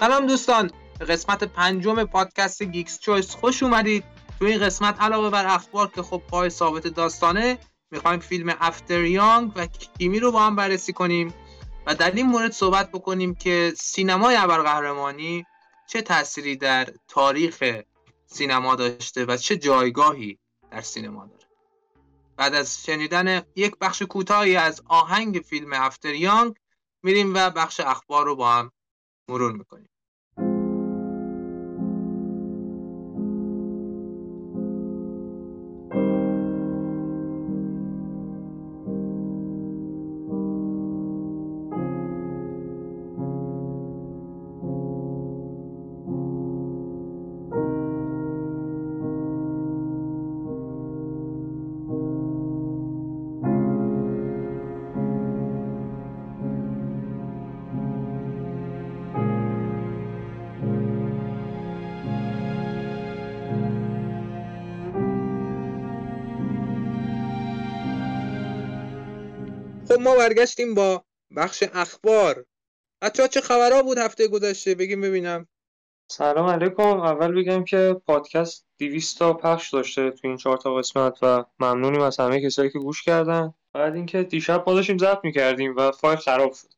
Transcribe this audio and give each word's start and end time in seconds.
سلام 0.00 0.26
دوستان. 0.26 0.70
به 0.98 1.04
قسمت 1.04 1.44
پنجم 1.44 2.04
پادکست 2.04 2.62
Geeks 2.62 2.98
Choice 2.98 3.30
خوش 3.30 3.62
اومدید. 3.62 4.04
تو 4.38 4.44
این 4.44 4.60
قسمت 4.60 5.00
علاوه 5.00 5.30
بر 5.30 5.46
اخبار 5.46 5.90
که 5.94 6.02
خب 6.02 6.22
پای 6.28 6.50
ثابت 6.50 6.86
داستانه 6.86 7.58
می‌خوایم 7.90 8.20
فیلم 8.20 8.56
After 8.60 9.04
Yang 9.04 9.52
و 9.56 9.66
Kimi 9.66 10.20
رو 10.20 10.32
با 10.32 10.42
هم 10.42 10.56
بررسی 10.56 10.92
کنیم 10.92 11.34
و 11.86 11.94
در 11.94 12.10
این 12.10 12.26
مورد 12.26 12.52
صحبت 12.52 12.90
بکنیم 12.92 13.34
که 13.34 13.72
سینمای 13.76 14.36
ابرقهرمانی 14.36 15.46
چه 15.88 16.02
تأثیری 16.02 16.56
در 16.56 16.88
تاریخ 17.08 17.64
سینما 18.26 18.74
داشته 18.74 19.24
و 19.24 19.36
چه 19.36 19.56
جایگاهی 19.56 20.38
در 20.70 20.80
سینما 20.80 21.26
داره. 21.26 21.46
بعد 22.36 22.54
از 22.54 22.84
شنیدن 22.84 23.42
یک 23.56 23.76
بخش 23.80 24.02
کوتاهی 24.02 24.56
از 24.56 24.82
آهنگ 24.88 25.44
فیلم 25.48 25.72
After 25.72 26.14
Yang 26.14 26.54
میریم 27.02 27.34
و 27.34 27.50
بخش 27.50 27.80
اخبار 27.80 28.24
رو 28.26 28.36
با 28.36 28.52
هم 28.52 28.72
مرور 29.30 29.52
می‌کنیم 29.52 29.88
خب 29.88 29.95
ما 70.06 70.16
برگشتیم 70.16 70.74
با 70.74 71.04
بخش 71.36 71.64
اخبار. 71.74 72.44
بچه 73.02 73.28
چه 73.28 73.40
خبرها 73.40 73.82
بود 73.82 73.98
هفته 73.98 74.28
گذشته؟ 74.28 74.74
بگیم 74.74 75.00
ببینم. 75.00 75.48
سلام 76.10 76.48
علیکم. 76.48 77.00
اول 77.00 77.34
بگم 77.34 77.64
که 77.64 78.00
پادکست 78.06 78.66
200 78.78 79.18
تا 79.18 79.32
پخش 79.32 79.74
داشته 79.74 80.10
تو 80.10 80.28
این 80.28 80.36
چهار 80.36 80.56
تا 80.56 80.74
قسمت 80.74 81.18
و 81.22 81.44
ممنونیم 81.58 82.00
از 82.00 82.16
همه 82.16 82.42
کسایی 82.42 82.70
که 82.70 82.78
گوش 82.78 83.02
کردن. 83.02 83.54
بعد 83.72 83.94
اینکه 83.94 84.22
دیشب 84.22 84.64
ما 84.66 84.74
داشتیم 84.74 84.98
ضبط 84.98 85.24
می‌کردیم 85.24 85.76
و 85.76 85.92
فایل 85.92 86.18
خراب 86.18 86.52
شد. 86.52 86.68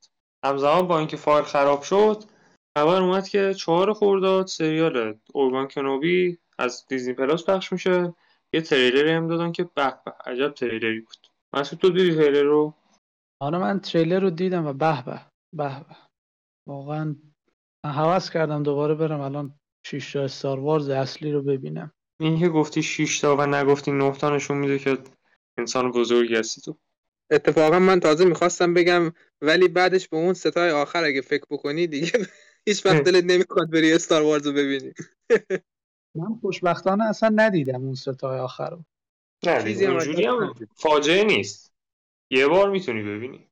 همزمان 0.44 0.86
با 0.86 0.98
اینکه 0.98 1.16
فایل 1.16 1.44
خراب 1.44 1.82
شد 1.82 2.24
خبر 2.78 3.02
اومد 3.02 3.28
که 3.28 3.54
چهار 3.54 3.92
خورداد 3.92 4.46
سریال 4.46 5.18
اوربان 5.34 5.68
کنوبی 5.68 6.38
از 6.58 6.86
دیزنی 6.88 7.14
پلاس 7.14 7.44
پخش 7.44 7.72
میشه. 7.72 8.14
یه 8.52 8.60
تریلری 8.60 9.10
هم 9.10 9.28
دادن 9.28 9.52
که 9.52 9.64
به 9.64 9.94
به 10.04 10.12
عجب 10.26 10.54
تریلری 10.54 11.00
بود. 11.00 11.16
مسعود 11.52 11.80
تو 11.80 11.90
دیدی 11.90 12.14
تریلر 12.14 12.42
رو؟ 12.42 12.74
آره 13.40 13.58
من 13.58 13.80
تریلر 13.80 14.20
رو 14.20 14.30
دیدم 14.30 14.66
و 14.66 14.72
به 14.72 15.04
به 15.04 15.20
به 15.56 15.84
به. 15.88 15.96
واقعا 16.68 17.16
من 17.84 17.90
حوض 17.90 18.30
کردم 18.30 18.62
دوباره 18.62 18.94
برم 18.94 19.20
الان 19.20 19.58
6 19.86 20.12
تا 20.12 20.22
استار 20.22 20.60
وارز 20.60 20.88
اصلی 20.88 21.32
رو 21.32 21.42
ببینم. 21.42 21.92
این 22.20 22.40
که 22.40 22.48
گفتی 22.48 22.82
6 22.82 23.20
تا 23.20 23.36
و 23.36 23.46
نگفتی 23.46 23.92
9 23.92 24.12
تا 24.12 24.36
نشون 24.36 24.58
میده 24.58 24.78
که 24.78 24.98
انسان 25.58 25.90
بزرگی 25.90 26.36
هستی 26.36 26.60
تو. 26.60 26.78
اتفاقا 27.30 27.78
من 27.78 28.00
تازه 28.00 28.24
می‌خواستم 28.24 28.74
بگم 28.74 29.12
ولی 29.42 29.68
بعدش 29.68 30.08
به 30.08 30.16
اون 30.16 30.34
ستای 30.34 30.70
آخر 30.70 31.04
اگه 31.04 31.20
فکر 31.20 31.44
بکنی 31.50 31.86
دیگه 31.86 32.12
هیچ 32.68 32.86
وقت 32.86 33.02
دلت 33.02 33.24
نمی‌خواد 33.24 33.70
بری 33.70 33.92
استار 33.92 34.22
وارز 34.22 34.46
رو 34.46 34.52
ببینی. 34.52 34.92
من 36.14 36.34
خوشبختانه 36.40 37.04
اصلا 37.04 37.32
ندیدم 37.36 37.82
اون 37.84 37.94
سه 37.94 38.16
تای 38.16 38.38
آخر 38.38 38.70
رو. 38.70 38.84
نه 39.46 39.62
چیزی 39.62 39.84
هم. 39.84 40.54
فاجعه 40.76 41.24
نیست. 41.24 41.67
یه 42.30 42.48
بار 42.48 42.70
می‌تونی 42.70 43.02
ببینی. 43.02 43.48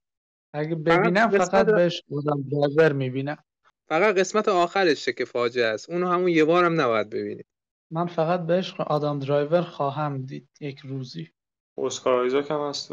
اگه 0.52 0.74
ببینم 0.74 1.28
فقط 1.28 1.68
رو- 1.68 1.74
به 1.74 1.84
عشق 1.84 2.02
آدم 2.08 2.42
درایور 2.42 2.92
می‌بینم. 2.92 3.44
فقط 3.88 4.14
قسمت 4.14 4.48
آخرشه 4.48 5.12
که 5.12 5.24
فاجعه 5.24 5.66
است. 5.66 5.90
اونو 5.90 6.06
همون 6.08 6.28
یه 6.28 6.44
بار 6.44 6.64
هم 6.64 6.80
نباید 6.80 7.10
ببینی. 7.10 7.44
من 7.90 8.06
فقط 8.06 8.46
به 8.46 8.56
عشق 8.56 8.74
آدم 8.80 9.18
درایور 9.18 9.62
خواهم 9.62 10.22
دید 10.22 10.48
یک 10.60 10.78
روزی. 10.78 11.30
اسکار 11.78 12.14
آیزاک 12.14 12.50
هم 12.50 12.68
هست. 12.68 12.92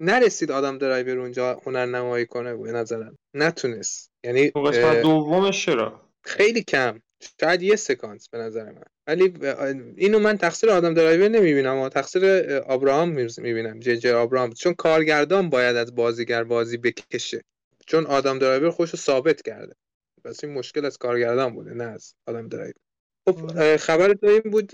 نرسید 0.00 0.50
آدم 0.50 0.78
درایور 0.78 1.18
اونجا 1.18 1.60
هنرنمایی 1.66 2.26
کنه 2.26 2.56
به 2.56 2.72
نظرم. 2.72 3.18
نتونست. 3.34 4.12
یعنی 4.24 4.52
اون 4.54 4.70
قسمت 4.70 4.84
اه، 4.84 5.02
دومش 5.02 5.66
چرا؟ 5.66 6.00
خیلی 6.24 6.62
کم. 6.62 7.00
شاید 7.40 7.62
یه 7.62 7.76
سکانس 7.76 8.28
به 8.28 8.38
نظر 8.38 8.64
من. 8.72 8.84
ولی 9.06 9.34
اینو 9.96 10.18
من 10.18 10.38
تقصیر 10.38 10.70
آدم 10.70 10.94
درایور 10.94 11.28
نمی‌بینم 11.28 11.78
و 11.78 11.88
تقصیر 11.88 12.54
آبراهام 12.56 13.08
می‌بینم 13.38 13.80
جی 13.80 13.96
جی 13.96 14.10
آبراهام. 14.10 14.52
چون 14.52 14.74
کارگردان 14.74 15.50
باید 15.50 15.76
از 15.76 15.94
بازیگر 15.94 16.44
بازی 16.44 16.76
بکشه. 16.76 17.42
چون 17.86 18.06
آدم 18.06 18.38
درایور 18.38 18.70
خودشو 18.70 18.96
ثابت 18.96 19.42
کرده. 19.42 19.74
پس 20.24 20.44
این 20.44 20.52
مشکل 20.52 20.84
از 20.84 20.98
کارگردان 20.98 21.54
بوده 21.54 21.74
نه 21.74 21.84
از 21.84 22.14
آدم 22.26 22.48
درایور. 22.48 22.74
خب 23.28 23.58
اه، 23.58 23.76
خبر 23.76 24.14
تو 24.14 24.26
این 24.26 24.52
بود 24.52 24.72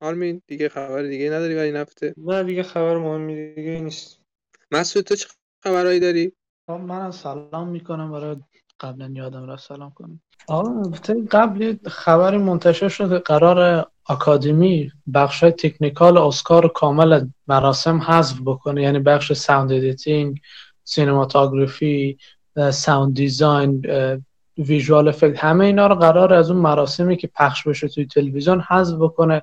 آرمین 0.00 0.42
دیگه 0.46 0.68
خبر 0.68 1.02
دیگه 1.02 1.30
نداری 1.30 1.54
برای 1.54 1.66
این 1.66 1.76
هفته؟ 1.76 2.14
نه 2.16 2.42
دیگه 2.42 2.62
خبر 2.62 2.96
مهمی 2.96 3.54
دیگه 3.54 3.80
نیست. 3.80 4.18
مسعود 4.70 5.04
تو 5.04 5.16
چه 5.16 5.28
خبرهایی 5.62 6.00
داری؟ 6.00 6.32
خب 6.66 6.72
من 6.72 7.10
سلام 7.10 7.68
می‌کنم 7.68 8.12
برای 8.12 8.36
قبلا 8.82 9.10
یادم 9.14 9.46
رفت 9.46 9.68
سلام 9.68 9.92
البته 10.48 11.14
قبل 11.30 11.76
خبری 11.86 12.38
منتشر 12.38 12.88
شد 12.88 13.18
قراره 13.18 13.86
آکادمی 14.04 14.90
بخش 15.14 15.40
technical 15.40 16.18
اسکار 16.18 16.68
کامل 16.68 17.26
مراسم 17.46 17.98
حذف 17.98 18.40
بکنه 18.44 18.82
یعنی 18.82 18.98
بخش 18.98 19.32
sound 19.32 19.72
editing 19.72 20.40
cinematography 20.84 22.18
sound 22.70 23.14
design 23.14 23.82
visual 24.58 25.08
effect 25.08 25.44
همه 25.44 25.64
اینا 25.64 25.86
رو 25.86 25.94
قراره 25.94 26.34
از 26.34 26.50
اون 26.50 26.60
مراسمی 26.60 27.16
که 27.16 27.26
پخش 27.26 27.68
بشه 27.68 27.88
توی 27.88 28.06
تلویزیون 28.06 28.60
حذف 28.60 28.96
بکنه. 28.96 29.42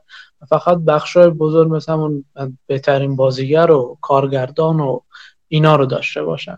فقط 0.49 0.77
بخشای 0.77 1.29
بزرگ 1.29 1.75
مثل 1.75 1.93
همون 1.93 2.25
بهترین 2.67 3.15
بازیگر 3.15 3.71
و 3.71 3.97
کارگردان 4.01 4.79
و 4.79 4.99
اینا 5.47 5.75
رو 5.75 5.85
داشته 5.85 6.23
باشن. 6.23 6.57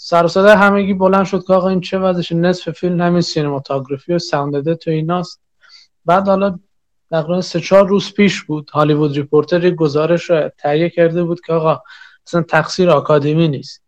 سر 0.00 0.26
و 0.36 0.48
همگی 0.48 0.94
بلند 0.94 1.24
شد 1.24 1.44
که 1.46 1.52
آقا 1.52 1.68
این 1.68 1.80
چه 1.80 1.98
وضعشه؟ 1.98 2.34
نصف 2.34 2.70
فیلم 2.70 3.00
همین 3.00 3.20
cinematography 3.20 4.12
و 4.12 4.18
sound 4.18 4.56
edit 4.56 4.88
و 4.88 4.90
ایناست. 4.90 5.40
بعد 6.04 6.28
حالا 6.28 6.58
تقریبا 7.10 7.40
سه 7.40 7.60
چهار 7.60 7.88
روز 7.88 8.14
پیش 8.14 8.42
بود 8.42 8.70
Hollywood 8.70 9.16
Reporter 9.16 9.64
یک 9.64 9.74
گزارش 9.74 10.30
رو 10.30 10.50
تهیه 10.58 10.90
کرده 10.90 11.24
بود 11.24 11.40
که 11.40 11.52
آقا 11.52 11.82
اصلا 12.26 12.42
تقصیر 12.42 12.90
آکادمی 12.90 13.48
نیست. 13.48 13.82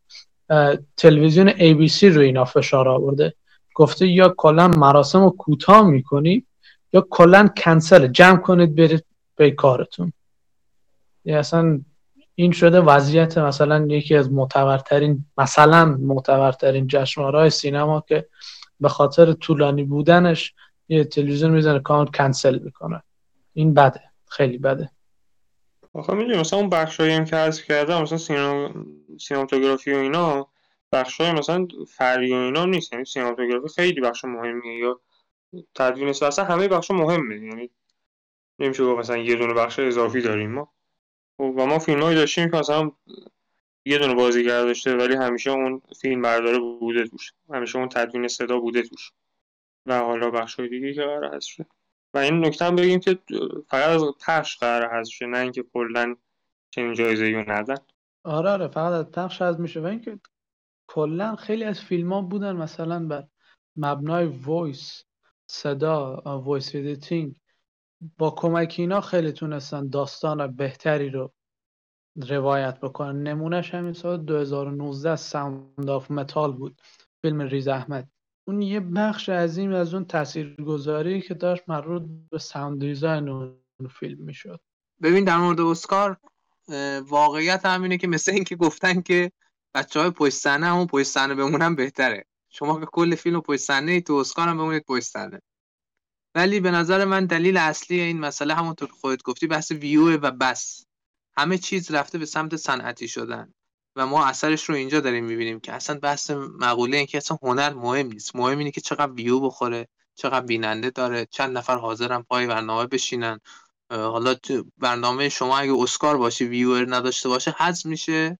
تلویزیون 0.96 1.50
ABC 1.50 2.02
رو 2.02 2.20
اینا 2.20 2.44
فشار 2.44 2.88
آورده. 2.88 3.34
گفته 3.74 4.06
یا 4.06 4.34
کلا 4.36 4.68
مراسم 4.68 5.22
رو 5.22 5.30
کوتاه 5.30 5.86
می‌کنید 5.86 6.46
یا 6.92 7.06
کلا 7.10 7.48
کنسل 7.64 8.06
جمع 8.06 8.36
کنید 8.36 8.74
برید 8.74 9.04
به 9.36 9.50
کارتون. 9.50 10.12
یه 11.24 11.36
اصلا 11.36 11.80
این 12.40 12.52
شده 12.52 12.80
وضعیت 12.80 13.38
مثلا 13.38 13.86
یکی 13.90 14.16
از 14.16 14.32
معتبرترین 14.32 15.24
مثلا 15.38 15.84
معتبرترین 15.84 16.86
جشنواره‌های 16.86 17.50
سینما 17.50 18.04
که 18.08 18.28
به 18.80 18.88
خاطر 18.88 19.32
طولانی 19.32 19.84
بودنش 19.84 20.54
یه 20.88 21.04
تلویزیون 21.04 21.50
می‌زنه 21.50 21.78
کامل 21.78 22.06
کنسل 22.06 22.58
می‌کنه. 22.58 23.02
این 23.52 23.74
بده 23.74 24.00
خیلی 24.28 24.58
بده. 24.58 24.90
آخه 25.92 26.14
می‌دونی 26.14 26.38
مثلا 26.38 26.58
اون 26.58 26.68
بخشایی 26.68 27.12
هم 27.12 27.24
که 27.24 27.36
حذف 27.36 27.64
کردم 27.64 28.02
مثلا 28.02 28.18
سینما 28.18 28.70
سینماتوگرافی 29.20 29.92
و 29.92 29.96
اینا 29.96 30.48
بخشای 30.92 31.32
مثلا 31.32 31.68
فرعی 31.88 32.32
و 32.32 32.36
اینا 32.36 32.64
نیست. 32.64 32.92
یعنی 32.92 33.04
سینماتوگرافی 33.04 33.68
خیلی 33.68 34.00
بخش 34.00 34.24
مهمیه 34.24 34.78
یا 34.78 35.00
تدوین 35.74 36.08
اصلا 36.08 36.44
همه 36.44 36.68
بخش 36.68 36.90
مهمه. 36.90 37.34
یعنی 37.34 37.70
نمیشه 38.58 38.84
گفت 38.84 38.98
مثلا 38.98 39.16
یه 39.16 39.36
دونه 39.36 39.54
بخش 39.54 39.78
اضافی 39.78 40.20
داریم 40.20 40.50
ما. 40.50 40.72
و 41.40 41.66
ما 41.66 41.78
فیلمایی 41.78 42.16
داشتیم 42.16 42.50
که 42.50 42.56
مثلا 42.56 42.90
یه 43.84 43.98
دونه 43.98 44.14
بازیگر 44.14 44.62
داشته 44.62 44.96
ولی 44.96 45.14
همیشه 45.14 45.50
اون 45.50 45.82
فیلم 46.00 46.22
برداره 46.22 46.58
بوده 46.58 47.06
توش. 47.06 47.32
همیشه 47.50 47.78
اون 47.78 47.88
تدوین 47.88 48.28
صدا 48.28 48.58
بوده 48.58 48.82
توش. 48.82 49.12
و 49.86 49.98
حالا 49.98 50.30
بخشای 50.30 50.68
دیگه 50.68 50.94
که 50.94 51.00
قرار 51.00 51.34
حذف 51.34 51.48
شه. 51.48 51.66
و 52.14 52.18
این 52.18 52.46
نکته 52.46 52.64
هم 52.64 52.76
بگیم 52.76 53.00
که 53.00 53.18
فقط 53.68 53.88
از 53.88 54.02
پخش 54.26 54.56
قرار 54.56 54.98
حذف 54.98 55.12
شه 55.12 55.26
نه 55.26 55.38
اینکه 55.38 55.64
کلا 55.72 56.16
چنین 56.70 56.94
جایزه 56.94 57.30
رو 57.30 57.52
ندن. 57.52 57.76
آره 58.24 58.50
آره 58.50 58.68
فقط 58.68 58.92
از 58.92 59.10
پخش 59.10 59.42
از 59.42 59.60
میشه. 59.60 59.80
و 59.80 59.86
اینکه 59.86 60.18
کلا 60.86 61.36
خیلی 61.36 61.64
از 61.64 61.80
فیلم 61.80 62.12
ها 62.12 62.22
بودن 62.22 62.56
مثلا 62.56 63.06
بر 63.06 63.24
مبنای 63.76 64.26
voice 64.26 65.04
صدا 65.46 66.22
voice 66.44 66.74
editing 66.74 67.39
با 68.18 68.30
کمک 68.30 68.74
اینا 68.78 69.00
خیلی 69.00 69.32
تونستن 69.32 69.88
داستان 69.88 70.56
بهتری 70.56 71.10
رو 71.10 71.32
روایت 72.16 72.80
بکنن. 72.80 73.22
نمونهش 73.22 73.74
همین 73.74 73.92
سال 73.92 74.24
2019 74.24 75.16
Sound 75.16 75.90
of 75.90 76.10
Metal 76.10 76.52
بود 76.52 76.82
فیلم 77.22 77.40
ریز 77.40 77.68
احمد. 77.68 78.08
اون 78.48 78.62
یه 78.62 78.80
بخش 78.80 79.28
عظیم 79.28 79.72
از 79.72 79.94
اون 79.94 80.04
تاثیرگذاری 80.04 81.20
که 81.20 81.34
داشت 81.34 81.62
مربوط 81.68 82.02
به 82.30 82.38
sound 82.38 82.80
design 82.80 83.28
اون 83.28 83.60
فیلم 83.90 84.24
می‌شد. 84.24 84.60
ببین 85.02 85.24
در 85.24 85.36
مورد 85.36 85.60
اسکار 85.60 86.16
واقعیت 87.08 87.66
همینه 87.66 87.98
که 87.98 88.06
مثل 88.06 88.32
اینکه 88.32 88.56
گفتن 88.56 89.00
که 89.00 89.32
بچه 89.74 90.00
های 90.00 90.10
پشت 90.10 90.34
صحنه 90.34 90.66
همون 90.66 90.86
پشت 90.86 91.18
بمونن 91.18 91.74
بهتره. 91.74 92.24
شما 92.48 92.80
که 92.80 92.86
کل 92.86 93.14
فیلم 93.14 93.40
پشت 93.40 93.60
صحنه 93.60 94.00
تو 94.00 94.14
اسکار 94.14 94.48
هم 94.48 94.58
بمونید 94.58 94.84
پشت 94.84 95.04
ولی 96.34 96.60
به 96.60 96.70
نظر 96.70 97.04
من 97.04 97.26
دلیل 97.26 97.56
اصلی 97.56 98.00
این 98.00 98.20
مسئله 98.20 98.54
همونطور 98.54 98.88
خودت 98.88 99.22
گفتی 99.22 99.46
بحث 99.46 99.70
ویو 99.72 100.16
و 100.16 100.30
بس. 100.30 100.86
همه 101.36 101.58
چیز 101.58 101.90
رفته 101.90 102.18
به 102.18 102.26
سمت 102.26 102.56
صنعتی 102.56 103.08
شدن 103.08 103.54
و 103.96 104.06
ما 104.06 104.26
اثرش 104.26 104.64
رو 104.64 104.74
اینجا 104.74 105.00
داریم 105.00 105.24
می‌بینیم 105.24 105.60
که 105.60 105.72
اصلا 105.72 105.98
بحث 105.98 106.30
مقوله 106.30 106.96
این 106.96 107.06
که 107.06 107.18
اصلا 107.18 107.38
هنر 107.42 107.72
مهم 107.72 108.06
نیست. 108.06 108.36
مهم 108.36 108.58
اینه 108.58 108.70
که 108.70 108.80
چقدر 108.80 109.12
ویو 109.12 109.40
بخوره 109.40 109.88
چقدر 110.14 110.46
بیننده 110.46 110.90
داره 110.90 111.26
چند 111.30 111.58
نفر 111.58 111.76
حاضرن 111.76 112.22
پای 112.22 112.46
برنامه 112.46 112.86
بشینن. 112.86 113.40
حالا 113.90 114.34
تو 114.34 114.64
برنامه 114.78 115.28
شما 115.28 115.58
اگه 115.58 115.72
اسکار 115.72 116.16
باشه 116.16 116.44
ویور 116.44 116.96
نداشته 116.96 117.28
باشه 117.28 117.54
حذف 117.58 117.86
میشه. 117.86 118.38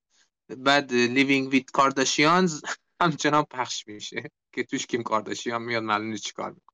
بعد 0.59 0.93
Living 0.93 1.49
with 1.49 1.71
Kardashians 1.71 2.63
همچنان 3.01 3.45
پخش 3.51 3.87
میشه 3.87 4.31
که 4.53 4.65
توش 4.65 4.87
کیم 4.87 5.03
کارداشیان 5.03 5.63
میاد 5.63 5.83
معلومه 5.83 6.19
چیکار 6.19 6.51
می‌کنه. 6.51 6.70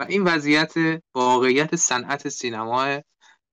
و 0.00 0.06
این 0.08 0.22
وضعیت 0.22 0.74
واقعیت 1.14 1.76
صنعت 1.76 2.28
سینما 2.28 3.00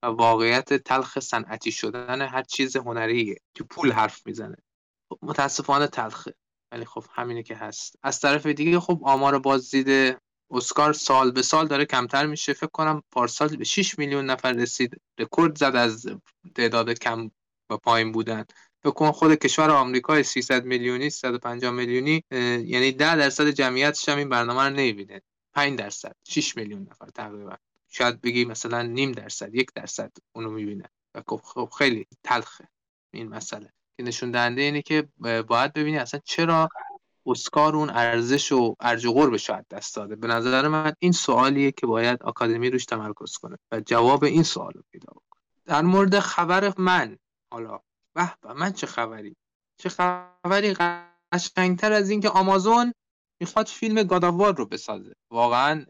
و 0.02 0.06
واقعیت 0.06 0.74
تلخ 0.74 1.18
صنعتی 1.18 1.72
شدن 1.72 2.22
هر 2.22 2.42
چیز 2.42 2.76
هنریه 2.76 3.36
که 3.54 3.64
پول 3.64 3.92
حرف 3.92 4.26
می‌زنه. 4.26 4.56
خب 5.08 5.18
متاسفانه 5.22 5.86
تلخه 5.86 6.34
ولی 6.72 6.84
خب 6.84 7.04
همینه 7.14 7.42
که 7.42 7.54
هست. 7.54 7.96
از 8.02 8.20
طرف 8.20 8.46
دیگه 8.46 8.80
خب 8.80 9.00
آمار 9.02 9.38
بازدید 9.38 10.16
اسکار 10.50 10.92
سال 10.92 11.30
به 11.30 11.42
سال 11.42 11.66
داره 11.66 11.84
کمتر 11.84 12.26
میشه. 12.26 12.52
فکر 12.52 12.66
کنم 12.66 13.02
پارسال 13.12 13.56
به 13.56 13.64
6 13.64 13.98
میلیون 13.98 14.26
نفر 14.26 14.52
رسید. 14.52 15.00
رکورد 15.18 15.58
زد 15.58 15.76
از 15.76 16.06
تعداد 16.54 16.90
کم 16.90 17.30
و 17.70 17.76
پایین 17.76 18.12
بودن. 18.12 18.44
فکر 18.82 18.92
کن 18.92 19.10
خود 19.10 19.34
کشور 19.34 19.70
آمریکا 19.70 20.22
300 20.22 20.64
میلیونی 20.64 21.10
350 21.10 21.72
میلیونی 21.72 22.24
یعنی 22.30 22.92
10 22.92 23.16
درصد 23.16 23.50
جمعیتش 23.50 24.08
هم 24.08 24.18
این 24.18 24.28
برنامه 24.28 24.62
رو 24.62 24.70
نمی‌بینه. 24.70 25.22
5 25.54 25.78
درصد 25.78 26.16
6 26.28 26.56
میلیون 26.56 26.88
نفر 26.90 27.06
تقریبا. 27.06 27.56
شاید 27.88 28.20
بگی 28.20 28.44
مثلا 28.44 28.82
نیم 28.82 29.12
درصد 29.12 29.54
یک 29.54 29.72
درصد 29.74 30.12
اونو 30.32 30.50
می‌بینه. 30.50 30.88
و 31.14 31.22
خب, 31.28 31.40
خب 31.44 31.70
خیلی 31.78 32.06
تلخه 32.24 32.68
این 33.10 33.28
مسئله. 33.28 33.72
که 33.96 34.02
نشون 34.02 34.30
دهنده 34.30 34.62
اینه 34.62 34.82
که 34.82 35.08
باید 35.48 35.72
ببینی 35.72 35.98
اصلا 35.98 36.20
چرا 36.24 36.68
اسکار 37.26 37.76
اون 37.76 37.90
ارزش 37.90 38.52
و 38.52 38.76
ارج 38.80 39.06
و 39.06 39.12
قربش 39.12 39.50
دست 39.70 39.96
داده. 39.96 40.16
به 40.16 40.26
نظر 40.26 40.68
من 40.68 40.92
این 40.98 41.12
سوالیه 41.12 41.72
که 41.72 41.86
باید 41.86 42.22
آکادمی 42.22 42.70
روش 42.70 42.84
تمرکز 42.84 43.36
کنه 43.36 43.56
و 43.72 43.80
جواب 43.80 44.24
این 44.24 44.42
سوال 44.42 44.72
رو 44.74 44.82
پیدا 44.90 45.12
کنه 45.12 45.40
در 45.64 45.82
مورد 45.82 46.18
خبر 46.18 46.72
من 46.78 47.18
حالا 47.52 47.80
به 48.14 48.52
من 48.52 48.72
چه 48.72 48.86
خبری؟ 48.86 49.36
چه 49.76 49.88
خبری 49.88 50.76
قشنگتر 51.32 51.92
از 51.92 52.10
اینکه 52.10 52.28
آمازون 52.28 52.92
می‌خواد 53.40 53.66
فیلم 53.66 54.02
God 54.02 54.22
of 54.22 54.36
War 54.36 54.56
رو 54.56 54.66
بسازه. 54.66 55.12
واقعا 55.30 55.84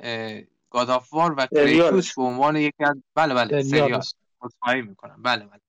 God 0.71 0.95
of 0.95 1.11
War 1.11 1.35
و 1.39 1.47
کریتوس 1.47 2.15
به 2.15 2.23
عنوان 2.23 2.57
یکی 2.57 2.85
از 2.85 2.97
بله 3.15 3.35
بله 3.35 3.63
سریال. 3.63 4.03
می‌کنم. 4.87 5.23
بله 5.23 5.47
بله. 5.47 5.61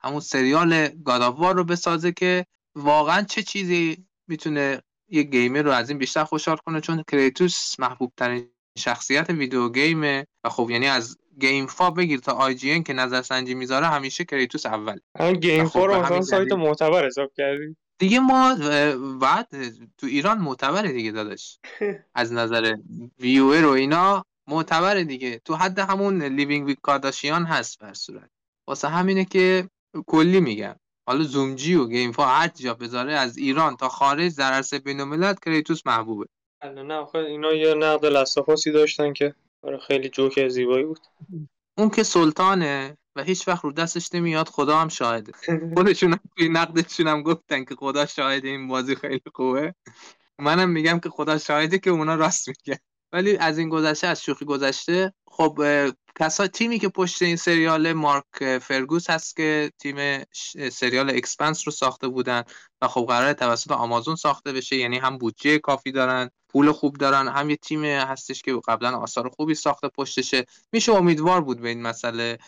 همون 0.00 0.20
سریال 0.20 0.88
God 0.88 1.13
of 1.13 1.29
War 1.29 1.54
رو 1.54 1.64
بسازه 1.64 2.12
که 2.12 2.46
واقعا 2.74 3.22
چه 3.22 3.42
چیزی 3.42 4.04
می‌تونه 4.28 4.82
یه 5.08 5.22
gamer 5.22 5.62
رو 5.62 5.70
از 5.70 5.90
این 5.90 5.98
بیشتر 5.98 6.24
خوشحال 6.24 6.56
کنه؟ 6.56 6.80
چون 6.80 7.04
کریتوس 7.10 7.80
محبوب 7.80 8.12
ترین 8.16 8.48
شخصیت 8.78 9.30
video 9.30 9.68
game 9.68 10.14
ه 10.14 10.26
و 10.44 10.48
خب 10.48 10.70
یعنی 10.70 10.86
از 10.86 11.18
گیم 11.40 11.66
فا 11.66 11.90
بگیر 11.90 12.18
تا 12.18 12.32
IGN 12.32 12.82
که 12.82 12.92
نظر 12.92 13.22
سنجی 13.22 13.54
می‌ذاره 13.54 13.86
همیشه 13.86 14.24
کریتوس 14.24 14.66
اول 14.66 14.98
هم 15.18 15.32
گیم 15.32 15.64
خب 15.64 15.72
فا 15.72 15.86
رو 15.86 16.02
مثلا 16.02 16.22
سایت 16.22 16.52
معتبر 16.52 17.06
حساب 17.06 17.32
کردی؟ 17.36 17.76
دیگه 18.00 18.20
ما 18.20 18.54
بعد 19.20 19.48
تو 19.98 20.06
ایران 20.06 20.38
معتبره 20.38 20.92
دیگه 20.92 21.12
داداش. 21.12 21.58
از 22.14 22.32
نظر 22.32 22.76
ویور 23.18 23.64
و 23.64 23.70
اینا 23.70 24.24
معتبره 24.48 25.04
دیگه. 25.04 25.40
تو 25.44 25.54
حد 25.54 25.78
همون 25.78 26.22
لیوینگ 26.22 26.66
ویک 26.66 26.78
کارداشیان 26.82 27.44
هست 27.44 27.78
بر 27.78 27.94
صورت. 27.94 28.30
واسه 28.68 28.88
همینه 28.88 29.24
که 29.24 29.68
کلی 30.06 30.40
میگم. 30.40 30.76
حالا 31.08 31.24
زومجی 31.24 31.74
و 31.74 31.88
گیم 31.88 32.12
فا 32.12 32.26
هر 32.26 32.48
جا 32.48 32.74
بذاره 32.74 33.12
از 33.12 33.36
ایران 33.36 33.76
تا 33.76 33.88
خارج 33.88 34.36
در 34.36 34.52
عرصه 34.52 34.78
بین‌الملل 34.78 35.34
کریتوس 35.34 35.86
محبوبه. 35.86 36.26
نه 36.64 36.94
آخه 36.94 37.18
اینا 37.18 37.52
یه 37.52 37.74
نقد 37.74 38.06
لستافاسی 38.06 38.72
داشتن 38.72 39.12
که 39.12 39.34
خیلی 39.86 40.08
جوک 40.08 40.48
زیبایی 40.48 40.84
بود. 40.84 41.00
اون 41.78 41.90
که 41.90 42.02
سلطانه 42.02 42.96
و 43.16 43.22
هیچ 43.22 43.48
وقت 43.48 43.64
رو 43.64 43.72
دستش 43.72 44.14
نمیاد 44.14 44.48
خدا 44.48 44.78
هم 44.78 44.88
شاهده. 44.88 45.32
خودشون 45.74 46.18
توی 46.36 46.48
نقدشون 46.48 47.06
هم 47.08 47.22
گفتن 47.22 47.64
که 47.64 47.74
خدا 47.74 48.06
شاهده 48.06 48.48
این 48.48 48.68
بازی 48.68 48.94
خیلی 48.94 49.22
خوبه. 49.34 49.74
منم 50.38 50.70
میگم 50.70 50.98
که 50.98 51.10
خدا 51.10 51.38
شاهده 51.38 51.78
که 51.78 51.90
اونا 51.90 52.14
راست 52.14 52.48
میگن. 52.48 52.80
ولی 53.12 53.36
از 53.36 53.58
این 53.58 53.68
گذشته 53.68 54.06
از 54.06 54.22
شوخی 54.22 54.44
گذشته 54.44 55.12
خب 55.26 55.58
کسا 56.18 56.46
تیمی 56.46 56.78
که 56.78 56.88
پشت 56.88 57.22
این 57.22 57.36
سریال 57.36 57.92
مارک 57.92 58.58
فرگوس 58.58 59.10
هست 59.10 59.36
که 59.36 59.72
تیم 59.78 60.24
سریال 60.72 61.10
Expanse 61.10 61.62
رو 61.66 61.72
ساخته 61.72 62.08
بودن 62.08 62.42
و 62.82 62.88
خب 62.88 63.04
قراره 63.08 63.32
توسط 63.32 63.70
آمازون 63.70 64.16
ساخته 64.16 64.52
بشه. 64.52 64.76
یعنی 64.76 64.98
هم 64.98 65.18
بودجه 65.18 65.58
کافی 65.58 65.92
دارن 65.92 66.30
پول 66.48 66.72
خوب 66.72 66.96
دارن 66.96 67.28
هم 67.28 67.50
یه 67.50 67.56
تیم 67.56 67.84
هستش 67.84 68.42
که 68.42 68.60
قبلا 68.68 68.98
آثار 68.98 69.28
خوبی 69.28 69.54
ساخته 69.54 69.88
پشتشه. 69.88 70.46
میشه 70.72 70.92
امیدوار 70.92 71.40
بود 71.40 71.60
به 71.60 71.68
این 71.68 71.82
مسئله. 71.82 72.38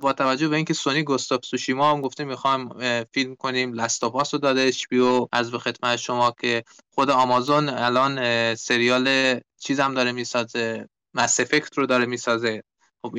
با 0.00 0.12
توجه 0.12 0.48
به 0.48 0.56
اینکه 0.56 0.74
سونی 0.74 1.02
گستاپ 1.02 1.44
سوشیما 1.44 1.90
هم 1.90 2.00
گفته 2.00 2.24
می‌خوام 2.24 2.80
فیلم 3.14 3.36
کنیم 3.36 3.72
لستاپاس 3.72 4.34
رو 4.34 4.40
داده 4.40 4.72
بیو 4.90 5.28
از 5.32 5.50
به 5.50 5.58
خدمت 5.58 5.96
شما 5.96 6.34
که 6.40 6.64
خود 6.94 7.10
آمازون 7.10 7.68
الان 7.68 8.54
سریال 8.54 9.40
چیز 9.58 9.80
هم 9.80 9.94
داره 9.94 10.12
می‌سازه 10.12 10.88
مس 11.14 11.40
افکت 11.40 11.78
رو 11.78 11.86
داره 11.86 12.06
می‌سازه. 12.06 12.62
خب 13.02 13.18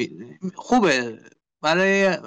خوبه. 0.56 1.20
برای 1.62 2.18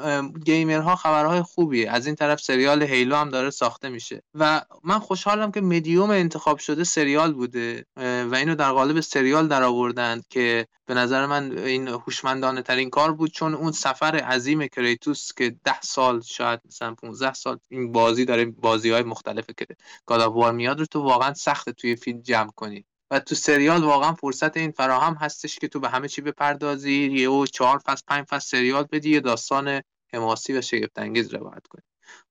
گیمرها 0.45 0.97
خبرهای 0.97 1.43
خوبیه. 1.43 1.91
از 1.91 2.07
این 2.07 2.15
طرف 2.15 2.41
سریال 2.41 2.83
هیلو 2.83 3.17
هم 3.17 3.31
داره 3.31 3.51
ساخته 3.51 3.89
میشه. 3.89 4.23
و 4.35 4.65
من 4.85 4.99
خوشحالم 4.99 5.53
که 5.53 5.61
مدیوم 5.61 6.11
انتخاب 6.11 6.59
شده 6.59 6.85
سریال 6.85 7.33
بوده 7.33 7.87
و 7.97 8.35
اینو 8.35 8.55
در 8.55 8.73
قالب 8.73 9.01
سریال 9.01 9.49
در 9.49 9.63
آوردند 9.63 10.25
که 10.29 10.67
به 10.87 10.95
نظر 10.95 11.27
من 11.27 11.59
این 11.59 11.89
هوشمندانه 11.89 12.63
ترین 12.63 12.91
کار 12.91 13.13
بود. 13.13 13.31
چون 13.31 13.55
اون 13.55 13.73
سفر 13.73 14.17
عظیم 14.17 14.67
کریتوس 14.67 15.33
که 15.33 15.57
ده 15.65 15.81
سال 15.81 16.21
شاید 16.21 16.61
مثلا 16.67 16.95
15 16.95 17.33
سال 17.33 17.59
این 17.69 17.93
بازی 17.93 18.25
داره 18.25 18.45
بازی 18.45 18.91
های 18.91 19.03
مختلفه 19.03 19.53
که 19.53 19.67
گاداوار 20.07 20.53
میاد 20.53 20.81
رو 20.81 20.87
تو 20.87 21.01
واقعا 21.01 21.35
سخته 21.35 21.73
توی 21.73 21.97
فیلم 21.97 22.21
جمع 22.21 22.51
کنی. 22.51 22.85
و 23.15 23.21
تو 23.21 23.35
سریال 23.35 23.85
واقعا 23.85 24.13
فرصت 24.13 24.57
این 24.57 24.71
فراهم 24.71 25.15
هستش 25.15 25.59
که 25.59 25.69
تو 25.69 25.81
به 25.81 25.89
همه 25.89 26.09
چی 26.09 26.23
بپردازی. 26.23 27.11
یه 27.13 27.29
او 27.29 27.47
چهار 27.47 27.79
فصل 27.79 28.03
پنج 28.07 28.25
فصل 28.25 28.59
سریال 28.59 28.87
بدی 28.93 29.11
یه 29.11 29.21
داستان 29.21 29.81
حماسی 30.13 30.53
و 30.53 30.61
شگفت 30.61 30.99
انگیز 30.99 31.35
روایت 31.35 31.67
کنی. 31.67 31.83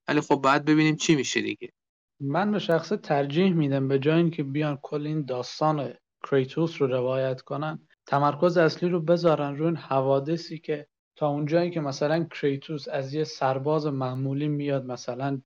ولی 0.07 0.21
خب 0.21 0.35
بعد 0.35 0.65
ببینیم 0.65 0.95
چی 0.95 1.15
میشه 1.15 1.41
دیگه. 1.41 1.69
من 2.19 2.51
به 2.51 2.59
شخص 2.59 2.89
ترجیح 2.89 3.53
میدم 3.53 3.87
به 3.87 3.99
جای 3.99 4.17
اینکه 4.17 4.43
بیان 4.43 4.79
کل 4.81 5.07
این 5.07 5.25
داستان 5.25 5.93
کریتوس 6.29 6.81
رو 6.81 6.87
روایت 6.87 7.41
کنن 7.41 7.87
تمرکز 8.07 8.57
اصلی 8.57 8.89
رو 8.89 9.01
بذارن 9.01 9.55
روی 9.55 9.67
این 9.67 9.75
حوادثی 9.75 10.59
که 10.59 10.87
تا 11.15 11.27
اونجایی 11.27 11.71
که 11.71 11.79
مثلا 11.79 12.23
کریتوس 12.23 12.87
از 12.87 13.13
یه 13.13 13.23
سرباز 13.23 13.85
معمولی 13.85 14.47
میاد 14.47 14.85
مثلا 14.85 15.41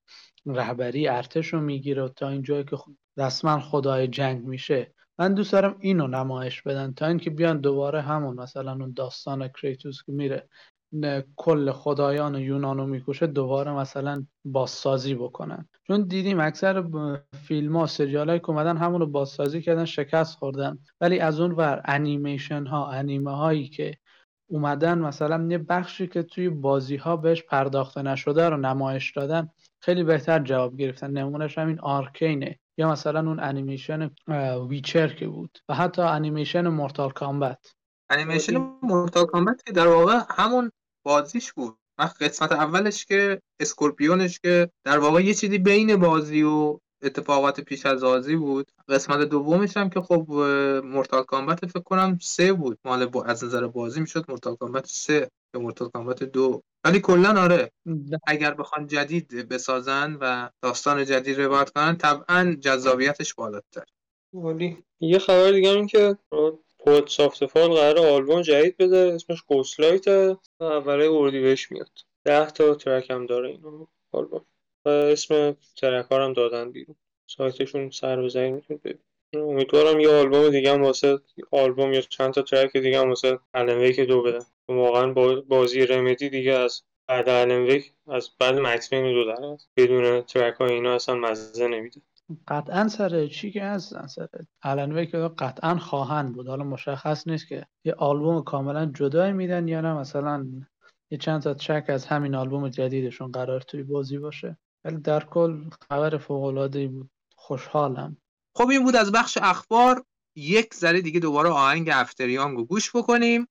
رهبری 0.45 1.07
ارتش 1.07 1.53
رو 1.53 1.61
می‌گیره 1.61 2.09
تا 2.09 2.29
اینجایی 2.29 2.63
که 2.63 2.77
رسما 3.17 3.59
خدای 3.59 4.07
جنگ 4.07 4.45
میشه 4.45 4.93
من 5.19 5.33
دوست 5.33 5.51
دارم 5.51 5.75
اینو 5.79 6.07
نمایش 6.07 6.61
بدن 6.61 6.93
تا 6.93 7.07
اینکه 7.07 7.29
بیان 7.29 7.61
دوباره 7.61 8.01
همون 8.01 8.35
مثلا 8.35 8.71
اون 8.71 8.93
داستان 8.95 9.47
کریتوس 9.47 10.03
که 10.03 10.11
میره 10.11 10.49
کل 11.35 11.71
خدایان 11.71 12.35
یونانو 12.35 12.85
می‌کشه 12.85 13.27
دوباره 13.27 13.71
مثلا 13.71 14.25
بازسازی 14.45 15.15
بکنن. 15.15 15.69
چون 15.87 16.07
دیدیم 16.07 16.39
اکثر 16.39 16.83
فیلم 17.43 17.77
ها 17.77 17.85
سریال 17.85 18.29
های 18.29 18.39
که 18.39 18.49
اومدن 18.49 18.77
همون 18.77 19.01
رو 19.01 19.07
بازسازی 19.07 19.61
کردن 19.61 19.85
شکست 19.85 20.37
خوردن. 20.37 20.79
ولی 21.01 21.19
از 21.19 21.39
اون 21.39 21.51
ور 21.51 21.81
انیمیشن 21.85 22.65
ها 22.65 22.91
انیمه 22.91 23.37
هایی 23.37 23.67
که 23.67 23.97
اومدن 24.49 24.99
مثلا 24.99 25.47
یه 25.51 25.57
بخشی 25.57 26.07
که 26.07 26.23
توی 26.23 26.49
بازی 26.49 26.95
ها 26.95 27.17
بهش 27.17 27.43
پرداخته 27.43 28.01
نشده 28.01 28.49
رو 28.49 28.57
نمایش 28.57 29.11
دادن 29.11 29.49
خیلی 29.79 30.03
بهتر 30.03 30.39
جواب 30.39 30.77
گرفتن. 30.77 31.11
نمونهش 31.11 31.57
همین 31.57 31.79
Arcane 31.79 32.39
ه. 32.39 32.59
یا 32.77 32.91
مثلا 32.91 33.19
اون 33.19 33.39
انیمیشن 33.39 34.11
Witcher 34.69 35.07
که 35.07 35.27
بود. 35.27 35.57
و 35.69 35.73
حتی 35.73 36.01
انیمیشن 36.01 36.67
Mortal 36.67 37.11
Kombat. 37.11 37.73
انیمیشن 38.09 38.57
Mortal 38.83 39.25
Kombat 39.25 39.63
که 39.65 39.71
در 39.71 39.87
واقع 39.87 40.19
همون 40.29 40.71
بازیش 41.05 41.53
بود. 41.53 41.77
من 41.99 42.09
قسمت 42.21 42.51
اولش 42.51 43.05
که 43.05 43.41
Scorpion 43.59 44.23
ش 44.23 44.39
که 44.39 44.69
در 44.83 44.99
واقع 44.99 45.21
یه 45.21 45.33
چیزی 45.33 45.57
بین 45.57 45.95
بازی 45.95 46.43
و 46.43 46.79
اتفاقات 47.01 47.61
پیش 47.61 47.85
از 47.85 48.03
بازی 48.03 48.35
بود. 48.35 48.71
قسمت 48.89 49.19
دومش 49.29 49.77
هم 49.77 49.89
که 49.89 50.01
خب 50.01 50.25
Mortal 50.83 51.23
Kombat 51.23 51.65
فکر 51.65 51.79
کنم 51.79 52.17
سه 52.21 52.53
بود. 52.53 52.79
مال 52.85 53.05
با 53.05 53.23
از 53.23 53.43
نظر 53.43 53.67
بازی 53.67 53.99
می‌شد 53.99 54.25
Mortal 54.29 54.55
Kombat 54.55 54.85
سه 54.87 55.29
یا 55.53 55.61
Mortal 55.61 55.89
Kombat 55.89 56.23
دو. 56.23 56.61
ولی 56.83 56.99
کلا 56.99 57.41
آره 57.41 57.71
اگر 58.27 58.53
بخوان 58.53 58.87
جدید 58.87 59.27
بسازن 59.49 60.17
و 60.21 60.49
داستان 60.61 61.05
جدید 61.05 61.41
روایت 61.41 61.69
کنن 61.69 61.97
طبعا 61.97 62.55
جذابیتش 62.61 63.33
بالاتر. 63.33 63.83
ولی 64.33 64.77
یه 64.99 65.19
خبر 65.19 65.51
دیگه 65.51 65.69
این 65.69 65.87
که 65.87 66.17
Poets 66.79 67.09
of 67.09 67.24
the 67.24 67.45
Fall 67.45 67.69
قراره 67.69 67.99
آلبوم 67.99 68.41
جدید 68.41 68.77
بده 68.77 68.97
اسمش 69.15 69.41
Ghostlight 69.41 70.07
و 70.07 70.37
اولای 70.63 71.07
اردیبهشت 71.07 71.71
میاد. 71.71 71.91
ده 72.23 72.51
تا 72.51 72.75
track 72.75 73.09
هم 73.09 73.25
داره 73.25 73.49
این 73.49 73.87
آلبوم. 74.11 74.45
اسم 74.89 75.57
track 75.75 76.05
هم 76.11 76.33
دادن 76.33 76.71
بیرون. 76.71 76.95
سایتشون 77.27 77.89
سر 77.89 78.21
بزنید 78.21 78.53
می‌تونید 78.53 78.81
ببینید 78.83 79.01
امیدوارم 79.33 79.99
یه 79.99 80.09
آلبوم 80.09 80.49
دیگه 80.49 80.73
هم 80.73 80.83
واسه 80.83 81.19
آلبوم 81.51 81.93
یا 81.93 82.01
چند 82.01 82.33
تا 82.33 82.41
track 82.41 82.77
دیگه 82.77 82.99
هم 82.99 83.09
واسه 83.09 83.39
Alan 83.53 83.72
Wake 83.72 83.91
دو 83.91 84.23
بدن 84.23 84.45
واقعا 84.67 85.13
بازی 85.41 85.85
رمدی 85.85 86.29
دیگه 86.29 86.53
از 86.53 86.81
بعد 87.07 87.29
الان 87.29 87.81
از 88.07 88.29
بعد 88.39 88.55
مکس 88.55 88.93
دو 88.93 89.25
در 89.25 89.57
بدون 89.77 90.21
ترک 90.21 90.55
های 90.55 90.71
اینا 90.73 90.95
اصلا 90.95 91.15
مزه 91.15 91.67
نمیده. 91.67 92.01
قطعا 92.47 92.87
سر 92.87 93.27
چی 93.27 93.51
که 93.51 93.63
هستن؟ 93.63 94.07
سر 94.07 94.27
الان 94.61 95.05
که 95.05 95.17
قطعا 95.17 95.77
خواهند 95.77 96.33
بود. 96.35 96.47
حالا 96.47 96.63
مشخص 96.63 97.27
نیست 97.27 97.47
که 97.47 97.65
یه 97.83 97.93
آلبوم 97.93 98.43
کاملا 98.43 98.85
جدای 98.85 99.33
میدن 99.33 99.67
یا 99.67 99.81
نه. 99.81 99.93
مثلا 99.93 100.47
یه 101.11 101.17
چند 101.17 101.41
تا 101.41 101.53
ترک 101.53 101.89
از 101.89 102.05
همین 102.05 102.35
آلبوم 102.35 102.69
جدیدشون 102.69 103.31
قرار 103.31 103.61
توی 103.61 103.83
بازی 103.83 104.17
باشه. 104.17 104.57
ولی 104.87 104.97
در 104.97 105.23
کل 105.23 105.69
خبر 105.89 106.17
فوق 106.17 106.43
العاده 106.43 106.87
بود. 106.87 107.09
خوشحالم. 107.35 108.17
خب 108.55 108.69
این 108.69 108.83
بود 108.83 108.95
از 108.95 109.11
بخش 109.11 109.37
اخبار. 109.41 110.03
یک 110.35 110.73
ذره 110.73 111.01
دیگه 111.01 111.19
دوباره 111.19 111.49
آهنگ 111.49 111.89
افتریانگ 111.93 112.57
رو 112.57 112.65
گوش 112.65 112.95
بکنیم. 112.95 113.47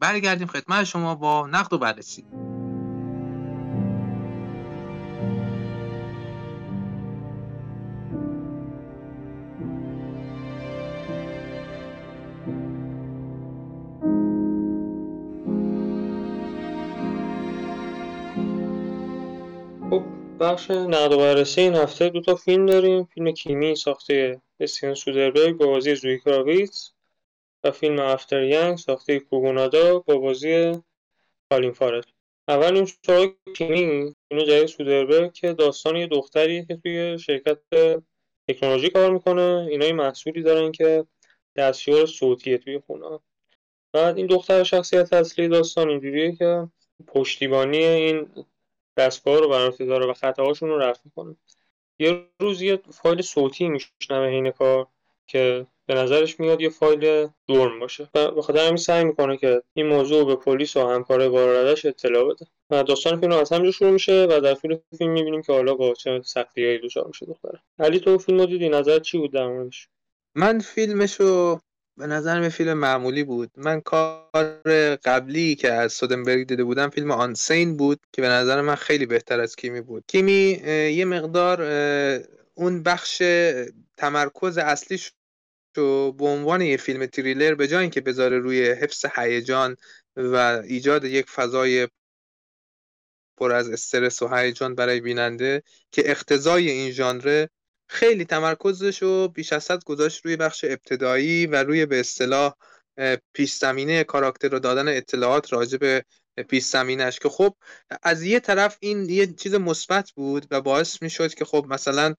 برگردیم 0.00 0.46
خدمت 0.46 0.84
شما 0.84 1.14
با 1.14 1.46
نقد 1.46 1.72
و 1.72 1.78
بررسی. 1.78 2.24
بخش 20.40 20.70
نقد 20.70 21.12
و 21.12 21.16
بررسی 21.16 21.60
این 21.60 21.74
هفته 21.74 22.08
دو 22.08 22.20
تا 22.20 22.34
فیلم 22.34 22.66
داریم. 22.66 23.04
فیلم 23.04 23.30
کیمی 23.30 23.76
ساخته 23.76 24.40
استیون 24.60 24.94
سودربرگ 24.94 25.56
با 25.56 25.66
بازی 25.66 25.94
زوی 25.94 26.18
کراویتس 26.18 26.92
و 27.64 27.70
فیلم 27.70 27.98
افتر 27.98 28.42
ینگ 28.42 28.76
ساخته 28.76 29.20
کوگونادا 29.20 29.98
با 29.98 30.16
بازی 30.16 30.72
کالین 31.50 31.72
فارل. 31.72 32.02
اول 32.48 32.76
اون 32.76 32.88
سراغ 33.06 33.30
کیمی 33.56 34.14
اینو 34.28 34.44
جای 34.44 34.66
سودربرگ 34.66 35.32
که 35.32 35.52
داستان 35.52 35.96
یه 35.96 36.06
دختری 36.06 36.66
که 36.66 36.76
توی 36.76 37.18
شرکت 37.18 37.58
تکنولوژی 38.48 38.90
کار 38.90 39.10
می‌کنه. 39.10 39.66
اینا 39.70 39.86
یه 39.86 39.92
محصولی 39.92 40.42
دارن 40.42 40.72
که 40.72 41.04
دستیار 41.56 42.06
صوتیه 42.06 42.58
توی 42.58 42.78
خونه 42.86 43.18
بعد 43.92 44.16
این 44.16 44.26
دختر 44.26 44.62
شخصیت 44.62 45.12
اصلی 45.12 45.48
داستان 45.48 45.88
اینجوریه 45.88 46.36
که 46.36 46.68
پشتیبانی 47.06 47.84
این 47.84 48.26
دستگاه 48.98 49.40
رو 49.40 49.48
بر 49.48 49.68
داره 49.68 50.06
و 50.06 50.12
خطاهاشون 50.12 50.68
رو 50.68 50.78
رفع 50.78 51.00
می‌کنه. 51.04 51.36
یه 51.98 52.24
روز 52.40 52.62
یه 52.62 52.78
فایل 52.90 53.22
صوتی 53.22 53.68
میشنوه 53.68 54.28
حین 54.28 54.50
کار 54.50 54.86
که 55.26 55.66
به 55.86 55.94
نظرش 55.94 56.40
میاد 56.40 56.60
یه 56.60 56.68
فایل 56.68 57.28
دورم 57.46 57.80
باشه. 57.80 58.08
و 58.14 58.30
بخاطر 58.30 58.58
همین 58.58 58.76
سعی 58.76 59.04
می‌کنه 59.04 59.36
که 59.36 59.62
این 59.74 59.86
موضوع 59.86 60.26
به 60.26 60.36
پلیس 60.36 60.76
و 60.76 60.88
همکار 60.88 61.28
باردش 61.28 61.84
اطلاع 61.84 62.34
بده. 62.34 62.46
و 62.70 62.82
داستان 62.82 63.20
فیلم 63.20 63.32
از 63.32 63.52
همینجا 63.52 63.70
شروع 63.70 63.90
میشه 63.90 64.26
و 64.30 64.40
در 64.40 64.54
طول 64.54 64.78
فیلم 64.98 65.10
می‌بینیم 65.10 65.42
که 65.42 65.52
حالا 65.52 65.74
با 65.74 65.94
چه 65.94 66.20
سختیایی 66.24 66.78
دچار 66.78 67.06
میشه 67.06 67.26
دختره. 67.26 67.60
علی 67.78 68.00
تو 68.00 68.18
فیلم 68.18 68.46
دیدی؟ 68.46 68.68
نظر 68.68 68.98
چی 68.98 69.18
بود 69.18 69.32
در 69.32 69.46
موردش؟ 69.46 69.88
من 70.34 70.58
فیلمشو 70.58 71.58
به 71.98 72.06
نظر 72.06 72.40
می 72.40 72.50
فیلم 72.50 72.78
معمولی 72.78 73.24
بود. 73.24 73.50
من 73.56 73.80
کار 73.80 74.62
قبلی 75.04 75.54
که 75.54 75.72
از 75.72 75.92
سودنبرگ 75.92 76.46
دیده 76.46 76.64
بودم 76.64 76.90
فیلم 76.90 77.10
آنسین 77.10 77.76
بود 77.76 78.00
که 78.12 78.22
به 78.22 78.28
نظر 78.28 78.60
من 78.60 78.74
خیلی 78.74 79.06
بهتر 79.06 79.40
از 79.40 79.56
کیمی 79.56 79.80
بود. 79.80 80.04
کیمی 80.06 80.50
یه 80.94 81.04
مقدار 81.04 81.62
اون 82.54 82.82
بخش 82.82 83.22
تمرکز 83.96 84.58
اصلیش 84.58 85.12
رو 85.76 86.12
به 86.12 86.24
عنوان 86.24 86.60
یه 86.60 86.76
فیلم 86.76 87.06
تریلر 87.06 87.54
به 87.54 87.68
جای 87.68 87.80
اینکه 87.80 88.00
بذاره 88.00 88.38
روی 88.38 88.70
حفظ 88.70 89.04
هیجان 89.14 89.76
و 90.16 90.36
ایجاد 90.64 91.04
یک 91.04 91.30
فضای 91.30 91.88
پر 93.36 93.52
از 93.52 93.70
استرس 93.70 94.22
و 94.22 94.28
هیجان 94.28 94.74
برای 94.74 95.00
بیننده 95.00 95.62
که 95.92 96.10
اقتضای 96.10 96.70
این 96.70 96.90
ژانر 96.90 97.46
خیلی 97.88 98.24
تمرکزش 98.24 99.02
رو 99.02 99.28
بیش 99.28 99.52
از 99.52 99.70
حد 99.70 99.84
گذاشت 99.84 100.24
روی 100.24 100.36
بخش 100.36 100.64
ابتدایی 100.64 101.46
و 101.46 101.56
روی 101.56 101.86
به 101.86 102.00
اصطلاح 102.00 102.54
پیش 103.32 103.54
زمینه 103.54 104.04
کاراکتر 104.04 104.48
رو 104.48 104.58
دادن 104.58 104.88
اطلاعات 104.88 105.52
راجع 105.52 105.78
به 105.78 106.04
پیش 106.42 106.64
زمینش 106.64 107.18
که 107.18 107.28
خب 107.28 107.54
از 108.02 108.22
یه 108.22 108.40
طرف 108.40 108.76
این 108.80 109.10
یه 109.10 109.26
چیز 109.26 109.54
مثبت 109.54 110.10
بود 110.10 110.46
و 110.50 110.60
باعث 110.60 111.02
می‌شد 111.02 111.34
که 111.34 111.44
خب 111.44 111.66
مثلا 111.68 112.14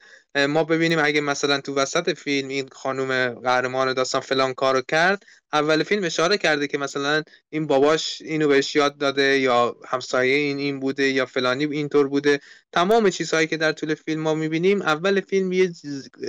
ما 0.49 0.63
ببینیم 0.63 0.99
اگه 1.03 1.21
مثلا 1.21 1.61
تو 1.61 1.75
وسط 1.75 2.17
فیلم 2.17 2.47
این 2.47 2.69
خانم 2.71 3.29
قهرمان 3.29 3.93
داستان 3.93 4.21
فلان 4.21 4.53
کارو 4.53 4.81
کرد 4.81 5.23
اول 5.53 5.83
فیلم 5.83 6.03
اشاره 6.03 6.37
کرده 6.37 6.67
که 6.67 6.77
مثلا 6.77 7.23
این 7.49 7.67
باباش 7.67 8.21
اینو 8.21 8.47
بهش 8.47 8.75
یاد 8.75 8.97
داده 8.97 9.39
یا 9.39 9.75
همسایه 9.87 10.35
این 10.35 10.57
این 10.57 10.79
بوده 10.79 11.03
یا 11.03 11.25
فلانی 11.25 11.65
اینطور 11.65 12.07
بوده. 12.07 12.39
تمام 12.71 13.09
چیزهایی 13.09 13.47
که 13.47 13.57
در 13.57 13.71
طول 13.71 13.95
فیلم 13.95 14.21
ما 14.21 14.33
می‌بینیم 14.33 14.81
اول 14.81 15.21
فیلم 15.21 15.51
یه 15.51 15.71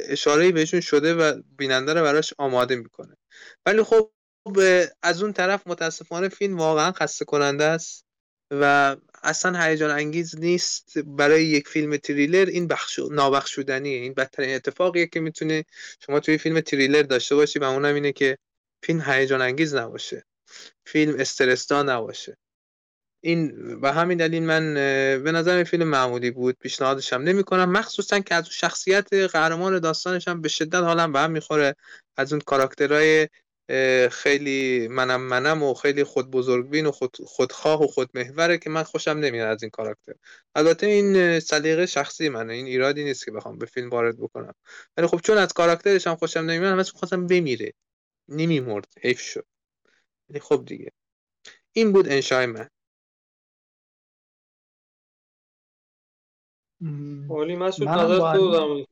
اشاره 0.08 0.52
بهشون 0.52 0.80
شده 0.80 1.14
و 1.14 1.42
بیننده 1.58 1.94
رو 1.94 2.02
براش 2.02 2.34
آماده 2.38 2.76
می‌کنه. 2.76 3.16
ولی 3.66 3.82
خب 3.82 4.12
از 5.02 5.22
اون 5.22 5.32
طرف 5.32 5.66
متاسفانه 5.66 6.28
فیلم 6.28 6.58
واقعا 6.58 6.92
خسته 6.92 7.24
کننده 7.24 7.64
است 7.64 8.04
و 8.50 8.96
اصلا 9.22 9.62
هیجان 9.62 9.90
انگیز 9.90 10.38
نیست 10.38 10.98
برای 10.98 11.44
یک 11.44 11.68
فیلم 11.68 11.96
تریلر 11.96 12.46
این 12.46 12.66
بخش 12.66 12.98
نابخشودنیه. 13.10 13.98
این 13.98 14.14
بدترین 14.14 14.54
اتفاقیه 14.54 15.06
که 15.06 15.20
می‌تونه 15.20 15.64
شما 16.06 16.20
توی 16.20 16.38
فیلم 16.38 16.60
تریلر 16.60 17.02
داشته 17.02 17.34
باشی 17.34 17.58
و 17.58 17.64
اونم 17.64 17.94
اینه 17.94 18.12
که 18.12 18.38
فیلم 18.82 19.00
هیجان 19.06 19.40
انگیز 19.40 19.74
نباشه. 19.74 20.24
فیلم 20.84 21.14
استرسدا 21.18 21.82
نباشه. 21.82 22.36
این 23.20 23.74
و 23.82 23.92
همین 23.92 24.18
دلیل 24.18 24.42
من 24.42 24.74
به 25.24 25.32
نظر 25.32 25.64
فیلم 25.64 25.88
معمولی 25.88 26.30
بود. 26.30 26.56
پیشنهادش 26.60 27.12
هم 27.12 27.22
نمی 27.22 27.44
کنم 27.44 27.72
مخصوصا 27.72 28.20
که 28.20 28.34
از 28.34 28.48
شخصیت 28.48 29.12
قهرمان 29.12 29.78
داستانش 29.78 30.28
هم 30.28 30.40
به 30.40 30.48
شدت 30.48 30.74
حالم 30.74 31.12
به 31.12 31.20
هم 31.20 31.30
می‌خوره 31.30 31.76
از 32.16 32.32
اون 32.32 32.40
کاراکترهای 32.40 33.28
خیلی 34.10 34.88
منم 34.88 35.20
منم 35.20 35.62
و 35.62 35.74
خیلی 35.74 36.04
خود 36.04 36.30
بزرگبین 36.30 36.86
و 36.86 36.90
خود 36.90 37.16
خودخواه 37.26 37.82
و 37.82 37.86
خودمحوره 37.86 38.58
که 38.58 38.70
من 38.70 38.82
خوشم 38.82 39.10
نمیاد 39.10 39.48
از 39.48 39.62
این 39.62 39.70
کاراکتر. 39.70 40.14
البته 40.54 40.86
این 40.86 41.40
سلیقه 41.40 41.86
شخصی 41.86 42.28
منه. 42.28 42.52
این 42.52 42.66
ایرادی 42.66 43.04
نیست 43.04 43.24
که 43.24 43.30
بخوام 43.30 43.58
به 43.58 43.66
فیلم 43.66 43.90
وارد 43.90 44.18
بکنم. 44.18 44.54
ولی 44.96 45.06
خب 45.06 45.20
چون 45.20 45.38
از 45.38 45.52
کاراکترش 45.52 46.06
هم 46.06 46.16
خوشم 46.16 46.40
نمیاد 46.40 46.72
همش 46.72 46.92
خواستم 46.92 47.26
بمیره. 47.26 47.72
نمیمرد. 48.28 48.86
حیف 49.00 49.20
شد. 49.20 49.46
ولی 50.30 50.40
خب 50.40 50.64
دیگه. 50.66 50.92
این 51.72 51.92
بود 51.92 52.08
انشای 52.08 52.46
من. 52.46 52.68
مسعود 57.56 57.88
نظر 57.88 58.84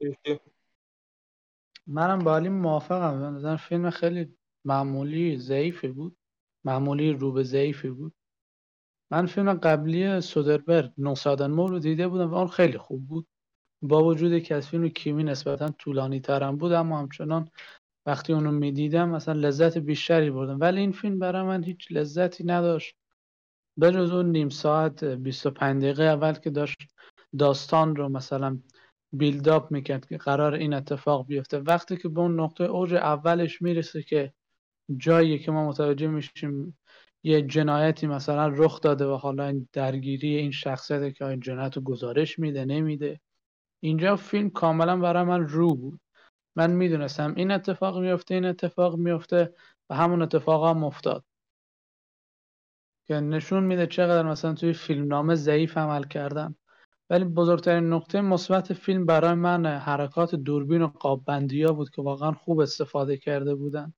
منم 1.86 2.18
با 2.18 2.36
علی 2.36 2.48
موافقم. 2.48 3.42
به 3.42 3.56
فیلم 3.56 3.90
خیلی 3.90 4.37
معمولی 4.64 5.36
ضعیفی 5.36 5.88
بود. 5.88 6.16
معمولی 6.64 7.12
رو 7.12 7.32
به 7.32 7.42
ضعیفی 7.42 7.90
بود. 7.90 8.14
من 9.12 9.26
فیلم 9.26 9.54
قبلی 9.54 10.20
سودربرگ 10.20 10.92
نوسادن 10.98 11.56
رو 11.56 11.78
دیده 11.78 12.08
بودم 12.08 12.30
و 12.30 12.34
اون 12.34 12.48
خیلی 12.48 12.78
خوب 12.78 13.06
بود. 13.08 13.26
با 13.82 14.04
وجود 14.04 14.42
که 14.42 14.54
از 14.54 14.68
فیلم 14.68 14.88
کیمی 14.88 15.24
نسبتا 15.24 15.68
طولانی 15.68 16.20
ترم 16.20 16.56
بود 16.56 16.72
اما 16.72 16.98
همچنان 16.98 17.50
وقتی 18.06 18.32
اونو 18.32 18.52
می‌دیدم 18.52 19.08
مثلا 19.08 19.34
لذت 19.34 19.78
بیشتری 19.78 20.30
بردم. 20.30 20.60
ولی 20.60 20.80
این 20.80 20.92
فیلم 20.92 21.18
برای 21.18 21.42
من 21.42 21.64
هیچ 21.64 21.92
لذتی 21.92 22.44
نداشت. 22.44 22.96
به 23.76 23.92
جز 23.92 24.10
اون 24.12 24.30
نیم 24.30 24.48
ساعت 24.48 25.04
25 25.04 25.82
دقیقه 25.82 26.02
اول 26.04 26.32
که 26.32 26.50
داشت 26.50 26.78
داستان 27.38 27.96
رو 27.96 28.08
مثلا 28.08 28.58
بیلداپ 29.12 29.72
می‌کرد 29.72 30.06
که 30.06 30.16
قرار 30.16 30.54
این 30.54 30.74
اتفاق 30.74 31.26
بیفته. 31.26 31.58
وقتی 31.58 31.96
که 31.96 32.08
به 32.08 32.20
اون 32.20 32.40
نقطه 32.40 32.64
اوج 32.64 32.94
اولش 32.94 33.62
می‌رسه 33.62 34.02
که 34.02 34.32
جایی 34.96 35.38
که 35.38 35.50
ما 35.50 35.68
متوجه 35.68 36.06
میشیم 36.06 36.78
یه 37.24 37.42
جنایتی 37.42 38.06
مثلا 38.06 38.48
رخ 38.48 38.80
داده 38.80 39.06
و 39.06 39.14
حالا 39.16 39.46
این 39.46 39.68
درگیری 39.72 40.36
این 40.36 40.50
شخصیت 40.50 41.14
که 41.14 41.24
این 41.24 41.40
جنایت 41.40 41.76
رو 41.76 41.82
گزارش 41.82 42.38
میده 42.38 42.64
نمیده. 42.64 43.20
اینجا 43.82 44.16
فیلم 44.16 44.50
کاملا 44.50 44.96
برای 44.96 45.22
من 45.24 45.48
رو 45.48 45.74
بود. 45.74 46.00
من 46.56 46.70
می‌دونستم 46.70 47.34
این 47.36 47.50
اتفاق 47.50 47.98
میفته 47.98 48.34
این 48.34 48.44
اتفاق 48.44 48.96
میفته 48.96 49.54
و 49.90 49.94
همون 49.94 50.22
اتفاق 50.22 50.66
هم 50.76 50.84
افتاد. 50.84 51.24
که 53.06 53.14
نشون 53.14 53.64
میده 53.64 53.86
چقدر 53.86 54.28
مثلا 54.28 54.54
توی 54.54 54.72
فیلمنامه 54.72 55.34
ضعیف 55.34 55.78
عمل 55.78 56.04
کردن 56.04 56.54
ولی 57.10 57.24
بزرگترین 57.24 57.84
نقطه 57.92 58.20
مثبت 58.20 58.72
فیلم 58.72 59.06
برای 59.06 59.34
من 59.34 59.66
حرکات 59.66 60.34
دوربین 60.34 60.82
و 60.82 60.86
قاب 60.86 61.24
بندی 61.24 61.62
ها 61.62 61.72
بود 61.72 61.90
که 61.90 62.02
واقعا 62.02 62.32
خوب 62.32 62.60
استفاده 62.60 63.16
کرده 63.16 63.54
بودن. 63.54 63.94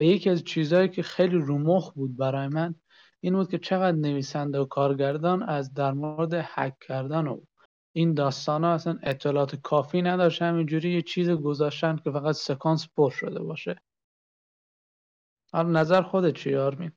و 0.00 0.04
یکی 0.04 0.30
از 0.30 0.44
چیزهایی 0.44 0.88
که 0.88 1.02
خیلی 1.02 1.36
رومخ 1.36 1.92
بود 1.92 2.16
برای 2.16 2.48
من 2.48 2.74
این 3.20 3.34
بود 3.34 3.50
که 3.50 3.58
چقدر 3.58 3.96
نویسنده 3.96 4.58
و 4.58 4.64
کارگردان 4.64 5.42
از 5.42 5.74
در 5.74 5.92
مورد 5.92 6.34
حک 6.34 6.78
کردن 6.80 7.26
و 7.26 7.40
این 7.92 8.14
داستان 8.14 8.64
ها 8.64 8.74
اصلا 8.74 8.98
اطلاعات 9.02 9.56
کافی 9.56 10.02
نداشت. 10.02 10.42
همینجوری 10.42 10.94
یه 10.94 11.02
چیز 11.02 11.30
گذاشتن 11.30 11.96
که 11.96 12.10
فقط 12.10 12.34
سکانس 12.34 12.88
پر 12.96 13.10
شده 13.10 13.42
باشه. 13.42 13.82
حالا 15.52 15.68
نظر 15.68 16.02
خودت 16.02 16.36
چی 16.36 16.56
آرمین؟ 16.56 16.92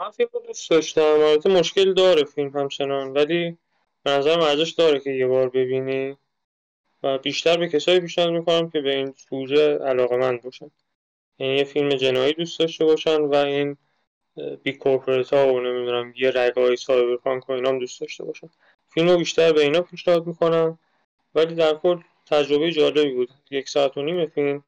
من 0.00 0.10
فیلم 0.10 0.28
دوست 0.46 0.70
داشتم. 0.70 1.00
البته 1.00 1.58
مشکل 1.58 1.94
داره 1.94 2.24
فیلم 2.24 2.56
همچنان 2.56 3.12
ولی 3.12 3.58
به 4.02 4.10
نظر 4.10 4.40
ارزش 4.40 4.70
داره 4.70 5.00
که 5.00 5.10
یه 5.10 5.26
بار 5.26 5.48
ببینی. 5.48 6.16
و 7.02 7.18
بیشتر 7.18 7.56
به 7.56 7.68
کسایی 7.68 8.00
پیشنهاد 8.00 8.30
می‌کنم 8.30 8.70
که 8.70 8.80
به 8.80 8.96
این 8.96 9.14
سوژه 9.16 9.78
علاقه‌مند 9.78 10.36
باشن. 10.36 10.70
یعنی 11.38 11.56
یه 11.56 11.64
فیلم 11.64 11.88
جنایی 11.88 12.32
دوست 12.32 12.58
داشته 12.58 12.84
باشن 12.84 13.20
و 13.20 13.34
این 13.34 13.76
big 14.62 14.72
corporate 14.72 15.34
ها 15.34 15.54
و 15.54 15.60
نمی‌دونم 15.60 16.12
یه 16.16 16.30
رگه‌های 16.30 16.76
cyberpunk 16.76 17.48
و 17.48 17.52
اینام 17.52 17.78
دوست 17.78 18.00
داشته 18.00 18.24
باشن. 18.24 18.50
فیلم 18.88 19.08
رو 19.08 19.18
بیشتر 19.18 19.52
به 19.52 19.60
اینا 19.60 19.82
پیشنهاد 19.82 20.26
می‌کنم. 20.26 20.78
ولی 21.34 21.54
در 21.54 21.74
کل 21.74 22.00
تجربه 22.26 22.72
جالبی 22.72 23.12
بود. 23.12 23.30
یک 23.50 23.68
ساعت 23.68 23.96
و 23.96 24.02
نیم 24.02 24.26
فیلم 24.26 24.64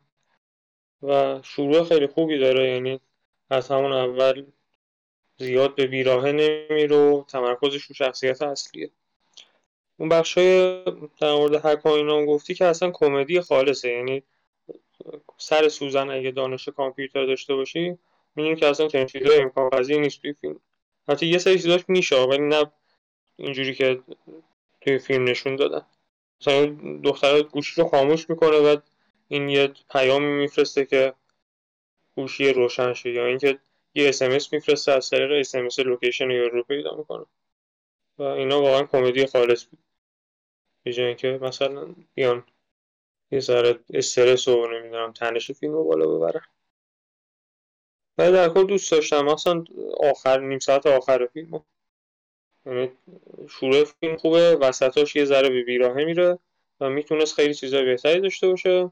و 1.03 1.41
شروع 1.43 1.85
خیلی 1.85 2.07
خوبی 2.07 2.39
داره. 2.39 2.69
یعنی 2.71 3.01
از 3.51 3.69
همون 3.69 3.93
اول 3.93 4.45
زیاد 5.39 5.75
به 5.75 5.87
بیراهه 5.87 6.33
نمیره 6.33 6.97
و 6.97 7.25
تمرکزش 7.29 7.83
رو 7.83 7.95
شخصیت 7.95 8.43
اصلیه. 8.43 8.91
اون 9.97 10.09
بخشای 10.09 10.83
در 11.21 11.35
مورد 11.35 11.67
هک 11.67 11.87
اینا 11.87 12.27
گفتی 12.27 12.55
که 12.55 12.65
اصلا 12.65 12.91
کمدی 12.91 13.41
خالصه. 13.41 13.89
یعنی 13.89 14.23
سر 15.37 15.69
سوزن 15.69 16.11
اگه 16.11 16.31
دانش 16.31 16.69
کامپیوتر 16.69 17.27
داشته 17.27 17.55
باشی 17.55 17.99
میگیم 18.37 18.57
که 18.57 18.67
اصلا 18.67 18.89
چنین 18.89 19.07
چیزایی 19.07 19.41
امکان 19.41 19.71
پذیر 19.71 20.01
نیست 20.01 20.23
توی 20.23 20.33
فیلم. 20.33 20.61
حتی 21.09 21.27
یه 21.27 21.39
سری 21.39 21.55
چیزاش 21.55 21.85
میشه 21.89 22.17
ولی 22.17 22.43
نه 22.43 22.71
اینجوری 23.37 23.75
که 23.75 24.01
توی 24.81 24.99
فیلم 24.99 25.25
نشون 25.25 25.57
دادن. 25.57 25.87
مثلا 26.41 26.67
دختر 27.05 27.43
گوشی 27.43 27.83
رو 27.83 27.89
خاموش 27.89 28.31
می‌کنه 28.31 28.57
و 28.57 28.77
این 29.29 29.49
یه 29.49 29.73
پیامی 29.93 30.27
میفرسته 30.27 30.85
که 30.85 31.15
گوشی 32.15 32.53
روشن 32.53 32.93
شه 32.93 33.11
یا 33.11 33.27
اینکه 33.27 33.59
یه 33.95 34.09
اسمس 34.09 34.53
میفرسته 34.53 34.93
از 34.93 35.11
طریق 35.11 35.31
اسمس 35.33 35.79
لوکیشن 35.79 36.31
یا 36.31 36.47
رو 36.47 36.63
پیدا 36.63 36.97
می‌کنه. 36.97 37.25
و 38.19 38.23
اینا 38.23 38.63
واقعا 38.63 38.83
کمدی 38.83 39.27
خالص 39.27 39.65
بود. 39.65 39.79
به 40.83 40.93
جای 40.93 41.07
اینکه 41.07 41.39
مثلا 41.43 41.95
بیان 42.15 42.45
یه 43.31 43.41
ذره 43.41 43.79
استرس 43.95 44.49
و 44.49 44.67
نمی‌دونم 44.67 45.13
تنش 45.13 45.51
فیلم 45.51 45.73
رو 45.73 45.85
بالا 45.85 46.07
ببرن 46.07 46.47
ولی 48.19 48.33
در 48.33 48.49
کل 48.49 48.67
دوست 48.67 48.93
داشتم. 48.93 49.25
مثلا 49.25 49.65
آخر 50.11 50.41
نیم 50.41 50.59
ساعت 50.59 50.87
آخر 50.87 51.27
فیلم 51.27 51.65
یعنی 52.67 52.93
شروع 53.49 53.85
فیلم 53.85 54.17
خوبه 54.17 54.57
وسطاش 54.57 55.17
یه 55.17 55.25
ذره 55.25 55.49
به 55.49 55.63
بیراهه 55.63 56.05
میره 56.05 56.39
و 56.81 56.91
می‌تونست 56.91 57.35
خیلی 57.35 57.55
چیزای 57.55 57.85
بهتری 57.85 58.21
داشته 58.21 58.49
باشه. 58.49 58.91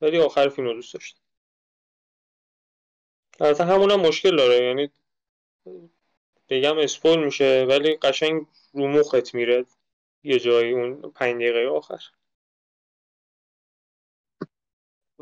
ولی 0.00 0.18
آخر 0.18 0.48
فیلم 0.48 0.66
رو 0.66 0.74
دوست 0.74 0.94
داشتم. 0.94 1.20
البته 3.40 3.64
همون 3.64 3.94
مشکل 3.94 4.36
داره. 4.36 4.64
یعنی 4.64 4.90
بگم 6.48 6.78
اسپول 6.78 7.24
میشه 7.24 7.66
ولی 7.68 7.96
قشنگ 7.96 8.46
رو 8.72 8.88
مخت 8.88 9.34
میره 9.34 9.64
یه 10.24 10.38
جایی 10.38 10.72
اون 10.72 11.12
پنج 11.12 11.36
دقیقه 11.36 11.66
آخر. 11.68 12.00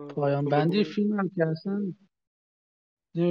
پایان 0.08 0.44
بندی 0.44 0.84
فیلم 0.84 1.18
هم 1.18 1.28
که 1.28 1.46
اصلا 1.46 1.92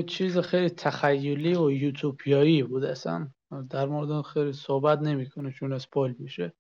چیز 0.08 0.38
خیلی 0.38 0.70
تخیلی 0.70 1.56
و 1.56 1.72
یوتوپیایی 1.72 2.64
بود 2.64 2.84
اصلا. 2.84 3.32
در 3.70 3.86
مورد 3.86 4.26
خیلی 4.26 4.54
صحبت 4.54 5.00
نمی‌کنه 5.00 5.52
چون 5.52 5.74
اسپول 5.74 6.16
میشه. 6.20 6.54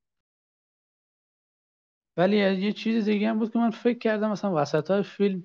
ولی 2.18 2.38
یه 2.38 2.72
چیز 2.72 3.06
دیگه 3.06 3.30
هم 3.30 3.40
بود 3.40 3.54
که 3.54 3.60
من 3.60 3.70
فکر 3.70 3.98
کردم 3.98 4.32
مثلا 4.32 4.62
وسط 4.62 4.92
های 4.92 5.04
فیلم 5.04 5.44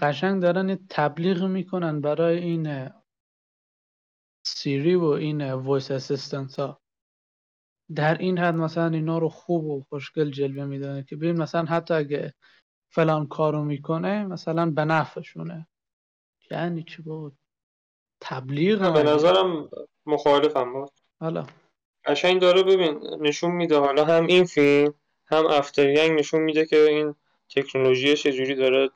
قشنگ 0.00 0.42
دارن 0.42 0.68
یه 0.68 0.78
تبلیغ 0.90 1.44
می‌کنن 1.44 2.00
برای 2.00 2.38
این 2.38 2.90
سیری 4.46 4.94
و 4.94 5.04
این 5.04 5.52
voice 5.52 5.90
assistant 5.90 6.58
ها. 6.58 6.80
در 7.94 8.18
این 8.18 8.38
حد 8.38 8.54
مثلا 8.54 8.88
اینا 8.88 9.18
رو 9.18 9.28
خوب 9.28 9.64
و 9.64 9.82
خوشگل 9.88 10.30
جلوه 10.30 10.64
میدن 10.64 11.02
که 11.02 11.16
ببین 11.16 11.36
مثلا 11.36 11.64
حتی 11.64 11.94
اگه 11.94 12.34
فلان 12.94 13.26
کارو 13.26 13.64
می‌کنه 13.64 14.26
مثلا 14.26 14.70
به 14.70 14.84
نفعشونه. 14.84 15.66
یعنی 16.50 16.82
چی 16.82 17.02
بود 17.02 17.38
تبلیغ 18.20 18.92
به 18.92 19.02
نظرم 19.02 19.68
مخالفم 20.06 20.72
بود 20.72 20.90
حالا. 21.20 21.46
قشنگ 22.04 22.40
داره 22.40 22.62
ببین 22.62 23.00
نشون 23.20 23.50
میده. 23.50 23.78
حالا 23.78 24.04
هم 24.04 24.26
این 24.26 24.44
فیلم 24.44 24.94
هم 25.26 25.46
افتر 25.46 25.86
نشون 26.08 26.40
میده 26.40 26.66
که 26.66 26.76
این 26.76 27.14
تکنولوژی 27.56 28.16
چجوری 28.16 28.54
داره 28.54 28.90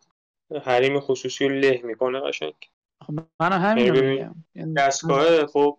حریم 0.64 1.00
خصوصی 1.00 1.48
رو 1.48 1.54
له 1.54 1.80
می‌کنه 1.84 2.20
قشنگ. 2.20 2.54
خب 3.06 3.12
من 3.40 3.52
همین 3.52 3.86
یعنی 3.86 4.00
میگم. 4.00 4.34
یعنی 4.54 4.74
دستگاه 4.74 5.46
خب 5.46 5.78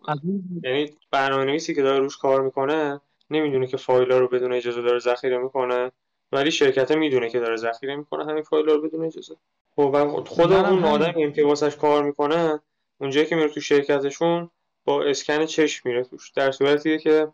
یعنی 0.64 0.90
برنامه 1.10 1.44
نویسی 1.44 1.74
که 1.74 1.82
داره 1.82 1.98
روش 1.98 2.16
کار 2.16 2.42
می‌کنه 2.42 3.00
نمی‌دونه 3.30 3.66
که 3.66 3.76
فایل 3.76 4.08
رو 4.08 4.28
بدون 4.28 4.52
اجازه 4.52 4.82
داره 4.82 4.98
ذخیره 4.98 5.38
می‌کنه. 5.38 5.92
ولی 6.32 6.50
شرکت 6.50 6.90
می‌دونه 6.90 7.30
که 7.30 7.40
داره 7.40 7.56
ذخیره 7.56 7.96
می‌کنه 7.96 8.24
همین 8.24 8.42
فایل 8.42 8.66
رو 8.66 8.82
بدون 8.82 9.04
اجازه. 9.04 9.36
خب 9.76 10.24
خود 10.26 10.52
اون 10.52 10.84
آدم 10.84 11.32
که 11.32 11.44
واسش 11.44 11.76
کار 11.76 12.02
می‌کنه 12.02 12.60
اونجایی 13.00 13.26
که 13.26 13.36
میره 13.36 13.48
تو 13.48 13.60
شرکتشون 13.60 14.50
با 14.84 15.04
اسکن 15.04 15.46
چشم 15.46 15.88
میره 15.88 16.04
توش. 16.04 16.30
در 16.30 16.52
صورتیه 16.52 16.98
که 16.98 17.28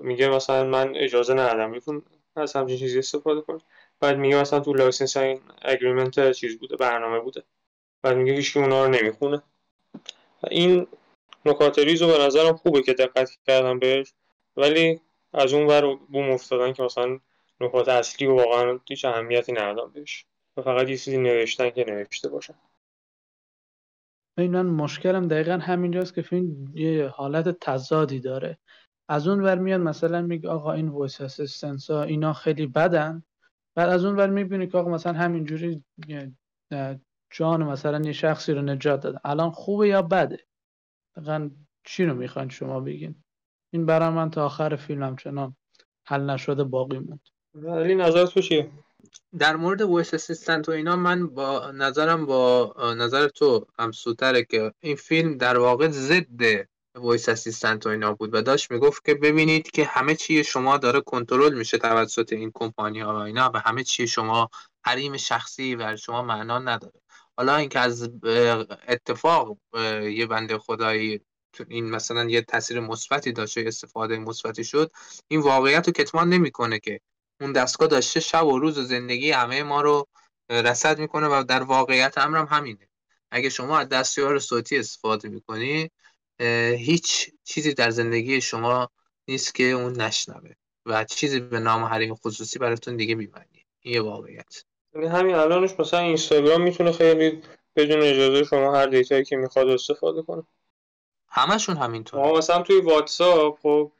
میگه 0.00 0.28
مثلا 0.28 0.64
من 0.64 0.96
اجازه 0.96 1.34
ندادم. 1.34 1.70
میتون 1.70 2.02
از 2.36 2.52
همچین 2.52 2.76
چیزی 2.76 2.98
استفاده 2.98 3.40
کنه 3.40 3.60
بعد 4.00 4.16
میگه 4.18 4.40
مثلا 4.40 4.60
تو 4.60 4.74
license 4.74 5.16
این 5.16 5.40
agreement 5.62 6.32
چیز 6.32 6.58
بوده 6.58 6.76
برنامه 6.76 7.20
بوده. 7.20 7.42
بعد 8.02 8.16
میگه 8.16 8.32
هیچ 8.32 8.56
اونها 8.56 8.84
رو 8.84 8.90
نمی‌خونه. 8.90 9.42
این 10.50 10.86
نکات 11.44 11.78
ریزو 11.78 12.06
به 12.06 12.18
نظرم 12.18 12.56
خوبه 12.56 12.82
که 12.82 12.92
دقت 12.92 13.30
کردم 13.46 13.78
بهش. 13.78 14.12
ولی 14.56 15.00
از 15.32 15.52
اون 15.52 15.66
ور 15.66 15.94
بوم 15.94 16.30
افتادن 16.30 16.72
که 16.72 16.82
مثلا 16.82 17.18
نکات 17.60 17.88
اصلی 17.88 18.26
و 18.26 18.36
واقعا 18.36 18.78
هیچ 18.88 19.04
اهمیتی 19.04 19.52
ندادم 19.52 19.92
بهش. 19.92 20.26
و 20.56 20.62
فقط 20.62 20.88
یه 20.88 20.96
چیزی 20.96 21.18
نوشتن 21.18 21.70
که 21.70 21.84
نوشته 21.84 22.28
باشن 22.28 22.54
من 24.38 24.66
مشکلم 24.66 25.28
دقیقا 25.28 25.52
همینجاست 25.52 26.14
که 26.14 26.22
فیلم 26.22 26.76
یه 26.76 27.08
حالت 27.08 27.60
تضادی 27.60 28.20
داره. 28.20 28.58
از 29.08 29.28
اون 29.28 29.40
ور 29.40 29.58
میاد 29.58 29.80
مثلا 29.80 30.22
میگه 30.22 30.48
آقا 30.48 30.72
این 30.72 30.88
voice 30.88 31.20
assistants 31.20 31.90
اینا 31.90 32.32
خیلی 32.32 32.66
بدن. 32.66 33.22
بعد 33.74 33.88
از 33.88 34.04
اون 34.04 34.16
ور 34.16 34.30
می‌بینی 34.30 34.66
که 34.66 34.78
آقا 34.78 34.90
مثلا 34.90 35.12
همینجوری 35.12 35.84
جان 37.30 37.62
مثلا 37.62 38.00
یه 38.00 38.12
شخصی 38.12 38.52
رو 38.52 38.62
نجات 38.62 39.00
دادن. 39.00 39.18
الان 39.24 39.50
خوبه 39.50 39.88
یا 39.88 40.02
بده؟ 40.02 40.38
دقیقا 41.16 41.50
چی 41.84 42.04
رو 42.04 42.14
می‌خواین 42.14 42.48
شما 42.48 42.80
بگین؟ 42.80 43.24
این 43.70 43.86
برای 43.86 44.08
من 44.08 44.30
تا 44.30 44.46
آخر 44.46 44.76
فیلم 44.76 45.02
همچنان 45.02 45.56
حل 46.06 46.30
نشده 46.30 46.64
باقی 46.64 46.98
موند. 46.98 47.28
ولی 47.54 47.94
نظر 47.94 48.26
تو 48.26 48.40
چیه؟ 48.40 48.70
در 49.38 49.56
مورد 49.56 49.82
voice 49.82 50.14
assistant 50.14 50.68
و 50.68 50.72
اینا 50.72 50.96
من 50.96 51.26
با 51.26 51.70
نظرم 51.70 52.26
با 52.26 52.74
نظر 52.96 53.28
تو 53.28 53.66
همسوتره 53.78 54.44
که 54.44 54.72
این 54.80 54.96
فیلم 54.96 55.36
در 55.36 55.58
واقع 55.58 55.88
ضد 55.88 56.66
voice 56.94 57.28
assistant 57.28 57.86
و 57.86 57.88
اینا 57.88 58.14
بود 58.14 58.34
و 58.34 58.42
داشت 58.42 58.70
می‌گفت 58.70 59.04
که 59.04 59.14
ببینید 59.14 59.70
که 59.70 59.84
همه 59.84 60.14
چی 60.14 60.44
شما 60.44 60.78
داره 60.78 61.00
کنترل 61.00 61.54
میشه 61.54 61.78
توسط 61.78 62.32
این 62.32 62.50
کمپانی 62.54 63.00
ها 63.00 63.14
و 63.14 63.18
اینا 63.18 63.50
و 63.54 63.58
همه 63.58 63.84
چی 63.84 64.06
شما 64.06 64.50
حریم 64.84 65.16
شخصی 65.16 65.74
و 65.74 65.96
شما 65.96 66.22
معنا 66.22 66.58
نداره. 66.58 67.00
حالا 67.36 67.56
اینکه 67.56 67.78
از 67.78 68.10
اتفاق 68.88 69.56
یه 70.02 70.26
بنده 70.26 70.58
خدایی 70.58 71.20
این 71.68 71.90
مثلا 71.90 72.24
یه 72.24 72.42
تاثیر 72.42 72.80
مثبتی 72.80 73.32
داشته 73.32 73.64
استفاده 73.66 74.18
مثبتی 74.18 74.64
شد 74.64 74.90
این 75.28 75.40
واقعیت 75.40 75.86
رو 75.86 75.92
کتمان 75.92 76.28
نمی‌کنه 76.28 76.78
که 76.78 77.00
اون 77.42 77.52
دستگاه 77.52 77.88
داشته 77.88 78.20
شب 78.20 78.46
و 78.46 78.58
روز 78.58 78.78
و 78.78 78.82
زندگی 78.82 79.30
همه 79.30 79.62
ما 79.62 79.80
رو 79.80 80.06
رسد 80.50 80.98
می‌کنه 80.98 81.26
و 81.26 81.44
در 81.48 81.62
واقعیت 81.62 82.18
امرم 82.18 82.46
همینه. 82.46 82.88
اگه 83.30 83.48
شما 83.48 83.78
از 83.78 83.88
دستیار 83.88 84.38
صوتی 84.38 84.78
استفاده 84.78 85.28
می‌کنی 85.28 85.90
هیچ 86.76 87.30
چیزی 87.44 87.74
در 87.74 87.90
زندگی 87.90 88.40
شما 88.40 88.90
نیست 89.28 89.54
که 89.54 89.64
اون 89.64 90.00
نشنوه 90.00 90.50
و 90.86 91.04
چیزی 91.04 91.40
به 91.40 91.60
نام 91.60 91.84
حریم 91.84 92.14
خصوصی 92.14 92.58
براتون 92.58 92.96
دیگه 92.96 93.14
نمیبندی 93.14 93.64
این 93.80 93.94
یه 93.94 94.00
واقعیت. 94.00 94.64
همین 94.94 95.34
الانش 95.34 95.70
مثلا 95.78 96.00
اینستاگرام 96.00 96.62
می‌تونه 96.62 96.92
خیلی 96.92 97.42
بدون 97.76 98.02
اجازه 98.02 98.44
شما 98.44 98.76
هر 98.76 98.86
دیتایی 98.86 99.24
که 99.24 99.36
می‌خواد 99.36 99.68
استفاده 99.68 100.22
کنه. 100.22 100.42
همشون 101.28 101.76
همینطور 101.76 102.20
ما 102.20 102.32
مثلا 102.32 102.62
توی 102.62 102.80
واتساپ 102.80 103.58
خب 103.62 103.92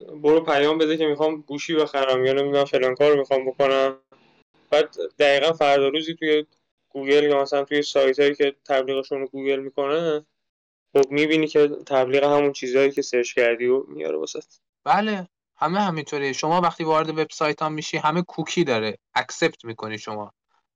برو 0.00 0.40
پیام 0.40 0.78
بده 0.78 0.96
که 0.96 1.06
می‌خوام 1.06 1.40
گوشی 1.40 1.74
بخرم 1.74 2.26
یا 2.26 2.32
نمی‌دونم 2.32 2.64
فلان 2.64 2.94
کار 2.94 3.16
می‌خوام 3.16 3.46
بکنم. 3.46 3.98
بعد 4.70 4.96
دقیقا 5.18 5.52
فردا 5.52 5.88
روزی 5.88 6.14
توی 6.14 6.46
گوگل 6.88 7.24
یا 7.24 7.42
مثلا 7.42 7.64
توی 7.64 7.82
سایت 7.82 8.20
هایی 8.20 8.34
که 8.34 8.56
تبلیغشون 8.64 9.20
رو 9.20 9.26
گوگل 9.26 9.60
می‌کنه 9.60 10.26
خب 10.92 11.10
می‌بینی 11.10 11.46
که 11.46 11.68
تبلیغ 11.68 12.24
همون 12.24 12.52
چیزهایی 12.52 12.90
که 12.90 13.02
search 13.02 13.34
کردی 13.34 13.66
و 13.66 13.84
میاره 13.88 14.16
واسه 14.16 14.40
بله 14.84 15.28
همه 15.56 15.80
همینطوری 15.80 16.34
شما 16.34 16.60
وقتی 16.60 16.84
وارد 16.84 17.18
وبسایت 17.18 17.62
هم 17.62 17.72
میشی 17.72 17.96
همه 17.96 18.22
کوکی 18.22 18.64
داره. 18.64 18.98
accept 19.14 19.64
می‌کنی 19.64 19.98
شما. 19.98 20.32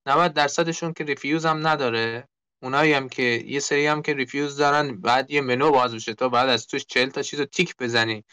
90 0.06 0.32
درصدشون 0.32 0.92
که 0.92 1.04
refuse 1.04 1.46
هم 1.46 1.66
نداره. 1.66 2.28
اونایی 2.62 2.92
هم 2.92 3.08
که 3.08 3.22
یه 3.22 3.60
سری 3.60 3.86
هم 3.86 4.02
که 4.02 4.14
refuse 4.14 4.56
دارن 4.56 5.00
بعد 5.00 5.30
یه 5.30 5.40
منو 5.40 5.70
باز 5.70 5.94
بشه 5.94 6.14
تو 6.14 6.28
بعد 6.28 6.48
از 6.48 6.66
توش 6.66 6.84
40 6.84 7.08
تا 7.08 7.22
چیز 7.22 7.40
تیک 7.40 7.76
بزنی. 7.76 8.24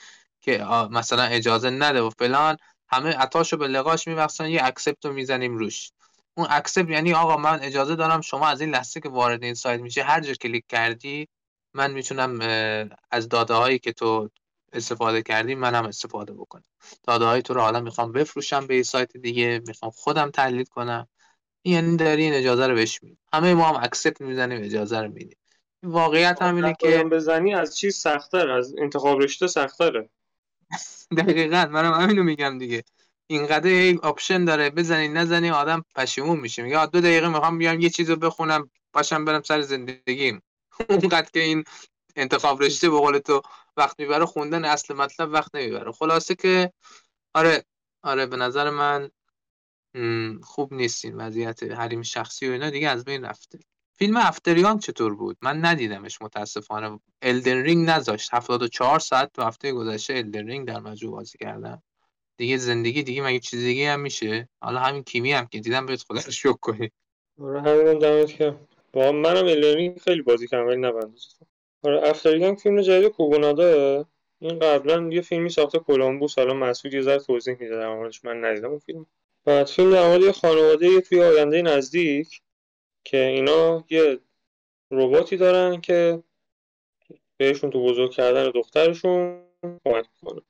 که 0.41 0.65
مثلا 0.91 1.23
اجازه 1.23 1.69
نده 1.69 2.01
و 2.01 2.10
فلان 2.10 2.58
همه 2.89 3.10
عطاشو 3.10 3.58
به 3.58 3.67
لقاش 3.67 4.08
میبخشن 4.08 4.47
یه 4.47 4.63
accept 4.63 5.06
رو 5.06 5.13
می‌زنیم 5.13 5.58
روش. 5.58 5.91
اون 6.38 6.47
accept 6.49 6.89
یعنی 6.89 7.13
آقا 7.13 7.38
من 7.38 7.60
اجازه 7.62 7.95
دارم 7.95 8.21
شما 8.21 8.47
از 8.47 8.62
این 8.62 8.69
لحظه 8.69 8.99
که 8.99 9.10
وارد 9.10 9.43
این 9.43 9.54
سایت 9.54 9.80
میشه 9.80 10.04
هر 10.04 10.19
جا 10.19 10.34
کلیک 10.34 10.63
کردی 10.69 11.27
من 11.73 11.91
می‌تونم 11.91 12.39
از 13.12 13.30
داده 13.30 13.54
هایی 13.54 13.80
که 13.80 13.91
تو 13.91 14.30
استفاده 14.73 15.21
کردی 15.21 15.56
منم 15.56 15.86
استفاده 15.86 16.34
بکنم. 16.34 16.63
داده 17.04 17.25
های 17.25 17.41
تو 17.41 17.54
رو 17.54 17.62
حالا 17.62 17.80
می‌خوام 17.80 18.12
بفروشم 18.12 18.67
به 18.67 18.73
این 18.73 18.84
سایت 18.84 19.17
دیگه 19.17 19.62
می‌خوام 19.67 19.91
خودم 19.91 20.30
تحلیل 20.32 20.65
کنم. 20.65 21.08
یعنی 21.65 21.97
داری 21.97 22.23
این 22.23 22.34
اجازه 22.34 22.67
رو 22.67 22.75
بهش 22.75 23.04
میدی. 23.04 23.17
همه 23.34 23.54
ما 23.54 23.69
هم 23.69 23.84
accept 23.84 24.21
می‌زنیم 24.21 24.63
اجازه 24.63 24.99
رو 24.99 25.08
میدیم. 25.08 25.38
واقعیت 25.84 26.41
هم 26.41 26.56
اینه 26.56 26.75
که 26.80 27.04
بزنی 27.04 27.56
از 27.56 27.77
چیز 27.77 27.95
سختتر؟ 27.95 28.49
از 28.49 28.75
انتخاب 28.77 29.21
رشته 29.21 29.47
سختره 29.47 30.10
دقیقا 31.17 31.65
منم 31.71 31.93
همینو 31.93 32.23
میگم 32.23 32.57
دیگه. 32.57 32.84
اینقدر 33.27 33.67
هی 33.69 33.99
option 34.04 34.45
داره 34.45 34.69
بزنی 34.69 35.07
نزنی 35.07 35.49
آدم 35.49 35.86
پشیمون 35.95 36.39
میشه. 36.39 36.63
میگه 36.63 36.86
دو 36.86 37.01
دقیقه 37.01 37.27
می‌خوام 37.29 37.57
بیام 37.57 37.79
یه 37.79 37.89
چیزو 37.89 38.15
بخونم 38.15 38.71
باشم 38.93 39.25
برم 39.25 39.41
سر 39.41 39.62
زندگیم 39.62 40.41
اونقدر 40.89 41.29
که 41.34 41.39
این 41.39 41.63
انتخاب 42.15 42.63
رشته 42.63 42.89
به 42.89 42.97
قول 42.97 43.17
تو 43.19 43.41
وقت 43.77 43.99
می‌بره 43.99 44.25
خوندن 44.25 44.65
اصل 44.65 44.93
مطلب 44.93 45.34
وقت 45.34 45.55
نمی‌بره. 45.55 45.91
خلاصه 45.91 46.36
که 46.36 46.73
آره 47.36 47.65
آره 48.03 48.25
به 48.25 48.38
نظر 48.38 48.69
من 48.69 49.12
خوب 50.43 50.73
نیست 50.73 51.05
این 51.05 51.15
وضعیت 51.15 51.63
حریم 51.63 52.01
شخصی 52.01 52.49
و 52.49 52.51
اینا 52.51 52.69
دیگه 52.69 52.89
از 52.89 53.05
بین 53.05 53.25
رفته. 53.25 53.60
فیلم 54.01 54.17
After 54.17 54.52
Yang 54.52 54.80
چطور 54.79 55.15
بود؟ 55.15 55.37
من 55.41 55.65
ندیدمش 55.65 56.21
متاسفانه. 56.21 56.99
الدن 57.21 57.63
رینگ 57.63 57.89
نذاشت. 57.89 58.33
74 58.33 58.99
ساعت 58.99 59.33
تو 59.33 59.41
هفته 59.41 59.71
گذشته 59.71 60.13
الدن 60.13 60.47
رینگ 60.47 60.67
در 60.67 60.79
مجموع 60.79 61.13
بازی 61.13 61.37
کردم. 61.37 61.83
دیگه 62.37 62.57
زندگی 62.57 63.03
دیگه 63.03 63.21
مگه 63.21 63.39
چیز 63.39 63.59
دیگه 63.59 63.91
هم 63.91 63.99
میشه؟ 63.99 64.49
حالا 64.61 64.79
همین 64.79 65.03
کیمی 65.03 65.31
هم 65.31 65.45
که 65.45 65.59
دیدم 65.59 65.85
بهت 65.85 66.01
خدا 66.01 66.19
رو 66.25 66.31
شکر 66.31 66.53
کنی. 66.53 66.91
آره 67.41 67.61
همین 67.61 67.99
دمت 67.99 68.27
که 68.27 68.55
با 68.93 69.11
منم 69.11 69.45
الدن 69.45 69.75
رینگ 69.75 69.97
خیلی 69.97 70.21
بازی 70.21 70.47
کردم 70.47 70.67
ولی 70.67 70.77
نبندوزم 70.77 71.45
آره 71.83 72.09
افتریان 72.09 72.55
فیلم 72.55 72.81
جدید 72.81 73.11
کوگونادا 73.11 74.05
این 74.39 74.59
قبلا 74.59 75.09
یه 75.11 75.21
فیلمی 75.21 75.49
ساخته 75.49 75.79
کلمبوس 75.79 76.39
حالا 76.39 76.53
مسعود 76.53 76.93
یه 76.93 77.01
ذره 77.01 77.19
توضیح 77.19 77.55
میده 77.59 77.75
در 77.75 78.09
من 78.23 78.45
ندیدم 78.45 78.69
اون 78.69 78.79
فیلم. 78.79 79.05
بعد 79.45 79.67
فیلم 79.67 79.91
در 79.91 80.07
مورد 80.07 80.31
خانواده 80.31 81.01
توی 81.01 81.21
آینده 81.21 81.61
نزدیک. 81.61 82.41
که 83.03 83.25
اینا 83.25 83.83
یه 83.89 84.19
رباتی 84.91 85.37
دارن 85.37 85.81
که 85.81 86.23
بهشون 87.37 87.69
تو 87.69 87.83
بزرگ 87.83 88.11
کردن 88.11 88.49
دخترشون 88.49 89.43
کمک 89.63 90.05
می‌کنه. 90.23 90.41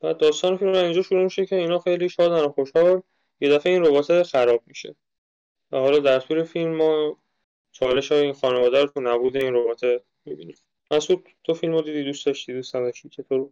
بعد 0.00 0.18
داستان 0.18 0.56
فیلم 0.56 0.72
اینجا 0.72 1.02
شروع 1.02 1.24
میشه 1.24 1.46
که 1.46 1.56
اینا 1.56 1.78
خیلی 1.78 2.08
شادن 2.08 2.44
و 2.44 2.48
خوشحال 2.48 3.02
یه 3.40 3.50
دفعه 3.50 3.72
این 3.72 3.84
ربات 3.84 4.22
خراب 4.22 4.62
میشه. 4.66 4.96
و 5.72 5.78
حالا 5.78 5.98
در 5.98 6.20
طول 6.20 6.42
فیلم 6.42 6.76
ما 6.76 7.18
چالش 7.72 8.12
های 8.12 8.20
این 8.20 8.32
خانواده 8.32 8.80
رو 8.80 8.86
تو 8.86 9.00
نبود 9.00 9.36
این 9.36 9.54
ربات 9.54 9.80
می‌بینیم. 10.24 10.56
مسعود 10.90 11.28
تو 11.44 11.54
فیلم 11.54 11.72
رو 11.72 11.82
دیدی؟ 11.82 12.04
دوست 12.04 12.26
داشتی؟ 12.26 12.52
دوست 12.52 12.76
نداشتی؟ 12.76 13.08
چطور؟ 13.08 13.50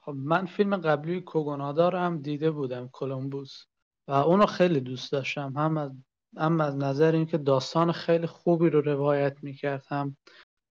خب 0.00 0.12
من 0.12 0.46
فیلم 0.46 0.76
قبلی 0.76 1.20
کوگونادا 1.20 1.90
هم 1.90 2.22
دیده 2.22 2.50
بودم 2.50 2.88
کلمبوس. 2.92 3.64
و 4.08 4.12
اونو 4.12 4.46
خیلی 4.46 4.80
دوست 4.80 5.12
داشتم. 5.12 5.52
هم 5.56 5.76
از 5.76 5.92
هم 6.36 6.60
از 6.60 6.76
نظر 6.76 7.12
اینکه 7.12 7.38
داستان 7.38 7.92
خیلی 7.92 8.26
خوبی 8.26 8.70
رو 8.70 8.80
روایت 8.80 9.36
می‌کرد 9.42 9.86
هم 9.88 10.16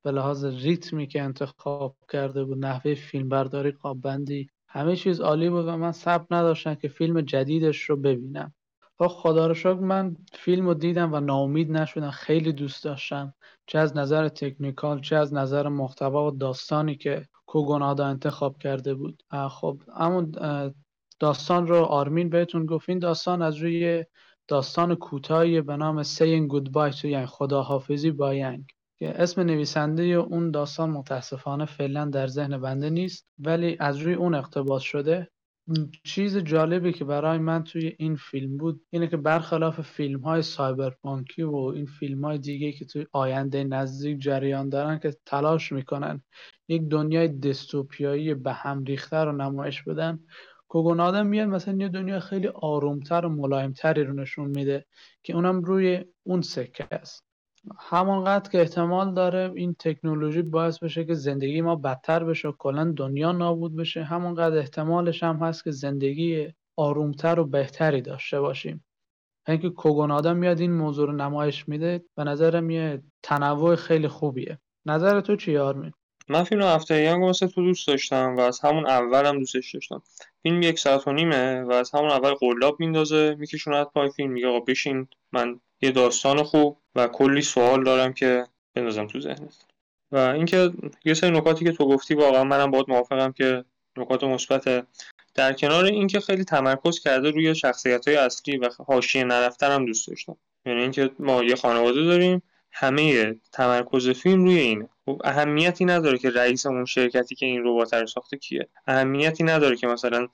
به 0.04 0.12
لحاظ 0.12 0.46
ریتمی 0.46 1.08
که 1.08 1.22
انتخاب 1.22 1.96
کرده 2.12 2.44
بود 2.44 2.66
نحوه 2.66 2.94
فیلم 2.96 3.30
برداری 3.30 3.72
قابندی 3.72 4.50
همه 4.68 4.96
چیز 4.96 5.22
عالی 5.22 5.50
بود 5.50 5.68
و 5.68 5.78
من 5.78 5.92
صبر 5.92 6.26
نداشتم 6.32 6.76
که 6.76 6.88
فیلم 6.88 7.22
جدیدش 7.22 7.82
رو 7.82 7.96
ببینم. 7.98 8.54
خب 8.98 9.08
خدا 9.08 9.48
رو 9.48 9.54
شکر 9.54 9.74
من 9.74 10.16
فیلم 10.34 10.68
رو 10.68 10.74
دیدم 10.74 11.14
و 11.14 11.20
ناامید 11.20 11.72
نشدم 11.72 12.12
خیلی 12.12 12.54
دوست 12.54 12.84
داشتم. 12.84 13.34
چه 13.68 13.80
از 13.80 13.98
نظر 13.98 14.28
تکنیکال 14.28 15.02
چه 15.02 15.16
از 15.16 15.34
نظر 15.34 15.68
محتوا 15.68 16.28
و 16.28 16.32
داستانی 16.32 16.96
که 16.96 17.28
کوگونادا 17.46 18.06
انتخاب 18.06 18.58
کرده 18.58 18.94
بود. 18.94 19.24
خب 19.50 19.82
اما 19.96 20.28
داستان 21.20 21.68
رو 21.68 21.76
آرمین 21.76 22.30
بهتون 22.30 22.66
گفت. 22.66 22.90
این 22.90 23.00
داستان 23.00 23.42
از 23.42 23.56
روی 23.56 24.06
داستان 24.48 24.96
کوتاهی 24.96 25.62
به 25.62 25.76
نام 25.78 26.04
Saying 26.04 26.48
Goodbye 26.54 27.00
to 27.02 27.06
یعنی 27.06 27.26
خداحافظی 27.26 28.12
با 28.12 28.34
ینگ 28.34 28.66
که 29.00 29.22
اسم 29.22 29.42
نویسنده 29.42 30.04
اون 30.04 30.52
داستان 30.52 30.90
متاسفانه 30.90 31.66
فعلا 31.66 32.06
در 32.06 32.28
ذهن 32.28 32.58
بنده 32.58 32.90
نیست 32.90 33.28
ولی 33.40 33.78
از 33.80 33.98
روی 33.98 34.14
اون 34.14 34.36
اقتباس 34.36 34.82
شده. 34.82 35.30
چیز 36.04 36.38
جالبی 36.38 36.94
که 36.94 37.06
برای 37.06 37.38
من 37.38 37.64
توی 37.64 37.96
این 38.00 38.16
فیلم 38.16 38.58
بود 38.58 38.82
اینه 38.90 39.08
که 39.08 39.18
برخلاف 39.18 39.82
فیلم 39.82 40.20
های 40.20 40.42
سایبرپانکی 40.42 41.44
و 41.44 41.56
این 41.56 41.86
فیلم 41.86 42.26
های 42.26 42.38
دیگه 42.38 42.72
که 42.72 42.86
توی 42.86 43.06
آینده 43.12 43.64
نزدیک 43.64 44.20
جریان 44.20 44.70
دارن 44.70 45.00
که 45.00 45.18
تلاش 45.26 45.72
می‌کنن 45.72 46.24
یک 46.68 46.82
دنیای 46.82 47.28
دستوپیایی 47.28 48.34
به 48.34 48.54
هم 48.54 48.84
ریخته 48.84 49.18
رو 49.18 49.32
نمایش 49.32 49.84
بدن 49.84 50.20
کوگونادا 50.74 51.24
میاد 51.24 51.48
مثلا 51.48 51.78
یه 51.78 51.90
دنیا 51.90 52.20
خیلی 52.20 52.48
آرومتر 52.48 53.26
و 53.26 53.30
ملایمتری 53.30 54.04
رو 54.04 54.14
نشون 54.14 54.50
میده 54.50 54.86
که 55.24 55.34
اونم 55.34 55.62
روی 55.62 56.06
اون 56.24 56.42
سکه 56.42 56.88
است. 56.92 57.24
همانقدر 57.80 58.50
که 58.50 58.60
احتمال 58.60 59.14
داره 59.14 59.52
این 59.56 59.76
تکنولوژی 59.80 60.42
باعث 60.42 60.80
بشه 60.80 61.06
که 61.06 61.14
زندگی 61.14 61.62
ما 61.62 61.76
بدتر 61.76 62.24
بشه 62.24 62.48
و 62.48 62.52
کلا 62.52 62.94
دنیا 62.98 63.32
نابود 63.32 63.76
بشه 63.76 64.04
همانقدر 64.04 64.58
احتمالش 64.58 65.24
هم 65.24 65.36
هست 65.36 65.64
که 65.64 65.72
زندگی 65.72 66.54
آرومتر 66.78 67.40
و 67.40 67.46
بهتری 67.46 68.02
داشته 68.02 68.42
باشیم. 68.42 68.86
اینکه 69.48 69.70
کوگونادا 69.70 70.34
میاد 70.34 70.60
این 70.60 70.74
موضوع 70.74 71.08
رو 71.08 71.14
نمایش 71.14 71.70
میده 71.70 72.06
به 72.16 72.24
نظرم 72.24 72.70
یه 72.70 73.04
تنوع 73.24 73.76
خیلی 73.76 74.08
خوبیه. 74.08 74.60
نظر 74.86 75.22
تو 75.22 75.36
چی 75.36 75.58
آرمین؟ 75.58 75.92
من 76.30 76.44
فیلم 76.44 76.62
هفته 76.62 77.02
یانگ 77.02 77.24
مثل 77.24 77.48
تو 77.48 77.64
دوست 77.64 77.88
داشتم 77.88 78.36
و 78.38 78.40
از 78.40 78.60
همون 78.60 78.88
اول 78.88 79.26
هم 79.26 79.40
دوستش 79.40 79.74
داشتم. 79.74 80.02
فیلم 80.44 80.62
یک 80.62 80.80
ساعت 80.80 81.08
و 81.08 81.14
نیمه 81.14 81.62
و 81.62 81.72
از 81.72 81.92
همون 81.92 82.10
اول 82.10 82.34
قلاب 82.34 82.80
میندازه 82.80 83.36
میکشوند 83.40 83.86
پای 83.86 84.10
فیلم 84.10 84.32
میگه 84.32 84.48
آقا 84.48 84.60
بشین 84.60 85.08
من 85.32 85.60
یه 85.82 85.92
داستان 85.92 86.44
خوب 86.44 86.78
و 86.96 87.08
کلی 87.08 87.42
سوال 87.42 87.84
دارم 87.84 88.14
که 88.14 88.48
بندازم 88.74 89.08
تو 89.08 89.20
ذهنت. 89.20 89.66
و 90.12 90.18
اینکه 90.18 90.72
یه 91.06 91.14
سری 91.14 91.32
نکاتی 91.32 91.66
که 91.66 91.72
تو 91.72 91.88
گفتی 91.88 92.16
واقعا 92.16 92.44
منم 92.44 92.72
باید 92.72 92.86
موافقم 92.88 93.32
که 93.32 93.66
نکات 93.98 94.24
مثبت. 94.24 94.88
در 95.36 95.54
کنار 95.54 95.86
اینکه 95.86 96.20
خیلی 96.20 96.44
تمرکز 96.44 97.00
کرده 97.00 97.32
روی 97.32 97.56
شخصیت 97.56 98.08
های 98.08 98.18
اصلی 98.18 98.58
و 98.58 98.70
حاشیه 98.88 99.24
نرفتن 99.24 99.72
هم 99.72 99.86
دوست 99.86 100.08
داشتم. 100.08 100.38
یعنی 100.66 100.82
اینکه 100.82 101.10
ما 101.20 101.44
یه 101.44 101.56
خانواده 101.56 102.04
داریم 102.04 102.44
همه 102.74 103.36
تمرکز 103.52 104.10
فیلم 104.10 104.44
روی 104.44 104.60
اینه. 104.60 104.90
خب 105.06 105.22
اهمیتی 105.24 105.86
نداره 105.86 106.18
که 106.18 106.30
رئیس 106.30 106.66
اون 106.66 106.86
شرکتی 106.86 107.36
که 107.36 107.46
این 107.46 107.64
ربات 107.66 107.94
رو 107.94 108.08
ساخته 108.08 108.38
کیه. 108.38 108.68
اهمیتی 108.88 109.44
نداره 109.44 109.76
که 109.76 109.88
مثلا 109.88 110.28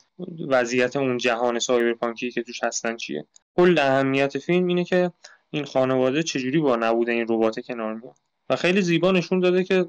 وضعیت 0.48 0.96
اون 0.96 1.18
جهان 1.18 1.60
سایبرپانکی 1.60 2.32
که 2.32 2.44
توش 2.44 2.64
هستن 2.64 2.96
چیه. 2.96 3.26
کل 3.58 3.80
اهمیت 3.80 4.38
فیلم 4.38 4.68
اینه 4.68 4.84
که 4.84 5.12
این 5.50 5.66
خانواده 5.66 6.24
چجوری 6.24 6.60
با 6.60 6.76
نبود 6.76 7.10
این 7.10 7.26
ربات 7.30 7.60
کنار 7.60 7.94
میاد. 7.94 8.16
و 8.50 8.56
خیلی 8.56 8.82
زیبا 8.82 9.12
نشون 9.12 9.40
داده 9.40 9.64
که 9.64 9.86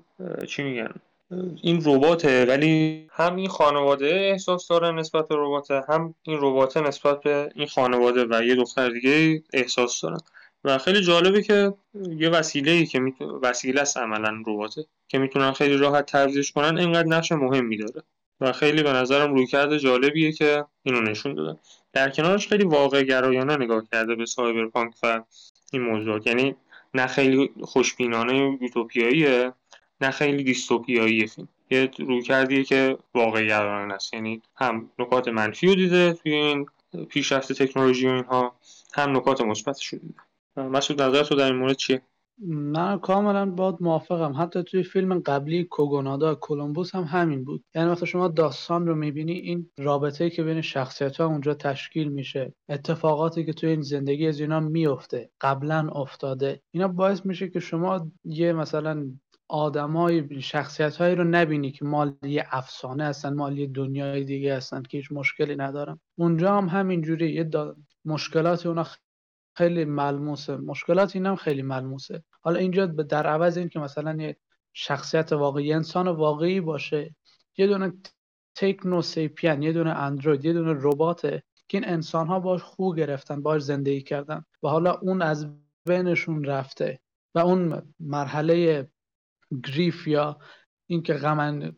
چی 0.48 0.62
میگن؟ 0.62 0.94
این 1.62 1.82
رباته 1.84 2.44
ولی 2.44 3.06
هم 3.12 3.36
این 3.36 3.48
خانواده 3.48 4.06
احساس 4.06 4.68
داره 4.68 4.90
نسبت 4.90 5.28
به 5.28 5.34
ربات 5.38 5.70
هم 5.70 6.14
این 6.22 6.38
ربات 6.40 6.76
نسبت 6.76 7.20
به 7.20 7.50
این 7.54 7.66
خانواده 7.66 8.26
و 8.30 8.42
یه 8.44 8.54
دختر 8.54 8.88
دیگه 8.88 9.42
احساس 9.52 10.00
دارن. 10.00 10.20
و 10.64 10.78
خیلی 10.78 11.00
جالبه 11.00 11.42
که 11.42 11.74
یه 12.16 12.28
وسیله 12.28 12.70
ای 12.70 12.86
که 12.86 13.00
وسیله 13.42 13.80
است 13.80 13.96
عملا 13.96 14.42
رباته 14.46 14.84
که 15.08 15.18
می‌تونن 15.18 15.52
خیلی 15.52 15.76
راحت 15.76 16.06
تبدیلش 16.06 16.52
کنن 16.52 16.78
اینقدر 16.78 17.08
نقش 17.08 17.32
مهمی 17.32 17.76
داره 17.76 18.02
و 18.40 18.52
خیلی 18.52 18.82
به 18.82 18.92
نظرم 18.92 19.34
رویکرد 19.34 19.78
جالبیه 19.78 20.32
که 20.32 20.64
اینو 20.82 21.00
نشون 21.00 21.34
داده. 21.34 21.58
در 21.92 22.10
کنارش 22.10 22.48
خیلی 22.48 22.64
واقع 22.64 23.02
گرایانه 23.02 23.56
نگاه 23.56 23.84
کرده 23.92 24.14
به 24.14 24.26
سایبرپانک 24.26 24.94
و 25.02 25.22
این 25.72 25.82
موضوعات. 25.82 26.26
یعنی 26.26 26.56
نه 26.94 27.06
خیلی 27.06 27.50
خوشبینانه 27.62 28.58
یوتوپیاییه 28.60 29.52
نه 30.00 30.10
خیلی 30.10 30.44
دیستوپیایی 30.44 31.26
فیلم. 31.26 31.48
یه 31.70 31.90
روی 31.98 32.22
کردیه 32.22 32.64
که 32.64 32.98
واقعی 33.14 33.46
گرایانه 33.46 33.94
است. 33.94 34.14
یعنی 34.14 34.42
هم 34.56 34.90
نکات 34.98 35.28
منفی 35.28 35.66
رو 35.66 35.74
دیده 35.74 36.12
توی 36.12 36.34
این 36.34 36.66
پیشرفت 37.08 37.52
تکنولوژی 37.52 38.06
و 38.06 38.10
اینها 38.10 38.56
هم 38.94 39.16
نکات 39.16 39.40
مثبتش 39.40 39.86
رو 39.86 39.98
دیده. 39.98 40.14
مسعود 40.68 41.02
نظر 41.02 41.22
تو 41.22 41.34
در 41.34 41.46
این 41.46 41.56
مورد 41.56 41.76
چیه؟ 41.76 42.02
من 42.46 42.98
کاملا 42.98 43.50
باد 43.50 43.76
موافقم. 43.80 44.42
حتی 44.42 44.62
توی 44.62 44.82
فیلم 44.82 45.18
قبلی 45.18 45.64
کوگونادا 45.64 46.34
کولومبوس 46.34 46.94
هم 46.94 47.04
همین 47.04 47.44
بود. 47.44 47.64
یعنی 47.74 47.90
وقتی 47.90 48.06
شما 48.06 48.28
داستان 48.28 48.86
رو 48.86 48.94
می‌بینی 48.94 49.32
این 49.32 49.70
رابطه 49.78 50.30
که 50.30 50.42
بین 50.42 50.60
شخصیت 50.60 51.16
ها 51.16 51.26
اونجا 51.26 51.54
تشکیل 51.54 52.08
میشه 52.08 52.54
اتفاقاتی 52.68 53.44
که 53.44 53.52
توی 53.52 53.70
این 53.70 53.82
زندگی 53.82 54.26
از 54.26 54.40
اینا 54.40 54.60
میفته 54.60 55.30
قبلا 55.40 55.88
افتاده 55.88 56.62
اینا 56.70 56.88
باعث 56.88 57.26
میشه 57.26 57.48
که 57.48 57.60
شما 57.60 58.10
یه 58.24 58.52
مثلا 58.52 59.10
آدمای 59.48 60.40
شخصیت 60.40 60.96
هایی 60.96 61.14
رو 61.14 61.24
نبینی 61.24 61.72
که 61.72 61.84
مال 61.84 62.14
یه 62.22 62.46
افسانه 62.50 63.04
هستن 63.04 63.34
مال 63.34 63.58
یه 63.58 63.66
دنیای 63.66 64.24
دیگه 64.24 64.56
هستن 64.56 64.82
که 64.82 64.98
هیچ 64.98 65.12
مشکلی 65.12 65.56
ندارن. 65.56 66.00
اونجا 66.18 66.56
هم 66.56 66.68
همینجوری 66.68 67.32
یه 67.32 67.50
مشکلات 68.04 68.66
اونا 68.66 68.86
خیلی 69.54 69.84
ملموسه. 69.84 70.56
مشکلات 70.56 71.16
اینم 71.16 71.36
خیلی 71.36 71.62
ملموسه. 71.62 72.22
حالا 72.40 72.58
اینجا 72.58 72.86
در 72.86 73.26
عوض 73.26 73.58
این 73.58 73.68
که 73.68 73.78
مثلا 73.78 74.22
یه 74.22 74.36
شخصیت 74.72 75.32
واقعی 75.32 75.72
انسان 75.72 76.08
واقعی 76.08 76.60
باشه 76.60 77.14
یه 77.56 77.66
دونه 77.66 77.92
تکنو 78.54 79.02
سیپین 79.02 79.62
یه 79.62 79.72
دونه 79.72 79.90
اندروید 79.90 80.44
یه 80.44 80.52
دونه 80.52 80.74
رباته 80.82 81.42
که 81.68 81.78
این 81.78 81.88
انسان 81.88 82.26
ها 82.26 82.40
باش 82.40 82.62
خوب 82.62 82.96
گرفتن 82.96 83.42
باش 83.42 83.62
زندگی 83.62 84.02
کردن 84.02 84.44
و 84.62 84.68
حالا 84.68 84.92
اون 84.92 85.22
از 85.22 85.46
بینشون 85.86 86.44
رفته 86.44 87.00
و 87.34 87.38
اون 87.38 87.94
مرحله 88.00 88.88
گریف 89.64 90.06
یا 90.06 90.38
اینکه 90.90 91.14
غم 91.14 91.72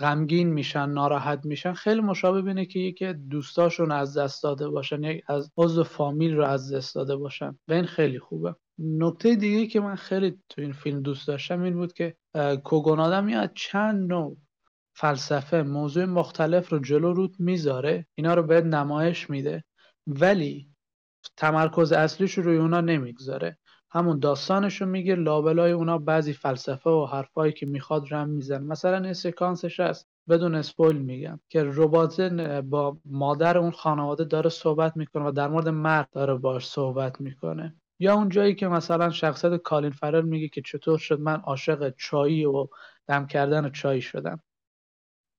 غمگین 0.00 0.48
میشن 0.48 0.90
ناراحت 0.90 1.40
میشن 1.44 1.72
خیلی 1.72 2.00
مشابه 2.00 2.48
اینه 2.48 2.66
که 2.66 2.78
یکی 2.78 3.12
دوستاشون 3.12 3.92
از 3.92 4.18
دست 4.18 4.42
داده 4.42 4.68
باشن 4.68 5.02
یک 5.02 5.24
از 5.28 5.50
عضو 5.56 5.84
فامیل 5.84 6.36
رو 6.36 6.44
از 6.44 6.72
دست 6.72 6.94
داده 6.94 7.16
باشن. 7.16 7.58
و 7.68 7.72
این 7.72 7.84
خیلی 7.84 8.18
خوبه. 8.18 8.54
نکته 8.78 9.36
دیگه 9.36 9.66
که 9.66 9.80
من 9.80 9.94
خیلی 9.94 10.38
تو 10.48 10.62
این 10.62 10.72
فیلم 10.72 11.02
دوست 11.02 11.28
داشتم 11.28 11.62
این 11.62 11.74
بود 11.74 11.92
که 11.92 12.16
کوگونادا 12.64 13.20
میاد 13.20 13.52
چند 13.54 14.12
نوع 14.12 14.36
فلسفه 14.94 15.62
موضوع 15.62 16.04
مختلف 16.04 16.68
رو 16.68 16.78
جلو 16.78 17.12
روت 17.12 17.34
می‌ذاره. 17.38 18.06
اینا 18.14 18.34
رو 18.34 18.42
بهت 18.42 18.64
نمایش 18.64 19.30
میده 19.30 19.64
ولی 20.06 20.68
تمرکز 21.36 21.92
اصلیش 21.92 22.38
رو 22.38 22.44
روی 22.44 22.56
اونا 22.56 22.80
نمی‌گذاره. 22.80 23.58
همون 23.92 24.18
داستانشو 24.18 24.86
میگه 24.86 25.14
لابلای 25.14 25.72
اونا 25.72 25.98
بعضی 25.98 26.32
فلسفه 26.32 26.90
و 26.90 27.06
حرفایی 27.06 27.52
که 27.52 27.66
می‌خواد 27.66 28.14
رم 28.14 28.28
میزن 28.28 28.62
مثلا 28.62 29.04
این 29.04 29.12
سکانسش 29.12 29.80
هست 29.80 30.08
بدون 30.28 30.54
اسپویل 30.54 30.96
میگم 30.98 31.40
که 31.48 31.64
ربات 31.64 32.20
با 32.60 32.96
مادر 33.04 33.58
اون 33.58 33.70
خانواده 33.70 34.24
داره 34.24 34.50
صحبت 34.50 34.96
می‌کنه 34.96 35.24
و 35.24 35.30
در 35.30 35.48
مورد 35.48 35.68
مرد 35.68 36.08
داره 36.12 36.34
باش 36.34 36.68
صحبت 36.68 37.20
می‌کنه. 37.20 37.74
یا 37.98 38.14
اون 38.14 38.28
جایی 38.28 38.54
که 38.54 38.68
مثلا 38.68 39.10
شخصیت 39.10 39.56
کالین 39.56 39.90
فرل 39.90 40.24
میگه 40.24 40.48
که 40.48 40.62
چطور 40.62 40.98
شد 40.98 41.20
من 41.20 41.40
عاشق 41.40 41.94
چایی 41.96 42.44
و 42.44 42.68
دم 43.08 43.26
کردن 43.26 43.70
چایی 43.70 44.02
شدم. 44.02 44.40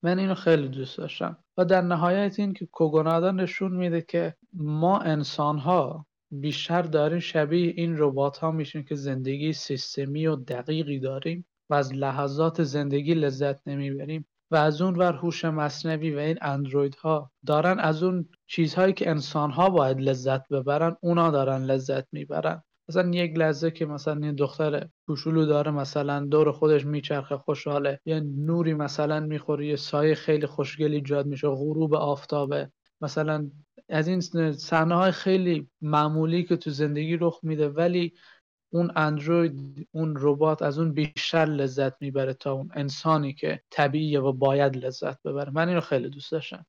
من 0.04 0.20
اینو 0.20 0.36
خیلی 0.36 0.68
دوست 0.68 0.98
داشتم. 0.98 1.38
و 1.58 1.66
در 1.66 1.82
نهایت 1.82 2.40
این 2.40 2.54
که 2.54 2.66
کوگونادا 2.66 3.32
نشون 3.32 3.72
میده 3.72 4.02
که 4.02 4.36
ما 4.54 5.00
انسان 5.00 5.58
ها 5.58 6.06
بیشتر 6.32 6.82
داریم 6.82 7.20
شبیه 7.20 7.74
این 7.78 7.96
ربات 7.98 8.38
ها 8.38 8.52
میشیم 8.52 8.84
که 8.84 8.96
زندگی 8.96 9.54
سیستمی 9.54 10.28
و 10.28 10.36
دقیقی 10.36 11.00
داریم 11.00 11.46
و 11.70 11.74
از 11.74 11.94
لحظات 11.94 12.64
زندگی 12.64 13.14
لذت 13.14 13.68
نمی‌بریم 13.68 14.28
و 14.52 14.56
از 14.56 14.82
اون 14.82 14.96
ور 14.96 15.14
هوش 15.14 15.46
مصنوی 15.46 16.16
و 16.16 16.20
این 16.20 16.38
اندروید 16.42 16.96
ها 16.96 17.32
دارن 17.46 17.80
از 17.80 18.04
اون 18.04 18.30
چیزهایی 18.48 18.94
که 18.94 19.10
انسان 19.10 19.52
ها 19.52 19.70
باید 19.70 20.02
لذت 20.02 20.48
ببرن 20.50 20.98
اونا 21.02 21.32
دارن 21.32 21.64
لذت 21.64 22.06
می‌برن. 22.12 22.64
مثلا 22.90 23.10
یک 23.10 23.38
لحظه 23.38 23.72
که 23.72 23.86
مثلا 23.86 24.26
این 24.26 24.36
دختر 24.36 24.88
کوچولو 25.08 25.46
داره 25.46 25.72
مثلا 25.72 26.26
دور 26.26 26.52
خودش 26.52 26.86
میچرخه 26.86 27.38
خوشحاله. 27.38 28.00
یه 28.06 28.20
نوری 28.20 28.74
مثلا 28.74 29.20
می‌خوره 29.20 29.68
یه 29.68 29.76
سایه 29.76 30.16
خیلی 30.16 30.46
خوشگلی 30.46 30.96
ایجاد 30.96 31.26
میشه 31.26 31.48
غروب 31.48 31.94
آفتابه. 31.94 32.72
مثلا 33.02 33.52
از 33.92 34.08
این 34.08 34.22
صحنه 34.52 34.96
های 34.96 35.12
خیلی 35.12 35.70
معمولی 35.82 36.44
که 36.44 36.58
تو 36.58 36.70
زندگی 36.70 37.18
رخ 37.18 37.40
میده 37.44 37.70
ولی 37.70 38.14
اون 38.74 38.92
اندروید 38.96 39.88
اون 39.92 40.16
ربات 40.20 40.62
از 40.62 40.80
اون 40.80 40.94
بیشتر 40.94 41.46
لذت 41.46 42.02
می‌بره 42.02 42.34
تا 42.34 42.52
اون 42.52 42.72
انسانی 42.74 43.34
که 43.34 43.62
طبیعیه 43.70 44.20
و 44.20 44.34
باید 44.34 44.86
لذت 44.86 45.22
ببره. 45.24 45.52
من 45.52 45.68
اینو 45.68 45.82
خیلی 45.82 46.10
دوست 46.10 46.32
داشتم. 46.32 46.66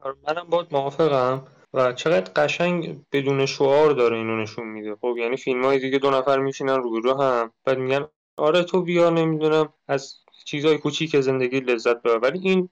آره، 0.00 0.16
منم 0.28 0.46
باید 0.50 0.66
موافقم. 0.72 1.46
و 1.74 1.92
چقدر 1.92 2.32
قشنگ 2.36 3.00
بدون 3.12 3.46
شعار 3.46 3.92
داره 3.92 4.16
اینو 4.16 4.42
نشون 4.42 4.66
میده. 4.66 4.96
خب 5.00 5.14
یعنی 5.18 5.36
فیلم 5.36 5.64
های 5.64 5.78
دیگه 5.78 5.98
دو 5.98 6.10
نفر 6.10 6.38
میشینن 6.38 6.82
رو 6.82 7.22
هم. 7.22 7.52
بعد 7.64 7.78
میگن 7.78 8.06
آره 8.36 8.62
تو 8.62 8.82
بیا 8.82 9.10
نمی‌دونم 9.10 9.72
از 9.88 10.14
چیزای 10.44 10.78
کوچیک 10.78 11.20
زندگی 11.20 11.60
لذت 11.60 12.02
ببر. 12.02 12.18
ولی 12.18 12.48
این 12.48 12.68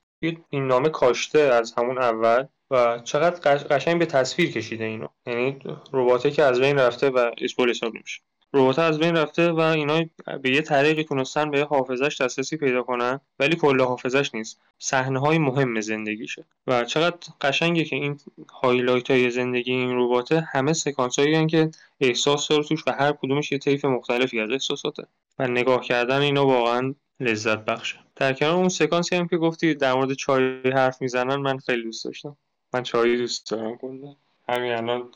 این 0.50 0.66
نامه 0.66 0.88
کاشته 0.88 1.38
از 1.38 1.74
همون 1.76 1.98
اول. 1.98 2.46
و 2.70 2.98
چقدر 3.04 3.56
قشنگ 3.56 3.98
به 3.98 4.06
تصویر 4.06 4.52
کشیده 4.52 4.84
اینو. 4.84 5.08
یعنی 5.26 5.58
رباته 5.92 6.30
که 6.30 6.42
از 6.42 6.60
بین 6.60 6.78
رفته 6.78 7.10
و 7.10 7.30
اسپول 7.38 7.70
حساب 7.70 7.94
نمیشه. 7.94 8.20
ربات 8.54 8.78
از 8.78 8.98
بین 8.98 9.16
رفته 9.16 9.50
و 9.50 9.60
اینا 9.60 10.04
به 10.42 10.50
یه 10.50 10.62
طریقی 10.62 11.04
تونستن 11.04 11.50
به 11.50 11.64
حافظش 11.64 12.20
دسترسی 12.20 12.56
پیدا 12.56 12.82
کنن 12.82 13.20
ولی 13.38 13.56
کل 13.56 13.80
حافظش 13.80 14.34
نیست. 14.34 14.60
صحنه 14.78 15.20
های 15.20 15.38
مهم 15.38 15.80
زندگیشه. 15.80 16.44
و 16.66 16.84
چقدر 16.84 17.16
قشنگه 17.40 17.84
که 17.84 17.96
این 17.96 18.20
highlight 18.62 19.10
های 19.10 19.30
زندگی 19.30 19.72
این 19.72 19.98
رباته 19.98 20.40
همه 20.40 20.72
سکانس 20.72 21.18
هایی 21.18 21.46
که 21.46 21.70
احساس 22.00 22.48
داره 22.48 22.64
توش 22.64 22.84
و 22.86 22.92
هر 22.92 23.12
کدومش 23.12 23.52
یه 23.52 23.58
طیف 23.58 23.84
مختلفی 23.84 24.40
از 24.40 24.50
احساساته. 24.50 25.06
و 25.38 25.48
نگاه 25.48 25.80
کردن 25.80 26.20
اینا 26.20 26.46
واقعا 26.46 26.94
لذت 27.20 27.64
بخشه. 27.64 27.98
در 28.16 28.32
کنار 28.32 28.54
اون 28.54 28.68
سکانسی 28.68 29.16
هم 29.16 29.28
که 29.28 29.36
گفتی 29.36 29.74
در 29.74 29.94
مورد 29.94 30.12
چای 30.12 30.60
حرف 30.74 31.02
می‌زنن 31.02 31.36
من 31.36 31.58
خیلی 31.58 31.82
دوست 31.82 32.04
داشتم. 32.04 32.36
من 32.74 32.82
چای 32.82 33.16
دوست 33.16 33.50
دارم. 33.50 33.76
کنم 33.76 34.16
همین 34.48 34.72
الان 34.72 35.10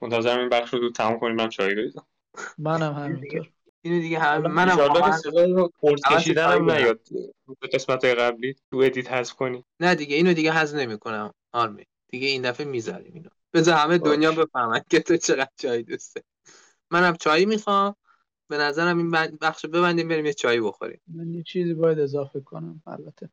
منتظرم 0.00 0.40
این 0.40 0.48
بخش 0.48 0.74
رو 0.74 0.78
دو 0.78 0.90
تمام 0.90 1.18
کنیم 1.18 1.36
من 1.36 1.48
چای 1.48 1.74
بریزم 1.74 2.06
منم 2.58 2.92
همینطور. 2.92 3.48
اینو 3.82 4.00
دیگه 4.00 4.18
هم 4.18 4.52
منم 4.52 4.76
واقعا 4.76 5.18
کشیدنم 6.10 6.70
نیاد. 6.70 7.00
قسمت 7.72 8.04
های 8.04 8.14
قبلی 8.14 8.56
تو 8.70 8.76
ادیت 8.76 9.12
حذف 9.12 9.34
کنی. 9.34 9.64
نه 9.80 9.94
دیگه 9.94 10.16
اینو 10.16 10.34
دیگه 10.34 10.52
حذف 10.52 10.74
نمی‌کنم 10.74 11.34
آرمی 11.52 11.84
دیگه 12.08 12.28
این 12.28 12.42
دفعه 12.42 12.66
می‌ذاریم 12.66 13.12
اینو. 13.14 13.28
بذار 13.52 13.74
همه 13.74 13.98
دنیا 13.98 14.32
بفهمن 14.32 14.80
که 14.90 15.00
تو 15.00 15.16
چقدر 15.16 15.50
چای 15.56 15.82
دوسته. 15.82 16.22
منم 16.90 17.16
چای 17.16 17.46
می‌خوام. 17.46 17.96
به 18.48 18.58
نظرم 18.58 18.98
این 18.98 19.10
بخش 19.40 19.66
ببندیم 19.66 20.08
بریم 20.08 20.26
یه 20.26 20.32
چای 20.32 20.60
بخوریم. 20.60 21.00
من 21.06 21.34
یه 21.34 21.42
چیزی 21.42 21.74
باید 21.74 21.98
اضافه 21.98 22.40
کنم 22.40 22.82
البته. 22.86 23.28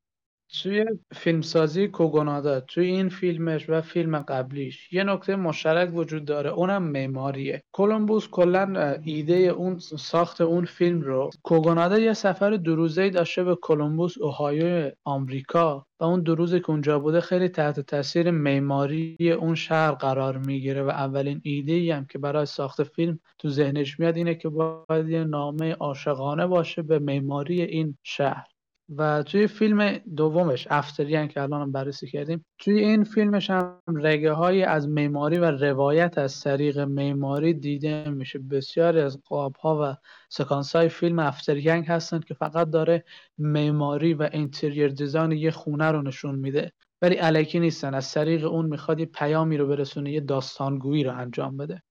توی 0.62 0.86
فیلمسازی 1.12 1.88
کوگونادا 1.88 2.60
توی 2.60 2.86
این 2.86 3.10
فیلمش 3.10 3.70
و 3.70 3.82
فیلم 3.82 4.20
قبلیش 4.20 4.94
یه 4.94 5.04
نکته 5.04 5.36
مشترک 5.36 5.96
وجود 5.96 6.26
داره 6.26 6.50
اونم 6.50 6.84
معماریه. 6.84 7.64
کولومبوس 7.72 8.28
کلا 8.28 8.96
ایده 9.04 9.36
اون 9.36 9.80
ساخت 9.80 10.42
اون 10.42 10.66
فیلم 10.66 11.02
رو 11.02 11.30
کوگونادا 11.44 12.00
یه 12.00 12.14
سفر 12.14 12.52
دو 12.52 12.76
روزه 12.76 13.10
داشته 13.10 13.44
به 13.44 13.56
کولومبوس 13.56 14.18
اوهایو 14.18 14.92
آمریکا 15.04 15.86
و 16.00 16.04
اون 16.04 16.22
دو 16.22 16.36
روزی 16.36 16.60
که 16.60 16.70
اونجا 16.70 17.00
بوده 17.00 17.22
خیلی 17.22 17.50
تحت 17.50 17.80
تاثیر 17.80 18.32
معماری 18.32 19.18
اون 19.40 19.56
شهر 19.56 19.92
قرار 19.92 20.38
می‌گیره 20.38 20.84
و 20.84 20.90
اولین 20.90 21.42
ایده 21.44 21.74
ای 21.74 21.92
هم 21.92 22.06
که 22.06 22.20
برای 22.20 22.46
ساخت 22.46 22.84
فیلم 22.84 23.20
تو 23.38 23.50
ذهنش 23.50 24.00
میاد 24.00 24.18
اینه 24.18 24.36
که 24.36 24.50
باید 24.50 25.10
یه 25.10 25.24
نامه 25.24 25.74
عاشقانه 25.74 26.48
باشه 26.48 26.82
به 26.82 27.00
معماری 27.00 27.62
این 27.62 27.98
شهر. 28.04 28.49
و 28.98 29.24
توی 29.24 29.48
فیلم 29.48 29.98
دومش 29.98 30.68
افتریان 30.70 31.28
که 31.28 31.42
الان 31.42 31.72
بررسی 31.72 32.08
کردیم 32.08 32.46
توی 32.58 32.80
این 32.80 33.04
فیلمش 33.04 33.50
هم 33.50 33.82
رگه 33.88 34.32
های 34.32 34.64
از 34.64 34.88
معماری 34.88 35.38
و 35.38 35.52
روایت 35.52 36.18
از 36.18 36.42
طریق 36.42 36.80
معماری 36.80 37.54
دیده 37.54 38.10
میشه. 38.10 38.40
بسیاری 38.40 39.02
از 39.02 39.24
قاب 39.24 39.56
ها 39.56 39.80
و 39.82 39.98
سکانس 40.30 40.76
های 40.76 40.90
فیلم 40.90 41.20
افتریانگ 41.20 41.86
هستن 41.86 42.20
که 42.20 42.34
فقط 42.34 42.70
داره 42.70 43.04
معماری 43.38 44.14
و 44.14 44.30
انتریر 44.32 44.88
دیزاین 44.88 45.32
یه 45.32 45.52
خونه 45.52 45.92
رو 45.92 46.02
نشون 46.02 46.36
میده. 46.36 46.72
ولی 47.02 47.16
علکی 47.16 47.60
نیستن 47.60 47.94
از 47.94 48.14
طریق 48.14 48.46
اون 48.46 48.66
می‌خواد 48.66 49.00
یه 49.00 49.06
پیامی 49.06 49.58
رو 49.58 49.68
برسونه 49.68 50.12
یه 50.12 50.20
داستانگویی 50.20 51.04
رو 51.04 51.18
انجام 51.18 51.58
بده. 51.58 51.84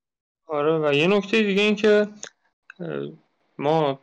آره 0.46 0.78
و 0.78 0.92
یه 0.92 1.06
نکته 1.06 1.42
دیگه 1.42 1.62
این 1.62 1.76
که 1.76 2.06
ما 3.58 4.00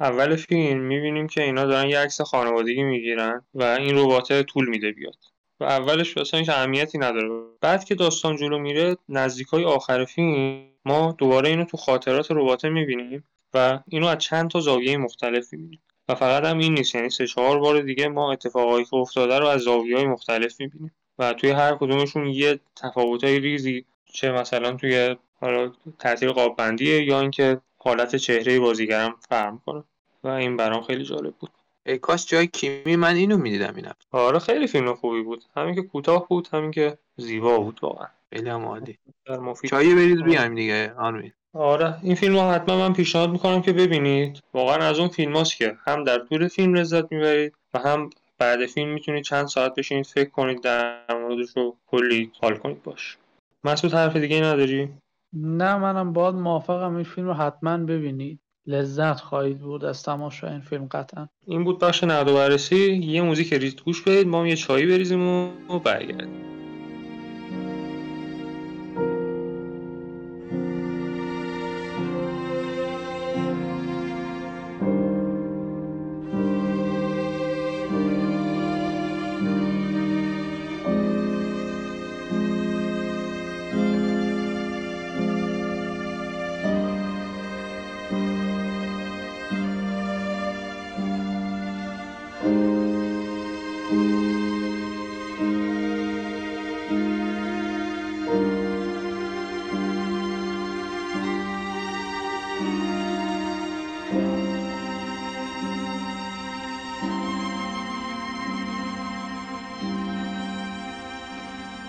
اول 0.00 0.36
فیلم 0.36 0.80
می‌بینیم 0.80 1.26
که 1.26 1.42
اینا 1.42 1.64
دارن 1.64 1.90
یه 1.90 1.98
عکس 1.98 2.20
خانوادگی 2.20 2.82
می‌گیرن 2.82 3.44
و 3.54 3.62
این 3.62 3.98
ربات 3.98 4.42
طول 4.42 4.68
میده 4.68 4.92
بیاد. 4.92 5.16
و 5.60 5.64
اولش 5.64 6.18
اصلا 6.18 6.40
هیچ 6.40 6.48
اهمیتی 6.48 6.98
نداره. 6.98 7.28
بعد 7.60 7.84
که 7.84 7.94
داستان 7.94 8.36
جلو 8.36 8.58
میره 8.58 8.96
نزدیکای 9.08 9.64
آخر 9.64 10.04
فیلم 10.04 10.64
ما 10.84 11.14
دوباره 11.18 11.48
اینو 11.48 11.64
تو 11.64 11.76
خاطرات 11.76 12.26
رباته 12.30 12.68
می‌بینیم 12.68 13.24
و 13.54 13.78
اینو 13.88 14.06
از 14.06 14.18
چند 14.18 14.50
تا 14.50 14.60
زاویه 14.60 14.96
مختلف 14.96 15.52
می‌بینیم. 15.52 15.82
و 16.08 16.14
فقط 16.14 16.44
هم 16.44 16.58
این 16.58 16.74
نیست 16.74 16.94
یعنی 16.94 17.10
سه 17.10 17.26
چهار 17.26 17.58
بار 17.58 17.80
دیگه 17.80 18.08
ما 18.08 18.32
اتفاقایی 18.32 18.84
که 18.84 18.94
افتاده 18.94 19.38
رو 19.38 19.46
از 19.46 19.60
زاویه 19.60 19.96
های 19.96 20.06
مختلف 20.06 20.60
می‌بینیم. 20.60 20.92
و 21.18 21.32
توی 21.32 21.50
هر 21.50 21.74
کدومشون 21.74 22.26
یه 22.26 22.60
تفاوتای 22.76 23.40
ریزی 23.40 23.84
چه 24.12 24.32
مثلا 24.32 24.72
توی 24.72 25.16
حالا 25.40 25.72
تاثیر 25.98 26.32
قاب 26.32 26.56
بندیه 26.56 27.04
یا 27.04 27.20
اینکه 27.20 27.60
حالت 27.86 28.16
چهره 28.16 28.60
بازیگرم 28.60 29.14
فرم 29.28 29.62
کنه 29.66 29.84
و 30.24 30.28
این 30.28 30.56
برام 30.56 30.82
خیلی 30.82 31.04
جالب 31.04 31.34
بود. 31.34 31.50
ای 31.86 31.98
کاش 31.98 32.26
جای 32.26 32.46
کیمی 32.46 32.96
من 32.96 33.14
اینو 33.14 33.36
می‌دیدم 33.36 33.72
این 33.76 33.86
آره 34.10 34.38
خیلی 34.38 34.66
فیلم 34.66 34.94
خوبی 34.94 35.22
بود. 35.22 35.44
همین 35.56 35.74
که 35.74 35.82
کوتاه 35.82 36.28
بود 36.28 36.48
همین 36.52 36.70
که 36.70 36.98
زیبا 37.16 37.58
بود 37.58 37.78
واقعا. 37.82 38.06
خیلی 38.34 38.48
هم 38.48 38.64
عالی. 38.64 38.98
مفید. 39.28 39.70
چایی 39.70 39.94
برید 39.94 40.24
بیایم 40.24 40.54
دیگه 40.54 40.94
آرمین 40.98 41.32
آره 41.54 41.94
این 42.02 42.14
فیلم 42.14 42.50
حتما 42.54 42.76
من 42.78 42.92
پیشنهاد 42.92 43.30
می‌کنم 43.30 43.62
که 43.62 43.72
ببینید. 43.72 44.42
واقعا 44.54 44.76
از 44.76 44.98
اون 44.98 45.08
فیلم 45.08 45.36
هاست 45.36 45.56
که 45.56 45.76
هم 45.86 46.04
در 46.04 46.18
طول 46.18 46.48
فیلم 46.48 46.74
لذت 46.74 47.12
می‌برید 47.12 47.54
و 47.74 47.78
هم 47.78 48.10
بعد 48.38 48.66
فیلم 48.66 48.88
می‌تونید 48.88 49.24
چند 49.24 49.46
ساعت 49.46 49.74
بشینید 49.74 50.06
فکر 50.06 50.30
کنید 50.30 50.60
در 50.60 51.00
موردش 51.10 51.56
رو 51.56 51.76
کلی 51.86 52.32
حال 52.42 52.56
کنید 52.56 52.82
باش. 52.82 53.16
مسعود 53.64 53.94
حرف 53.94 54.16
دیگه 54.16 54.40
نداری؟ 54.40 54.88
نه 55.32 55.76
منم 55.76 56.12
باید 56.12 56.34
موافقم 56.34 56.94
این 56.94 57.04
فیلم 57.04 57.26
رو 57.26 57.32
حتما 57.32 57.76
ببینید 57.78 58.40
لذت 58.66 59.20
خواهید 59.20 59.58
بود 59.58 59.84
از 59.84 60.02
تماشا 60.02 60.48
این 60.48 60.60
فیلم 60.60 60.86
قطعا. 60.90 61.28
این 61.46 61.64
بود 61.64 61.78
بخش 61.78 62.04
نقد 62.04 62.28
و 62.28 62.34
بررسی. 62.34 62.92
یه 62.92 63.22
موزیک 63.22 63.52
ریز 63.52 63.76
گوش 63.76 64.02
بدید 64.02 64.26
ما 64.26 64.48
یه 64.48 64.56
چایی 64.56 64.86
بریزیم 64.86 65.28
و 65.28 65.78
برگردیم. 65.84 66.55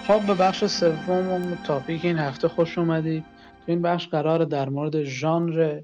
خب 0.08 0.28
به 0.28 0.34
بخش 0.34 0.65
سوم 0.65 1.56
تاپیک 1.56 2.06
این 2.06 2.17
هفته 2.17 2.48
خوش 2.48 2.78
اومدی. 2.78 3.20
تو 3.65 3.72
این 3.72 3.82
بخش 3.82 4.08
قرار 4.08 4.46
در 4.46 4.70
مورد 4.70 5.04
ژانر 5.04 5.82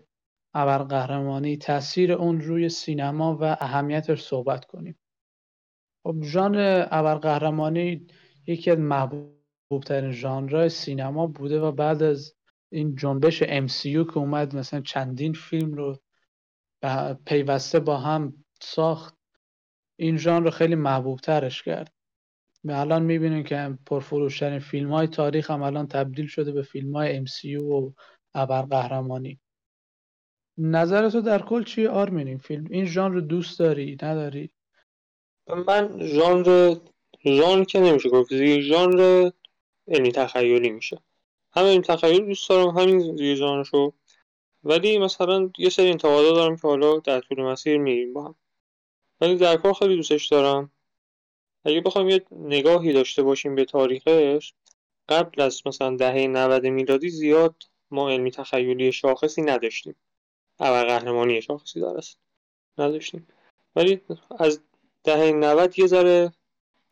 ابرقهرمانی 0.54 1.58
تاثیر 1.58 2.14
اون 2.14 2.42
روی 2.42 2.70
سینما 2.70 3.38
و 3.42 3.44
اهمیتش 3.44 4.22
صحبت 4.22 4.66
کنیم. 4.66 5.00
خب 6.04 6.16
ژانر 6.24 6.88
ابرقهرمانی 6.92 8.08
یکی 8.48 8.72
از 8.72 8.80
محبوب 8.80 9.84
ترین 9.86 10.12
ژانرهای 10.12 10.70
سینما 10.70 11.28
بوده 11.28 11.60
و 11.60 11.72
بعد 11.72 12.04
از 12.04 12.36
این 12.72 12.96
جنبش 12.96 13.44
MCU 13.44 13.84
که 13.84 14.18
اومد 14.18 14.56
مثلا 14.56 14.82
چندین 14.82 15.34
فیلم 15.34 15.74
رو 15.74 16.00
پیوسته 17.26 17.80
با 17.80 17.98
هم 17.98 18.46
ساخت 18.62 19.16
این 20.00 20.18
ژانر 20.18 20.46
رو 20.46 20.52
خیلی 20.52 20.76
محبوب 20.76 21.20
ترش 21.20 21.64
کرد. 21.64 22.03
الان 22.69 23.04
می‌بینیم 23.04 23.43
که 23.43 23.78
پرفروشترین 23.86 24.60
فیلم 24.60 24.91
های 24.91 25.08
تاریخ 25.08 25.52
هم 25.52 25.62
الان 25.62 25.88
تبدیل 25.88 26.28
شده 26.28 26.52
به 26.52 26.62
فیلم 26.62 26.95
های 26.95 27.26
MCU 27.26 27.63
و 27.63 27.91
ابرقهرمانی 28.34 29.39
نظرتو 30.58 31.21
در 31.21 31.41
کل 31.41 31.63
چیه 31.63 31.89
آرمین؟ 31.89 32.28
این 32.28 32.38
فیلم 32.38 32.67
این 32.69 32.86
ژانر 32.86 33.19
دوست 33.19 33.60
داری 33.60 33.97
نداری؟ 34.02 34.49
من 35.67 36.08
ژانر 36.08 36.76
ژانر 37.26 37.63
که 37.63 37.80
نمیشه 37.80 38.10
گفت 38.10 38.60
ژانر 38.60 39.32
یعنی 39.88 40.12
تخیلی 40.12 40.69
میشه. 40.69 40.97
همه 41.54 41.65
این 41.65 41.82
تخیل 41.82 42.26
دوست 42.26 42.49
دارم 42.49 42.78
همین 42.78 43.15
دیگه 43.15 43.36
ژانرشو. 43.36 43.93
ولی 44.63 44.97
مثلا 44.97 45.49
یه 45.58 45.69
سری 45.69 45.89
انتقادا 45.89 46.32
دارم 46.32 46.56
که 46.56 46.67
حالا 46.67 46.99
در 46.99 47.19
طول 47.19 47.41
مسیر 47.41 47.78
میریم 47.78 48.13
با 48.13 48.23
هم. 48.23 48.36
ولی 49.21 49.36
در 49.36 49.58
کار 49.58 49.73
خیلی 49.73 49.95
دوستش 49.95 50.28
دارم. 50.28 50.71
اگه 51.65 51.82
بخوایم 51.82 52.10
یه 52.10 52.26
نگاهی 52.32 52.93
داشته 52.93 53.23
باشیم 53.23 53.56
به 53.56 53.65
تاریخش 53.65 54.54
قبل 55.10 55.41
از 55.41 55.62
مثلا 55.67 55.95
دهه 55.95 56.28
90 56.28 56.65
میلادی 56.65 57.10
زیاد 57.10 57.56
ما 57.91 58.10
علمی 58.10 58.32
تخیلی 58.32 58.91
شاخصی 58.91 59.41
نداشتیم. 59.41 59.95
اول 60.60 60.84
قهرمانی 60.84 61.41
شاخصی 61.41 61.80
درست 61.80 62.17
نداشتیم. 62.78 63.28
ولی 63.76 64.02
از 64.39 64.62
دهه 65.04 65.32
90 65.32 65.80
یه 65.80 65.88
ذره 65.88 66.34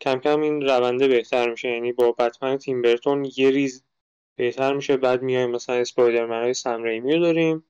کم 0.00 0.18
کم 0.18 0.40
این 0.40 0.62
رونده 0.62 1.08
بهتر 1.08 1.50
میشه. 1.50 1.68
یعنی 1.68 1.92
با 1.92 2.12
بتمن 2.12 2.56
تیم 2.56 2.82
برتون 2.82 3.30
یه 3.36 3.50
ریز 3.50 3.84
بهتر 4.36 4.72
میشه. 4.72 4.96
بعد 4.96 5.22
میایم 5.22 5.50
مثلا 5.50 5.76
اسپایدرمن 5.76 6.42
های 6.42 6.54
سم 6.54 6.82
ریمی 6.82 7.20
داریم. 7.20 7.64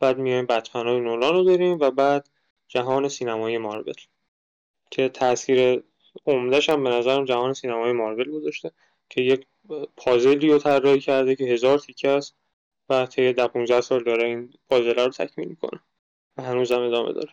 بعد 0.00 0.18
میایم 0.18 0.46
بتمن 0.46 0.86
های 0.86 1.00
نولان 1.00 1.34
رو 1.34 1.44
داریم 1.44 1.78
و 1.80 1.90
بعد 1.90 2.28
جهان 2.68 3.08
سینمایی 3.08 3.58
مارول 3.58 3.94
که 4.90 5.08
تاثیر 5.08 5.82
عمدهش 6.26 6.70
هم 6.70 6.84
به 6.84 6.90
نظرم 6.90 7.24
جهان 7.24 7.52
سینمای 7.52 7.92
مارول 7.92 8.30
گذاشته 8.30 8.70
که 9.10 9.20
یک 9.20 9.46
پازلی 9.96 10.48
رو 10.48 10.58
طراحی 10.58 11.00
کرده 11.00 11.36
که 11.36 11.44
هزار 11.44 11.78
تیکه 11.78 12.08
است 12.08 12.36
و 12.88 13.06
طی 13.06 13.32
ده 13.32 13.46
15 13.46 13.80
سال 13.80 14.04
داره 14.04 14.24
این 14.24 14.52
پازل 14.70 14.94
رو 14.94 15.08
تکمیل 15.08 15.48
می‌کنه 15.48 15.80
و 16.36 16.42
هنوز 16.42 16.72
هم 16.72 16.82
ادامه 16.82 17.12
داره. 17.12 17.30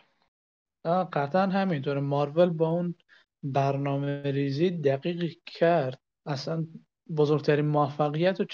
قطعا 1.12 1.46
همینطوره. 1.46 2.00
مارول 2.00 2.50
با 2.50 2.68
اون 2.68 2.94
برنامه 3.42 4.22
ریزی 4.22 4.70
دقیق 4.70 5.32
کرد. 5.46 6.00
اصلا 6.26 6.66
بزرگترین 7.16 7.66
موفقیت 7.66 8.40
رو 8.40 8.46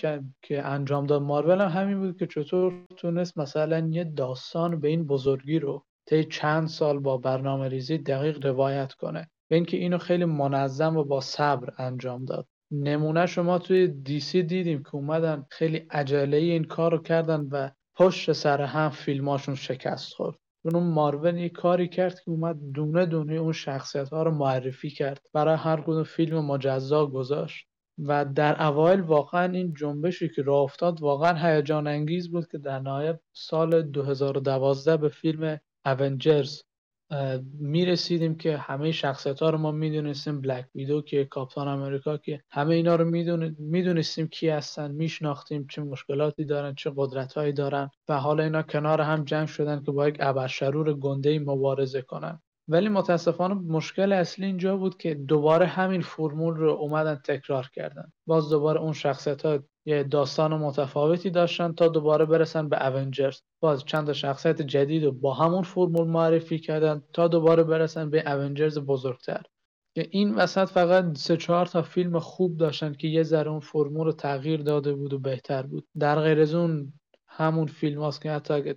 که 0.42 0.66
انجام 0.66 1.06
داد 1.06 1.22
مارول 1.22 1.60
هم 1.60 1.68
همین 1.68 2.00
بود 2.00 2.18
که 2.18 2.26
چطور 2.26 2.86
تونست 2.96 3.38
مثلا 3.38 3.88
یه 3.90 4.04
داستان 4.04 4.80
به 4.80 4.88
این 4.88 5.06
بزرگی 5.06 5.58
رو 5.58 5.84
طی 6.06 6.24
چند 6.24 6.68
سال 6.68 6.98
با 6.98 7.16
برنامه 7.16 7.68
ریزی 7.68 7.98
دقیق 7.98 8.46
روایت 8.46 8.92
کنه. 8.92 9.30
و 9.50 9.54
اینکه 9.54 9.76
اینو 9.76 9.98
خیلی 9.98 10.24
منظم 10.24 10.96
و 10.96 11.04
با 11.04 11.20
صبر 11.20 11.72
انجام 11.78 12.24
داد. 12.24 12.46
نمونه 12.70 13.26
شما 13.26 13.58
توی 13.58 13.88
دیسی 13.88 14.42
دیدیم 14.42 14.82
که 14.82 14.94
اومدن 14.94 15.46
خیلی 15.50 15.86
عجله 15.90 16.36
این 16.36 16.64
کار 16.64 16.92
رو 16.92 16.98
کردن 16.98 17.48
و 17.50 17.70
پشت 17.96 18.32
سر 18.32 18.62
هم 18.62 18.90
فیلماشون 18.90 19.54
شکست 19.54 20.12
خورد. 20.12 20.36
اون 20.64 20.82
مارون 20.82 21.38
یه 21.38 21.48
کاری 21.48 21.88
کرد 21.88 22.20
که 22.20 22.30
اومد 22.30 22.56
دونه 22.74 23.06
دونه 23.06 23.34
اون 23.34 23.52
شخصیت 23.52 24.08
ها 24.08 24.22
رو 24.22 24.30
معرفی 24.30 24.90
کرد. 24.90 25.26
برای 25.34 25.56
هر 25.56 25.80
کدوم 25.80 26.02
فیلم 26.02 26.44
مجزا 26.44 27.06
گذاشت. 27.06 27.66
و 27.98 28.24
در 28.24 28.62
اوایل 28.62 29.00
واقعا 29.00 29.52
این 29.52 29.74
جنبشی 29.74 30.28
که 30.28 30.42
راه 30.42 30.62
افتاد 30.62 31.02
واقعا 31.02 31.34
هیجان 31.34 31.86
انگیز 31.86 32.30
بود 32.30 32.48
که 32.48 32.58
در 32.58 32.78
نهایت 32.78 33.20
سال 33.32 33.82
2012 33.82 34.96
به 34.96 35.08
فیلم 35.08 35.60
اونجرز 35.86 36.62
می‌رسیدیم 37.58 38.34
که 38.34 38.56
همه 38.56 38.92
شخصیت 38.92 39.40
ها 39.40 39.50
رو 39.50 39.58
ما 39.58 39.70
می‌دونستیم 39.70 40.40
بلک 40.40 40.66
ویدو 40.74 41.02
که 41.02 41.24
کاپتان 41.24 41.68
امریکا 41.68 42.16
که 42.16 42.42
همه 42.50 42.74
اینا 42.74 42.96
رو 42.96 43.04
می‌دونستیم 43.58 44.28
کی 44.28 44.48
هستن 44.48 44.90
میشناختیم 44.90 45.66
چه 45.70 45.82
مشکلاتی 45.82 46.44
دارن 46.44 46.74
چه 46.74 46.92
قدرت 46.96 47.32
هایی 47.32 47.52
دارن 47.52 47.90
و 48.08 48.18
حالا 48.18 48.42
اینا 48.42 48.62
کنار 48.62 49.00
هم 49.00 49.24
جمع 49.24 49.46
شدن 49.46 49.82
که 49.82 49.92
با 49.92 50.08
یک 50.08 50.16
ابرشرور 50.20 50.94
گنده 50.94 51.38
مبارزه 51.38 52.02
کنن. 52.02 52.42
ولی 52.68 52.88
متاسفانه 52.88 53.54
مشکل 53.54 54.12
اصلی 54.12 54.46
اینجا 54.46 54.76
بود 54.76 54.96
که 54.96 55.14
دوباره 55.14 55.66
همین 55.66 56.02
فرمول 56.02 56.56
رو 56.56 56.70
اومدن 56.70 57.14
تکرار 57.14 57.70
کردن. 57.72 58.12
باز 58.26 58.50
دوباره 58.50 58.80
اون 58.80 58.92
شخصیت 58.92 59.46
ها 59.46 59.58
یه 59.84 60.02
داستان 60.02 60.54
متفاوتی 60.54 61.30
داشتن 61.30 61.72
تا 61.72 61.88
دوباره 61.88 62.24
برسن 62.24 62.68
به 62.68 62.86
اونجرز 62.86 63.40
باز 63.60 63.84
چند 63.84 64.06
تا 64.06 64.12
شخصیت 64.12 64.62
جدید 64.62 65.04
رو 65.04 65.12
با 65.12 65.34
همون 65.34 65.62
فرمول 65.62 66.06
معرفی 66.06 66.58
کردن 66.58 67.02
تا 67.12 67.28
دوباره 67.28 67.62
برسن 67.62 68.10
به 68.10 68.32
اونجرز 68.32 68.78
بزرگتر. 68.78 69.42
که 69.94 70.08
این 70.10 70.34
وسط 70.34 70.68
فقط 70.68 71.18
سه 71.18 71.36
چهار 71.36 71.66
تا 71.66 71.82
فیلم 71.82 72.18
خوب 72.18 72.56
داشتن 72.56 72.92
که 72.92 73.08
یه 73.08 73.22
ذره 73.22 73.50
اون 73.50 73.60
فرمول 73.60 74.06
رو 74.06 74.12
تغییر 74.12 74.62
داده 74.62 74.94
بود 74.94 75.12
و 75.12 75.18
بهتر 75.18 75.62
بود. 75.62 75.88
در 75.98 76.20
غیر 76.20 76.40
از 76.40 76.54
اون 76.54 76.92
همون 77.28 77.66
فیلم 77.66 78.00
هاست 78.00 78.22
که 78.22 78.30
حتی 78.30 78.74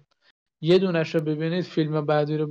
یه 0.61 0.77
دونش 0.77 1.15
رو 1.15 1.21
ببینید 1.21 1.63
فیلم 1.63 2.05
بعدی 2.05 2.37
رو 2.37 2.47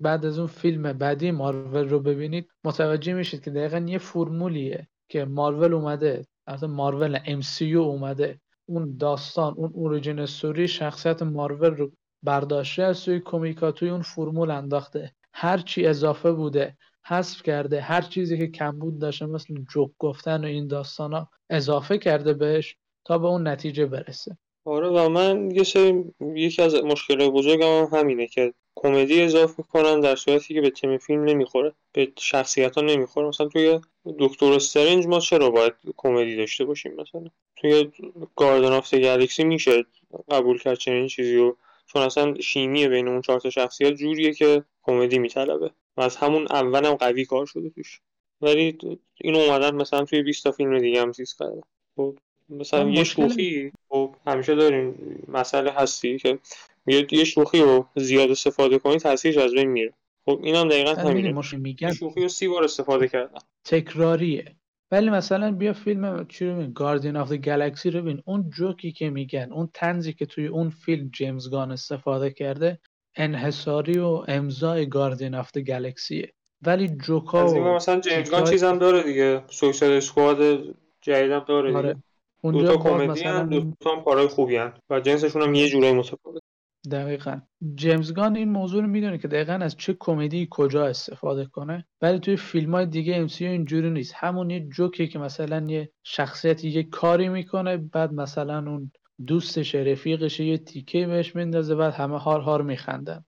بعد 0.00 0.26
از 0.26 0.38
اون 0.38 0.46
فیلم 0.46 0.92
بعدی 0.92 1.30
مارول 1.30 1.88
رو 1.88 2.00
ببینید 2.00 2.48
متوجه 2.64 3.12
میشید 3.12 3.44
که 3.44 3.50
دقیقا 3.50 3.78
یه 3.78 3.98
فرمولیه 3.98 4.88
که 5.08 5.24
مارول 5.24 5.74
اومده 5.74 6.26
از 6.46 6.64
مارول 6.64 7.18
MCU 7.18 7.62
اومده. 7.62 8.40
اون 8.66 8.96
داستان 8.96 9.54
اون 9.56 9.70
اوریجین 9.74 10.18
استوری 10.18 10.68
شخصیت 10.68 11.22
مارول 11.22 11.74
رو 11.76 11.90
برداشته 12.22 12.82
از 12.82 13.04
توی 13.04 13.54
توی 13.54 13.88
اون 13.88 14.02
فرمول 14.02 14.50
انداخته. 14.50 15.12
هر 15.32 15.58
چی 15.58 15.86
اضافه 15.86 16.32
بوده 16.32 16.76
حذف 17.06 17.42
کرده 17.42 17.80
هر 17.80 18.00
چیزی 18.00 18.38
که 18.38 18.46
کمبود 18.46 18.98
داشته 18.98 19.26
مثل 19.26 19.54
جوک 19.70 19.90
گفتن 19.98 20.44
و 20.44 20.46
این 20.46 20.66
داستان 20.66 21.12
ها 21.12 21.30
اضافه 21.50 21.98
کرده 21.98 22.32
بهش 22.32 22.76
تا 23.04 23.18
به 23.18 23.26
اون 23.26 23.48
نتیجه 23.48 23.86
برسه. 23.86 24.38
آره 24.64 24.88
و 24.88 25.08
من 25.08 25.50
یه 25.50 25.62
سری 25.62 26.04
یکی 26.20 26.62
از 26.62 26.74
مشکل 26.74 27.30
بزرگم 27.30 27.66
هم 27.66 27.98
همینه 27.98 28.26
که 28.26 28.54
کمدی 28.78 29.22
اضافه 29.22 29.54
می‌کنن 29.58 30.00
در 30.00 30.16
صورتی 30.16 30.54
که 30.54 30.60
به 30.60 30.70
تیم 30.70 30.98
فیلم 30.98 31.24
نمی‌خوره. 31.24 31.72
به 31.92 32.12
شخصیت 32.18 32.74
ها 32.74 32.82
نمی‌خوره. 32.82 33.28
مثلا 33.28 33.48
توی 33.48 33.80
دکتر 34.18 34.52
استرنج 34.52 35.06
ما 35.06 35.20
چرا 35.20 35.50
باید 35.50 35.72
کمدی 35.96 36.36
داشته 36.36 36.64
باشیم؟ 36.64 36.92
مثلا 36.92 37.24
توی 37.56 37.90
گاردن 38.36 38.72
آف 38.72 38.94
گالاکسی 38.94 39.44
میشه 39.44 39.84
قبول 40.30 40.58
کرد 40.58 40.78
چنین 40.78 41.06
چیزی 41.06 41.36
و 41.36 41.54
چون 41.86 42.02
اصلا 42.02 42.40
شیمی 42.40 42.88
بین 42.88 43.08
اون 43.08 43.20
چهار 43.20 43.40
تا 43.40 43.50
شخصیت 43.50 43.92
جوریه 43.92 44.34
که 44.34 44.64
کمدی 44.82 45.18
میطلبه. 45.18 45.70
و 45.96 46.00
از 46.00 46.16
همون 46.16 46.46
اولم 46.50 46.94
قوی 46.94 47.24
کار 47.24 47.46
شده 47.46 47.70
توش. 47.70 48.00
ولی 48.40 48.78
این 49.20 49.36
اومدن 49.36 49.74
مثلا 49.74 50.04
توی 50.04 50.22
20 50.22 50.44
تا 50.44 50.52
فیلم 50.52 50.78
دیگه 50.78 51.02
هم 51.02 51.12
چیز 51.12 51.36
کرده 51.38 51.62
خب 51.96 52.14
مثلا 52.48 52.90
یه 52.90 53.04
شوخی 53.04 53.72
خب 53.88 54.14
همیشه 54.26 54.54
داریم 54.54 54.94
مسئله 55.28 55.70
هستی 55.70 56.18
که 56.18 56.38
یه 56.86 57.24
شوخی 57.24 57.60
رو 57.60 57.86
زیاد 57.96 58.30
استفاده 58.30 58.78
کنی 58.78 58.96
تاثیرش 58.96 59.36
از 59.36 59.52
بین 59.52 59.68
میره. 59.68 59.92
خب 60.24 60.40
اینم 60.42 60.68
دقیقا 60.68 60.94
همینه. 60.94 61.42
میگن 61.56 61.92
شوخی 61.92 62.22
رو 62.22 62.28
سی 62.28 62.48
بار 62.48 62.64
استفاده 62.64 63.08
کردن 63.08 63.38
تکراریه. 63.64 64.56
ولی 64.90 65.10
مثلا 65.10 65.52
بیا 65.52 65.72
فیلم 65.72 66.26
چی 66.28 66.46
رو 66.46 66.66
Guardians 66.66 67.16
of 67.16 67.32
Galaxy 67.32 67.90
رو 67.90 68.02
ببین. 68.02 68.22
اون 68.24 68.50
جوکی 68.50 68.92
که 68.92 69.10
میگن 69.10 69.52
اون 69.52 69.68
طنزی 69.74 70.12
که 70.12 70.26
توی 70.26 70.46
اون 70.46 70.70
فیلم 70.70 71.10
جیمز 71.12 71.50
گان 71.50 71.72
استفاده 71.72 72.30
کرده 72.30 72.78
انحصاری 73.16 73.98
و 73.98 74.24
امضای 74.28 74.88
Guardians 74.88 75.34
of 75.34 75.50
Galaxy 75.66 76.23
ه 76.23 76.32
ولی 76.62 76.88
جوکا 76.88 77.48
و 77.48 77.64
مثلا 77.64 78.00
جیمز 78.00 78.30
گان 78.30 78.44
چیزم 78.44 78.78
داره 78.78 79.02
دیگه. 79.02 79.42
Suicide 79.48 79.92
Squad 79.92 80.74
جدیدم 81.00 81.44
داره 81.48 81.76
آره. 81.76 81.92
دیگه. 81.92 82.02
اونجا 82.42 82.76
کمدی 82.76 83.06
مثلا... 83.06 83.42
دو 83.42 83.72
تا 83.80 83.96
هم 83.96 84.04
کارهای 84.04 84.26
خوبی 84.26 84.56
هن. 84.56 84.72
و 84.90 85.00
جنسشون 85.00 85.42
هم 85.42 85.54
یه 85.54 85.68
جورایی 85.68 85.92
متفاوت. 85.92 86.42
دقیقا. 86.88 87.40
جیمز 87.74 88.12
گان 88.12 88.36
این 88.36 88.48
موضوع 88.48 88.82
رو 88.82 88.88
می‌دونه 88.88 89.18
که 89.18 89.28
دقیقا 89.28 89.52
از 89.52 89.76
چه 89.76 89.96
کمدی 89.98 90.48
کجا 90.50 90.86
استفاده 90.86 91.44
کنه 91.46 91.86
ولی 92.02 92.18
توی 92.18 92.36
فیلم 92.36 92.74
های 92.74 92.86
دیگه 92.86 93.16
امسی 93.16 93.46
اینجوری 93.46 93.90
نیست. 93.90 94.14
همون 94.16 94.50
یه 94.50 94.60
جوکی 94.60 95.08
که 95.08 95.18
مثلا 95.18 95.66
یه 95.68 95.92
شخصیتی 96.04 96.68
یه 96.68 96.82
کاری 96.82 97.28
می‌کنه 97.28 97.76
بعد 97.76 98.12
مثلا 98.12 98.58
اون 98.58 98.92
دوستش 99.26 99.74
رفیقش 99.74 100.40
یه 100.40 100.58
تیکه 100.58 101.06
بهش 101.06 101.36
میندازه 101.36 101.74
بعد 101.74 101.94
همه 101.94 102.18
هار 102.18 102.40
هار 102.40 102.62
میخندن. 102.62 103.24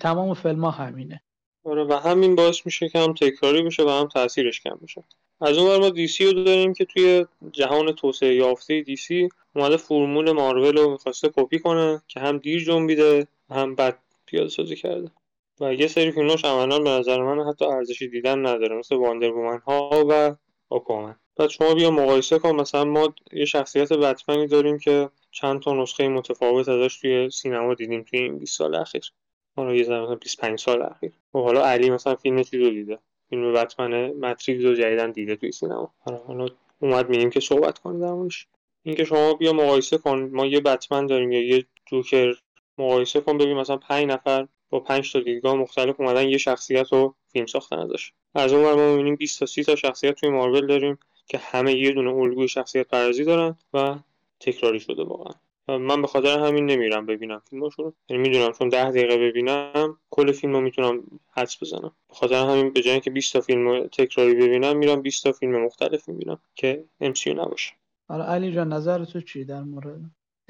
تمام 0.00 0.34
فیلم 0.34 0.64
ها 0.64 0.70
همینه. 0.70 1.22
آره 1.64 1.84
و 1.84 1.92
همین 1.92 2.34
باعث 2.34 2.66
میشه 2.66 2.88
که 2.88 2.98
هم 2.98 3.14
تکراری 3.14 3.62
بشه 3.62 3.82
و 3.82 3.88
هم 3.88 4.08
تاثیرش 4.08 4.60
کم 4.60 4.78
بشه. 4.82 5.04
از 5.40 5.58
اون 5.58 5.76
ما 5.76 5.90
دی 5.90 6.06
سی 6.06 6.24
رو 6.24 6.32
داریم 6.32 6.72
که 6.72 6.84
توی 6.84 7.26
جهان 7.52 7.92
توسعه 7.92 8.34
یافته 8.34 8.80
دی 8.80 8.96
سی 8.96 9.28
اومده 9.56 9.76
فرمول 9.76 10.32
مارول 10.32 10.76
رو 10.76 10.90
می‌خواسته 10.90 11.28
کپی 11.28 11.58
کنه 11.58 12.02
که 12.08 12.20
هم 12.20 12.38
دیر 12.38 12.64
جنبیده 12.64 13.26
هم 13.50 13.74
بد 13.74 13.98
پیاده 14.26 14.48
سازی 14.48 14.76
کرده. 14.76 15.10
و 15.60 15.74
یه 15.74 15.86
سری 15.86 16.10
فیلماش 16.10 16.44
عملا 16.44 16.78
به 16.78 16.90
نظر 16.90 17.22
من 17.22 17.48
حتی 17.48 17.64
ارزشی 17.64 18.08
دیدن 18.08 18.46
نداره 18.46 18.76
مثل 18.78 18.96
واندر 18.96 19.30
ها 19.66 20.04
و 20.08 20.36
آکومن 20.70 21.16
بعد 21.36 21.50
شما 21.50 21.74
بیا 21.74 21.90
مقایسه 21.90 22.38
کن 22.38 22.56
مثلا 22.56 22.84
ما 22.84 23.14
یه 23.32 23.44
شخصیت 23.44 23.92
بتمنی 23.92 24.46
داریم 24.46 24.78
که 24.78 25.10
چند 25.30 25.62
تا 25.62 25.74
نسخه 25.82 26.08
متفاوت 26.08 26.68
ازش 26.68 27.00
توی 27.00 27.30
سینما 27.30 27.74
دیدیم 27.74 28.02
توی 28.02 28.18
این 28.18 28.38
20 28.38 28.58
سال 28.58 28.74
اخیر. 28.74 29.12
حالا 29.56 29.74
یه 29.74 29.82
مثلا 29.82 30.14
25 30.14 30.60
سال 30.60 30.82
اخیر. 30.82 31.10
و 31.10 31.38
خب 31.38 31.44
حالا 31.44 31.64
علی 31.64 31.90
مثلا 31.90 32.14
فیلم 32.14 32.42
چی 32.42 32.58
رو 32.58 32.70
دیده؟ 32.70 32.98
فیلم 33.30 33.52
بتمن 33.52 34.12
ماتریکس 34.12 34.64
رو 34.64 34.74
جدیدن 34.74 35.10
دیده 35.10 35.36
توی 35.36 35.52
سینما. 35.52 35.94
حالا 36.26 36.48
اومد 36.80 37.08
میگیم 37.08 37.30
که 37.30 37.40
صحبت 37.40 37.78
کنیم 37.78 38.00
درمونش. 38.00 38.46
اینکه 38.82 39.04
شما 39.04 39.34
بیا 39.34 39.52
مقایسه 39.52 39.98
کن. 39.98 40.30
ما 40.32 40.46
یه 40.46 40.60
بتمن 40.60 41.06
داریم 41.06 41.32
یا 41.32 41.40
یه 41.40 41.66
جوکر. 41.86 42.34
مقایسه 42.78 43.20
کن 43.20 43.38
ببین 43.38 43.56
مثلا 43.56 43.76
5 43.76 44.06
نفر 44.06 44.46
با 44.70 44.80
5 44.80 45.12
تا 45.12 45.20
دیدگاه 45.20 45.54
مختلف 45.54 46.00
اومدن 46.00 46.28
یه 46.28 46.38
شخصیت 46.38 46.92
رو 46.92 47.14
فیلم 47.32 47.46
ساختن 47.46 47.78
ازش. 47.78 48.12
از 48.34 48.52
اون 48.52 48.74
ما 48.74 48.90
می‌بینیم 48.90 49.16
20 49.16 49.40
تا 49.40 49.46
30 49.46 49.64
تا 49.64 49.76
شخصیت 49.76 50.14
توی 50.14 50.28
مارول 50.28 50.66
داریم 50.66 50.98
که 51.26 51.38
همه 51.38 51.74
یه 51.74 51.92
دونه 51.92 52.14
الگوی 52.14 52.48
شخصیت 52.48 52.88
پردازی 52.88 53.24
دارن 53.24 53.56
و 53.74 53.96
تکراری 54.40 54.80
شده 54.80 55.02
واقعا. 55.04 55.34
من 55.68 56.02
به 56.02 56.08
خاطر 56.08 56.38
همین 56.38 56.66
نمیرم 56.66 57.06
ببینم 57.06 57.42
فیلماشو 57.50 57.82
رو 57.82 57.94
یعنی 58.08 58.22
می‌دونم 58.28 58.52
چون 58.52 58.68
ده 58.68 58.90
دقیقه 58.90 59.16
ببینم 59.16 59.98
کل 60.10 60.32
فیلم 60.32 60.52
رو 60.52 60.60
می‌تونم 60.60 61.02
حدس 61.30 61.62
بزنم. 61.62 61.92
به 62.08 62.14
خاطر 62.14 62.34
همین 62.34 62.72
به 62.72 62.82
جای 62.82 62.92
اینکه 62.92 63.10
20 63.10 63.32
تا 63.32 63.40
فیلم 63.40 63.86
تکراری 63.86 64.34
ببینم 64.34 64.76
میرم 64.76 65.02
20 65.02 65.24
تا 65.24 65.32
فیلم 65.32 65.64
مختلف 65.64 66.08
می‌بینم 66.08 66.38
که 66.54 66.84
MCU 67.02 67.28
نباشه. 67.28 67.72
حالا 68.08 68.24
علی 68.24 68.52
جان 68.52 68.72
نظر 68.72 69.04
تو 69.04 69.20
چی 69.20 69.44
در 69.44 69.62
مورد 69.62 70.00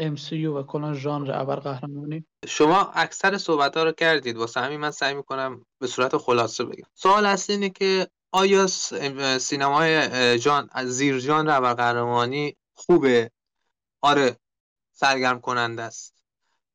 MCU 0.01 0.33
و 0.33 0.63
کلا 0.63 0.95
ژانر 0.95 1.33
ابرقهرمانی؟ 1.35 2.25
شما 2.49 2.91
اکثر 2.95 3.39
صحبت 3.39 3.77
ها 3.77 3.83
رو 3.85 3.93
کردید. 3.93 4.37
واسه 4.37 4.61
همین 4.61 4.81
من 4.81 4.91
سعی 4.91 5.15
می‌کنم 5.15 5.67
به 5.81 5.87
صورت 5.87 6.17
خلاصه 6.17 6.65
بگم. 6.65 6.87
سوال 6.95 7.27
اصلی 7.27 7.55
اینه 7.55 7.71
که 7.71 8.07
آیا 8.33 8.67
سینمای 9.39 10.09
جان 10.39 10.71
زیر 10.85 11.19
ژانر 11.19 11.51
ابرقهرمانی 11.51 12.57
خوبه؟ 12.75 13.31
آره 14.03 14.37
سرگرم 14.95 15.41
کننده 15.41 15.83
است. 15.83 16.15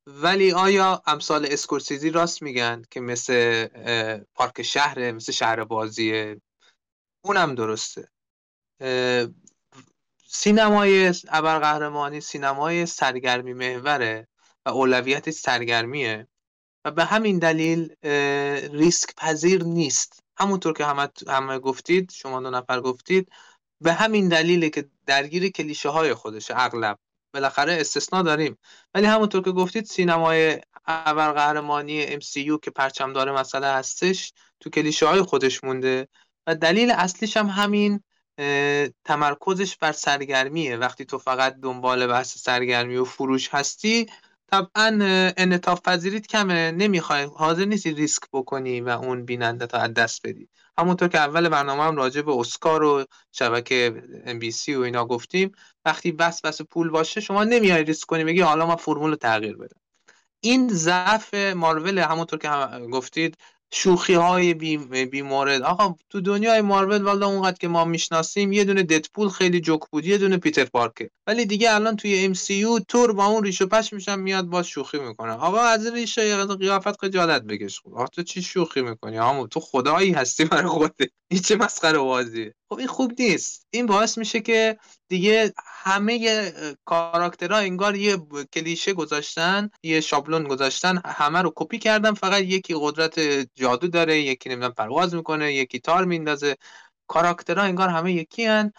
ولی 0.08 0.52
آیا 0.52 1.02
امثال 1.06 1.46
اسکورسیزی 1.46 2.10
راست 2.10 2.42
میگن 2.42 2.84
که 2.92 3.00
مثل 3.00 3.68
پارک 4.34 4.62
شهره 4.62 5.12
مثل 5.12 5.32
شهر 5.32 5.64
بازیه 5.64 6.42
اونم 7.22 7.56
درسته. 7.56 8.08
سینمای 10.28 11.14
ابرقهرمانی 11.28 12.22
سینمای 12.22 12.86
سرگرمی 12.86 13.54
محوره 13.54 14.28
و 14.66 14.70
اولویت 14.70 15.30
سرگرمیه 15.32 16.28
و 16.86 16.92
به 16.92 17.06
همین 17.06 17.40
دلیل 17.40 17.96
ریسک 18.74 19.16
پذیر 19.16 19.64
نیست. 19.64 20.24
همونطور 20.38 20.74
که 20.74 20.86
همه, 20.86 21.10
همه 21.28 21.60
گفتید 21.60 22.12
شما 22.12 22.42
دو 22.42 22.50
نفر 22.50 22.82
گفتید 22.82 23.32
به 23.82 23.94
همین 23.94 24.28
دلیله 24.28 24.70
که 24.70 24.90
درگیر 25.06 25.50
کلیشه 25.50 25.90
های 25.90 26.14
خودشه 26.14 26.54
اغلب. 26.58 27.00
بالاخره 27.34 27.74
استثنا 27.74 28.22
داریم. 28.22 28.58
ولی 28.94 29.06
همونطور 29.06 29.44
که 29.44 29.52
گفتید 29.52 29.86
سینمای 29.86 30.62
ابرقهرمانی 30.86 32.20
MCU 32.20 32.60
که 32.62 32.72
پرچم 32.76 33.14
داره 33.14 33.32
مسئله 33.32 33.68
هستش 33.68 34.34
تو 34.60 34.70
کلیشه 34.70 35.08
های 35.08 35.22
خودش 35.22 35.64
مونده 35.64 36.08
و 36.48 36.56
دلیل 36.56 36.92
اصلیش 36.92 37.38
هم 37.38 37.48
همین 37.48 38.04
تمرکزش 39.06 39.78
بر 39.78 39.92
سرگرمیه. 39.92 40.78
وقتی 40.78 41.06
تو 41.06 41.18
فقط 41.18 41.56
دنبال 41.56 42.08
بحث 42.08 42.38
سرگرمی 42.38 42.98
و 42.98 43.06
فروش 43.06 43.50
هستی 43.50 44.08
طبعا 44.52 45.00
انطاف 45.38 45.82
پذیریت 45.82 46.28
کمه. 46.28 46.72
نمی‌خوای 46.72 47.24
حاضر 47.24 47.66
نیستی 47.66 47.92
ریسک 47.92 48.22
بکنی 48.34 48.82
و 48.82 48.90
اون 48.90 49.26
بیننده 49.26 49.68
تا 49.68 49.78
از 49.78 49.94
دست 49.94 50.28
بدی. 50.28 50.50
همونطور 50.80 51.08
که 51.08 51.20
اول 51.20 51.50
برنامه 51.50 51.84
هم 51.84 51.96
راجع 51.96 52.22
به 52.22 52.32
اسکار 52.32 52.84
و 52.84 53.06
شبکه 53.32 54.04
MBC 54.26 54.76
و 54.76 54.82
اینا 54.82 55.06
گفتیم 55.06 55.52
وقتی 55.86 56.12
بس 56.12 56.42
بس 56.42 56.62
پول 56.62 56.90
باشه 56.90 57.22
شما 57.22 57.44
نمیای 57.44 57.84
ریسک 57.84 58.08
کنی 58.08 58.24
بگی 58.24 58.42
حالا 58.42 58.66
ما 58.66 58.76
فرمول 58.76 59.16
تغییر 59.16 59.58
بدم. 59.58 59.82
این 60.42 60.70
ضعف 60.70 61.34
مارول 61.34 62.00
همونطور 62.00 62.40
که 62.40 62.50
هم 62.50 62.90
گفتید 62.90 63.38
شوخی 63.72 64.14
های 64.14 64.54
بی, 64.54 65.22
آقا 65.64 65.96
تو 66.10 66.22
دنیای 66.22 66.62
مارول 66.62 67.04
والا 67.04 67.28
اونقدر 67.28 67.58
که 67.58 67.68
ما 67.68 67.86
می‌شناسیم 67.86 68.52
یه 68.52 68.64
دونه 68.64 68.84
ددپول 68.84 69.30
خیلی 69.30 69.62
جوک 69.62 69.82
بود 69.92 70.06
یه 70.06 70.18
دونه 70.18 70.38
پیتر 70.38 70.66
پارکر. 70.66 71.08
ولی 71.28 71.46
دیگه 71.46 71.74
الان 71.74 71.96
توی 71.96 72.26
MCU 72.26 72.54
ثور 72.54 73.14
با 73.14 73.26
اون 73.26 73.44
ریش 73.44 73.68
و 73.68 73.73
پشم 73.73 73.94
میشن 73.94 74.20
میاد 74.20 74.46
باز 74.46 74.68
شوخی 74.68 75.00
می‌کنه 75.00 75.32
آقا 75.32 75.60
از 75.60 75.88
ریش 75.88 76.34
و 76.34 76.46
قیافت 76.46 77.02
خجالت 77.02 77.42
بکش 77.42 77.82
آقا 77.86 78.08
تو 78.08 78.24
چی 78.24 78.42
شوخی 78.42 78.82
می‌کنی؟ 78.82 79.20
آقا 79.20 79.48
تو 79.48 79.60
خدایی 79.60 80.12
هستی 80.12 80.46
برای 80.46 80.68
خودت. 80.68 81.10
این 81.32 81.42
چه 81.42 81.56
مسخره 81.56 81.98
بازیه؟ 81.98 82.56
خب 82.70 82.78
این 82.78 82.88
خوب 82.88 83.22
نیست. 83.22 83.68
این 83.70 83.86
باعث 83.86 84.18
میشه 84.18 84.40
که 84.40 84.78
دیگه 85.08 85.54
همه 85.66 86.52
کاراکترها 86.86 87.58
انگار 87.58 87.96
یه 87.96 88.18
کلیشه 88.54 88.94
گذاشتن 88.94 89.70
یه 89.84 90.02
شابلون 90.02 90.44
گذاشتن 90.44 91.02
همه 91.06 91.42
رو 91.42 91.54
کپی 91.56 91.80
کردن. 91.80 92.14
فقط 92.14 92.42
یکی 92.42 92.76
قدرت 92.80 93.20
جادو 93.56 93.88
داره 93.88 94.20
یکی 94.20 94.50
نمی‌دونم 94.50 94.74
پرواز 94.74 95.16
می‌کنه 95.16 95.54
یکی 95.54 95.80
تار 95.80 96.06
میندازه. 96.06 96.56
کاراکترها 97.08 97.64
انگار 97.64 97.90
همه 97.90 98.14
یکی 98.14 98.46
هن 98.46 98.74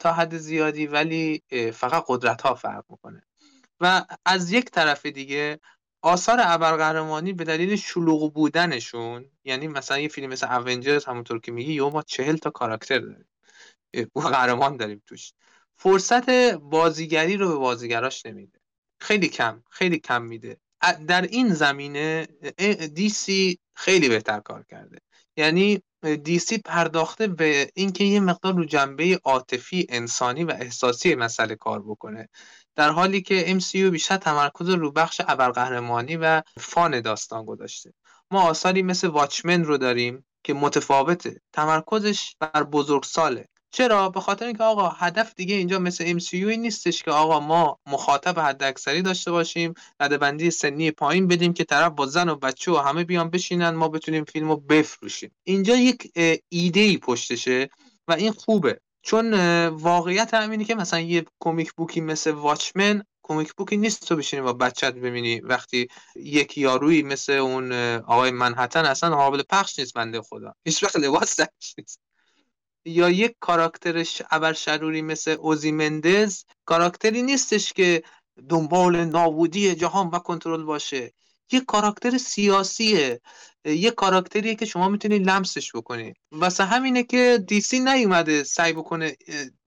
تا 0.00 0.12
حد 0.12 0.36
زیادی 0.36 0.86
ولی 0.86 1.42
فقط 1.74 2.04
قدرت 2.08 2.42
ها 2.42 2.54
فرق 2.54 2.84
می‌کنه. 2.90 3.22
و 3.80 4.04
از 4.24 4.52
یک 4.52 4.70
طرف 4.70 5.06
دیگه 5.06 5.60
آثار 6.02 6.38
ابرقهرمانی 6.42 7.32
به 7.32 7.44
دلیل 7.44 7.76
شلوغ 7.76 8.34
بودنشون 8.34 9.30
یعنی 9.44 9.68
مثلا 9.68 9.98
یه 9.98 10.08
فیلم 10.08 10.28
مثل 10.30 10.46
اونجرز 10.52 11.04
همونطور 11.04 11.40
که 11.40 11.52
میگی 11.52 11.72
یه 11.72 11.82
ما 11.82 12.02
چهل 12.02 12.36
تا 12.36 12.50
کاراکتر 12.50 12.98
داریم. 12.98 13.28
قهرمان 14.14 14.76
داریم 14.76 15.02
توش. 15.06 15.32
فرصت 15.76 16.30
بازیگری 16.54 17.36
رو 17.36 17.48
به 17.48 17.54
بازیگراش 17.54 18.26
نمیده. 18.26 18.60
خیلی 19.00 19.28
کم 19.28 19.62
خیلی 19.70 19.98
کم 19.98 20.22
میده. 20.22 20.56
در 21.06 21.22
این 21.22 21.54
زمینه 21.54 22.26
دیسی 22.94 23.58
خیلی 23.74 24.08
بهتر 24.08 24.40
کار 24.40 24.64
کرده. 24.70 24.98
یعنی 25.36 25.82
دیسی 26.22 26.58
پرداخته 26.58 27.26
به 27.26 27.70
اینکه 27.74 28.04
یه 28.04 28.20
مقدار 28.20 28.54
رو 28.54 28.64
جنبه 28.64 29.20
عاطفی 29.24 29.86
انسانی 29.88 30.44
و 30.44 30.50
احساسی 30.50 31.14
مسئله 31.14 31.56
کار 31.56 31.82
بکنه. 31.82 32.28
در 32.78 32.90
حالی 32.90 33.22
که 33.22 33.58
MCU 33.58 33.76
بیشتر 33.76 34.16
تمرکز 34.16 34.68
رو 34.68 34.92
بخش 34.92 35.20
ابرقهرمانی 35.28 36.16
و 36.16 36.42
فان 36.60 37.00
داستان 37.00 37.44
گذاشته. 37.44 37.94
ما 38.30 38.42
آثاری 38.42 38.82
مثل 38.82 39.08
واچمن 39.08 39.64
رو 39.64 39.78
داریم 39.78 40.26
که 40.44 40.54
متفاوته. 40.54 41.40
تمرکزش 41.52 42.34
بر 42.40 42.62
بزرگساله. 42.62 43.48
چرا؟ 43.70 44.08
به 44.08 44.20
خاطر 44.20 44.46
اینکه 44.46 44.62
آقا 44.62 44.88
هدف 44.88 45.34
دیگه 45.34 45.54
اینجا 45.54 45.78
مثل 45.78 46.18
MCU 46.18 46.34
نیستش 46.34 47.02
که 47.02 47.10
آقا 47.10 47.40
ما 47.40 47.78
مخاطب 47.86 48.40
حد 48.40 48.62
اکثری 48.62 49.02
داشته 49.02 49.30
باشیم 49.30 49.74
بندی 49.98 50.50
سنی 50.50 50.90
پایین 50.90 51.28
بدیم 51.28 51.52
که 51.52 51.64
طرف 51.64 51.92
با 51.92 52.06
زن 52.06 52.28
و 52.28 52.36
بچه 52.36 52.72
و 52.72 52.76
همه 52.76 53.04
بیان 53.04 53.30
بشینن 53.30 53.70
ما 53.70 53.88
بتونیم 53.88 54.24
فیلمو 54.24 54.56
بفروشیم. 54.56 55.30
اینجا 55.44 55.76
یک 55.76 56.12
ایده 56.48 56.80
ای 56.80 56.98
پشتشه 56.98 57.68
و 58.08 58.12
این 58.12 58.32
خوبه. 58.32 58.80
چون 59.08 59.34
واقعیت 59.66 60.34
همینه 60.34 60.64
که 60.64 60.74
مثلا 60.74 61.00
یه 61.00 61.24
کمیک 61.40 61.72
بوکی 61.72 62.00
مثل 62.00 62.30
واچمن 62.30 63.04
کمیک 63.22 63.54
بوکی 63.54 63.76
نیست 63.76 64.08
تو 64.08 64.16
بشینی 64.16 64.42
با 64.42 64.52
بچت 64.52 64.94
ببینی 64.94 65.40
وقتی 65.40 65.88
یک 66.16 66.58
یارویی 66.58 67.02
مثل 67.02 67.32
اون 67.32 67.72
آقای 67.96 68.30
منحتن 68.30 68.84
اصلا 68.84 69.16
قابل 69.16 69.42
پخش 69.42 69.78
نیست 69.78 69.94
بنده 69.94 70.22
خدا. 70.22 70.54
هیچ 70.64 70.84
وقت 70.84 70.96
لباس 70.96 71.40
نیست. 71.78 72.00
یا 72.84 73.10
یک 73.10 73.36
کاراکترش 73.40 74.22
ابر 74.30 74.52
شروری 74.52 75.02
مثل 75.02 75.30
اوزی 75.30 75.72
مندز 75.72 76.44
کاراکتری 76.64 77.22
نیستش 77.22 77.72
که 77.72 78.02
دنبال 78.48 79.04
نابودی 79.04 79.74
جهان 79.74 80.08
و 80.08 80.18
کنترل 80.18 80.64
باشه. 80.64 81.12
یه 81.52 81.60
کاراکتر 81.60 82.18
سیاسیه 82.18 83.20
یه 83.64 83.90
کاراکتریه 83.90 84.54
که 84.54 84.66
شما 84.66 84.88
می‌تونید 84.88 85.26
لمسش 85.26 85.72
بکنید 85.76 86.16
واسه 86.32 86.64
همینه 86.64 87.02
که 87.02 87.44
دیسی 87.46 87.80
نیومده 87.80 88.44
سعی 88.44 88.72
بکنه 88.72 89.16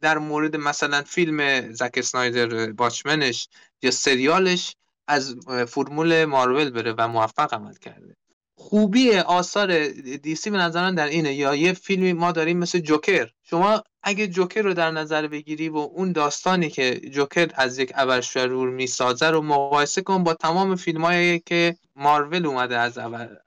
در 0.02 0.18
مورد 0.18 0.56
مثلا 0.56 1.02
فیلم 1.02 1.72
زک 1.74 2.02
سنایدر 2.02 2.72
باچمنش 2.72 3.50
یا 3.82 3.92
سریالش 3.92 4.76
از 5.08 5.36
فرمول 5.68 6.26
مارول 6.26 6.70
بره 6.70 6.94
و 6.98 7.08
موفق 7.08 7.54
عمل 7.54 7.76
کرده. 7.76 8.16
خوبی 8.62 9.18
آثار 9.18 9.88
دیسی 10.24 10.50
به 10.50 10.58
نظر 10.58 10.92
در 10.92 11.08
اینه. 11.08 11.34
یا 11.34 11.56
یه 11.56 11.74
فیلمی 11.74 12.14
ما 12.14 12.32
داریم 12.32 12.58
مثل 12.58 12.80
جوکر. 12.80 13.30
شما 13.44 13.84
اگه 14.04 14.28
جوکر 14.28 14.62
رو 14.62 14.74
در 14.74 14.92
نظر 14.92 15.28
بگیری 15.28 15.70
و 15.70 15.78
اون 15.78 16.12
داستانی 16.12 16.70
که 16.70 17.00
جوکر 17.00 17.52
از 17.56 17.80
یک 17.80 17.92
ابرشرور 17.96 18.70
می‌سازه 18.70 19.30
رو 19.30 19.42
مقایسه 19.42 20.02
کن 20.02 20.24
با 20.24 20.34
تمام 20.34 20.76
فیلم 20.76 21.40
که 21.46 21.76
مارول 21.96 22.46
اومده 22.46 22.78
از 22.78 23.00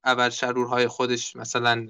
ابرشرورهای 0.04 0.86
خودش 0.86 1.36
مثلا 1.36 1.86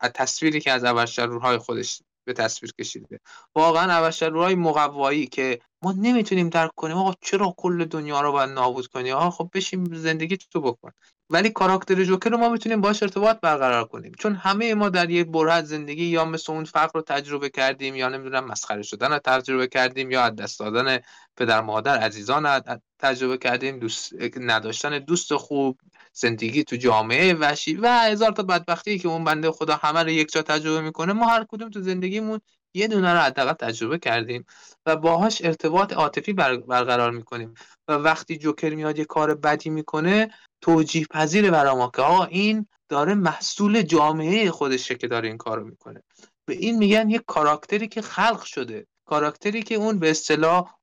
از 0.00 0.10
تصویری 0.14 0.60
که 0.60 0.72
از 0.72 0.84
ابرشرورهای 0.84 1.58
خودش 1.58 2.02
به 2.24 2.32
تصویر 2.32 2.72
کشیده. 2.80 3.20
واقعا 3.54 3.92
ابرشرورهای 3.92 4.54
مقوایی 4.54 5.26
که 5.26 5.60
ما 5.82 5.92
نمی‌تونیم 5.92 6.48
درک 6.48 6.70
کنیم. 6.76 6.96
آقا 6.96 7.14
چرا 7.20 7.54
کل 7.56 7.84
دنیا 7.84 8.20
رو 8.20 8.32
باید 8.32 8.50
نابود 8.50 8.86
کنی؟ 8.86 9.12
آقا 9.12 9.30
خب 9.30 9.50
بشین 9.54 9.88
زندگی 9.92 10.36
تو 10.36 10.60
بکن. 10.60 10.90
ولی 11.30 11.50
کاراکتر 11.50 12.04
جوکر 12.04 12.30
رو 12.30 12.36
ما 12.36 12.48
می‌تونیم 12.48 12.80
باش 12.80 13.02
ارتباط 13.02 13.40
برقرار 13.40 13.84
کنیم. 13.84 14.12
چون 14.18 14.34
همه 14.34 14.74
ما 14.74 14.88
در 14.88 15.10
یک 15.10 15.26
برهت 15.26 15.64
زندگی 15.64 16.04
یا 16.04 16.24
مثل 16.24 16.52
اون 16.52 16.64
فقر 16.64 16.90
رو 16.94 17.02
تجربه 17.02 17.50
کردیم 17.50 17.94
یا 17.94 18.08
نمی‌دونم 18.08 18.44
مسخره 18.44 18.82
شدن 18.82 19.12
رو 19.12 19.18
تجربه 19.18 19.66
کردیم 19.66 20.10
یا 20.10 20.22
از 20.22 20.36
دست 20.36 20.60
دادن 20.60 20.98
پدر 21.36 21.60
مادر 21.60 21.98
عزیزان 21.98 22.46
رو 22.46 22.60
تجربه 22.98 23.38
کردیم 23.38 23.78
دوست 23.78 24.12
نداشتن 24.40 24.98
دوست 24.98 25.36
خوب 25.36 25.78
زندگی 26.12 26.64
تو 26.64 26.76
جامعه 26.76 27.34
وحشی 27.34 27.76
و 27.76 27.88
هزار 27.88 28.32
تا 28.32 28.42
بدبختی 28.42 28.98
که 28.98 29.08
اون 29.08 29.24
بنده 29.24 29.50
خدا 29.50 29.76
همه 29.82 30.02
رو 30.02 30.10
یک 30.10 30.32
جا 30.32 30.42
تجربه 30.42 30.80
می‌کنه. 30.80 31.12
ما 31.12 31.26
هر 31.28 31.44
کدوم 31.48 31.70
تو 31.70 31.80
زندگیمون 31.80 32.40
یه 32.74 32.88
دونه 32.88 33.12
رو 33.12 33.18
حداقل 33.18 33.52
تجربه 33.52 33.98
کردیم 33.98 34.46
و 34.86 34.96
باهاش 34.96 35.44
ارتباط 35.44 35.92
عاطفی 35.92 36.32
برقرار 36.32 37.10
می‌کنیم. 37.10 37.54
و 37.88 37.92
وقتی 37.92 38.38
جوکر 38.38 38.74
میاد 38.74 38.98
یه 38.98 39.04
کار 39.04 39.34
بدی 39.34 39.70
می‌کنه 39.70 40.34
توجیه 40.60 41.06
پذیر 41.10 41.50
برای 41.50 41.76
ما 41.76 41.90
که 41.96 42.02
آقا 42.02 42.24
این 42.24 42.66
داره 42.88 43.14
محصول 43.14 43.82
جامعه 43.82 44.50
خودشه 44.50 44.94
که 44.94 45.08
داره 45.08 45.28
این 45.28 45.36
کارو 45.36 45.64
می‌کنه. 45.64 46.02
به 46.48 46.54
این 46.54 46.78
میگن 46.78 47.10
یه 47.10 47.18
کاراکتری 47.26 47.88
که 47.88 48.02
خلق 48.02 48.42
شده. 48.42 48.86
کاراکتری 49.04 49.62
که 49.62 49.74
اون 49.74 49.98
به 49.98 50.10
اصطلاح 50.10 50.74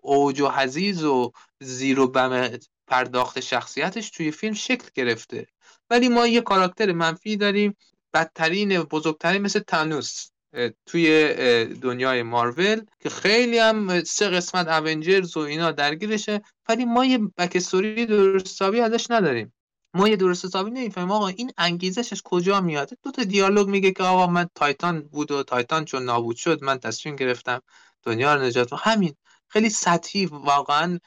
اوج 0.00 0.40
و 0.40 0.48
حزیز 0.48 1.04
و 1.04 1.32
زیر 1.60 2.00
و 2.00 2.08
بم 2.08 2.58
پرداخت 2.86 3.40
شخصیتش 3.40 4.10
توی 4.10 4.30
فیلم 4.30 4.54
شکل 4.54 4.88
گرفته. 4.94 5.46
ولی 5.90 6.08
ما 6.08 6.26
یه 6.26 6.40
کاراکتر 6.40 6.92
منفی 6.92 7.36
داریم 7.36 7.76
بدترین 8.14 8.82
بزرگترین 8.82 9.42
مثل 9.42 9.60
تانوس. 9.60 10.28
توی 10.86 11.34
دنیای 11.64 12.22
مارول 12.22 12.80
که 13.00 13.10
خیلی 13.10 13.58
هم 13.58 14.04
سه 14.04 14.28
قسمت 14.28 14.68
اونجرز 14.68 15.36
و 15.36 15.40
اینا 15.40 15.72
درگیرشه 15.72 16.42
ولی 16.68 16.84
ما 16.84 17.04
یه 17.04 17.18
بکستوری 17.36 18.06
درستابی 18.06 18.80
ازش 18.80 19.10
نداریم. 19.10 19.54
ما 19.94 20.08
یه 20.08 20.16
درست 20.16 20.44
حسابی 20.44 20.70
نمی‌فهمیم. 20.70 21.10
آقا 21.10 21.28
این 21.28 21.52
انگیزش 21.58 22.12
از 22.12 22.22
کجا 22.22 22.60
میاد؟ 22.60 22.90
دو 23.02 23.10
تا 23.10 23.24
دیالوگ 23.24 23.68
میگه 23.68 23.92
که 23.92 24.02
آقا 24.02 24.26
من 24.26 24.48
تایتان 24.54 25.00
بود 25.00 25.30
و 25.30 25.42
تایتان 25.42 25.84
چون 25.84 26.02
نابود 26.02 26.36
شد 26.36 26.64
من 26.64 26.78
تصمیم 26.78 27.16
گرفتم 27.16 27.60
دنیا 28.02 28.34
رو 28.34 28.42
نجات 28.42 28.72
و 28.72 28.76
همین. 28.76 29.14
خیلی 29.48 29.70
سطحی 29.70 30.26
واقعا 30.26 30.98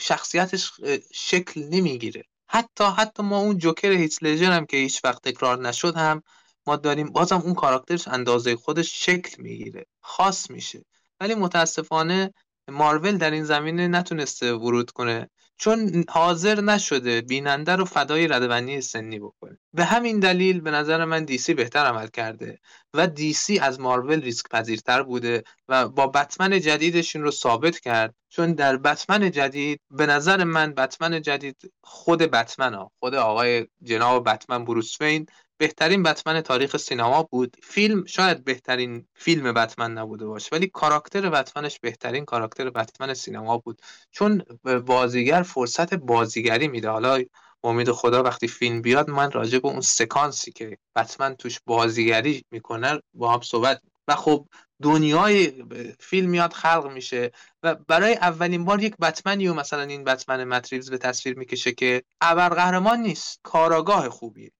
شخصیتش 0.00 0.72
شکل 1.12 1.60
نمی‌گیره. 1.60 2.24
حتی 2.48 2.84
حتی 2.84 3.22
ما 3.22 3.38
اون 3.38 3.58
جوکر 3.58 3.90
هیت 3.90 4.22
هم 4.22 4.66
که 4.66 4.76
هیچ 4.76 5.04
وقت 5.04 5.28
تکرار 5.28 5.68
نشد 5.68 5.96
هم 5.96 6.22
ما 6.66 6.76
داریم 6.76 7.12
بازم 7.12 7.40
اون 7.40 7.54
کاراکترش 7.54 8.08
اندازه 8.08 8.56
خودش 8.56 9.06
شکل 9.06 9.42
می‌گیره 9.42 9.86
خاص 10.00 10.50
میشه. 10.50 10.84
ولی 11.20 11.34
متاسفانه 11.34 12.34
مارول 12.70 13.16
در 13.16 13.30
این 13.30 13.44
زمینه 13.44 13.88
نتونسته 13.88 14.52
ورود 14.54 14.90
کنه 14.90 15.30
چون 15.58 16.04
حاضر 16.08 16.60
نشده 16.60 17.20
بیننده 17.20 17.76
رو 17.76 17.84
فدای 17.84 18.28
ردبندی 18.28 18.80
سنی 18.80 19.18
بکنه. 19.18 19.58
به 19.72 19.84
همین 19.84 20.20
دلیل 20.20 20.60
به 20.60 20.70
نظر 20.70 21.04
من 21.04 21.24
دیسی 21.24 21.54
بهتر 21.54 21.84
عمل 21.84 22.06
کرده 22.06 22.58
و 22.94 23.06
دیسی 23.06 23.58
از 23.58 23.80
مارول 23.80 24.20
ریسک 24.20 24.48
پذیرتر 24.50 25.02
بوده 25.02 25.44
و 25.68 25.88
با 25.88 26.06
بتمن 26.06 26.60
جدیدشون 26.60 27.22
رو 27.22 27.30
ثابت 27.30 27.80
کرد. 27.80 28.14
چون 28.28 28.52
در 28.52 28.76
بتمن 28.76 29.30
جدید 29.30 29.80
به 29.90 30.06
نظر 30.06 30.44
من 30.44 30.74
بتمن 30.74 31.22
جدید 31.22 31.72
خود 31.82 32.18
بتمن 32.22 32.74
ها 32.74 32.90
خود 32.98 33.14
آقای 33.14 33.66
جناب 33.82 34.28
بتمن 34.28 34.64
بروس 34.64 35.00
وین 35.00 35.26
بهترین 35.58 36.02
بتمن 36.02 36.40
تاریخ 36.40 36.76
سینما 36.76 37.22
بود. 37.22 37.56
فیلم 37.62 38.04
شاید 38.04 38.44
بهترین 38.44 39.06
فیلم 39.14 39.52
بتمن 39.52 39.92
نبوده 39.92 40.26
باشه 40.26 40.48
ولی 40.52 40.66
کاراکتر 40.66 41.30
بتمنش 41.30 41.80
بهترین 41.80 42.24
کاراکتر 42.24 42.70
بتمن 42.70 43.14
سینما 43.14 43.58
بود. 43.58 43.82
چون 44.10 44.42
بازیگر 44.86 45.42
فرصت 45.42 45.94
بازیگری 45.94 46.68
میده. 46.68 46.88
حالا 46.88 47.22
امید 47.64 47.90
خدا 47.90 48.22
وقتی 48.22 48.48
فیلم 48.48 48.82
بیاد 48.82 49.10
من 49.10 49.30
راجع 49.30 49.58
به 49.58 49.68
اون 49.68 49.80
سکانسی 49.80 50.52
که 50.52 50.78
بتمن 50.96 51.34
توش 51.34 51.60
بازیگری 51.66 52.44
می‌کنه 52.50 53.00
با 53.14 53.32
هم 53.32 53.40
صحبت 53.40 53.80
و 54.08 54.14
خب 54.14 54.46
دنیای 54.82 55.64
فیلم 56.00 56.30
میاد 56.30 56.52
خلق 56.52 56.90
میشه. 56.92 57.32
و 57.62 57.74
برای 57.74 58.14
اولین 58.14 58.64
بار 58.64 58.82
یک 58.82 58.96
بتمنی 58.96 59.48
و 59.48 59.54
مثلا 59.54 59.82
این 59.82 60.04
بتمن 60.04 60.44
متریوز 60.44 60.90
به 60.90 60.98
تصویر 60.98 61.38
می‌کشه 61.38 61.72
که 61.72 62.02
ابرقهرمان 62.20 63.00
نیست. 63.00 63.40
کاراگاه 63.42 64.08
خوبیه. 64.08 64.50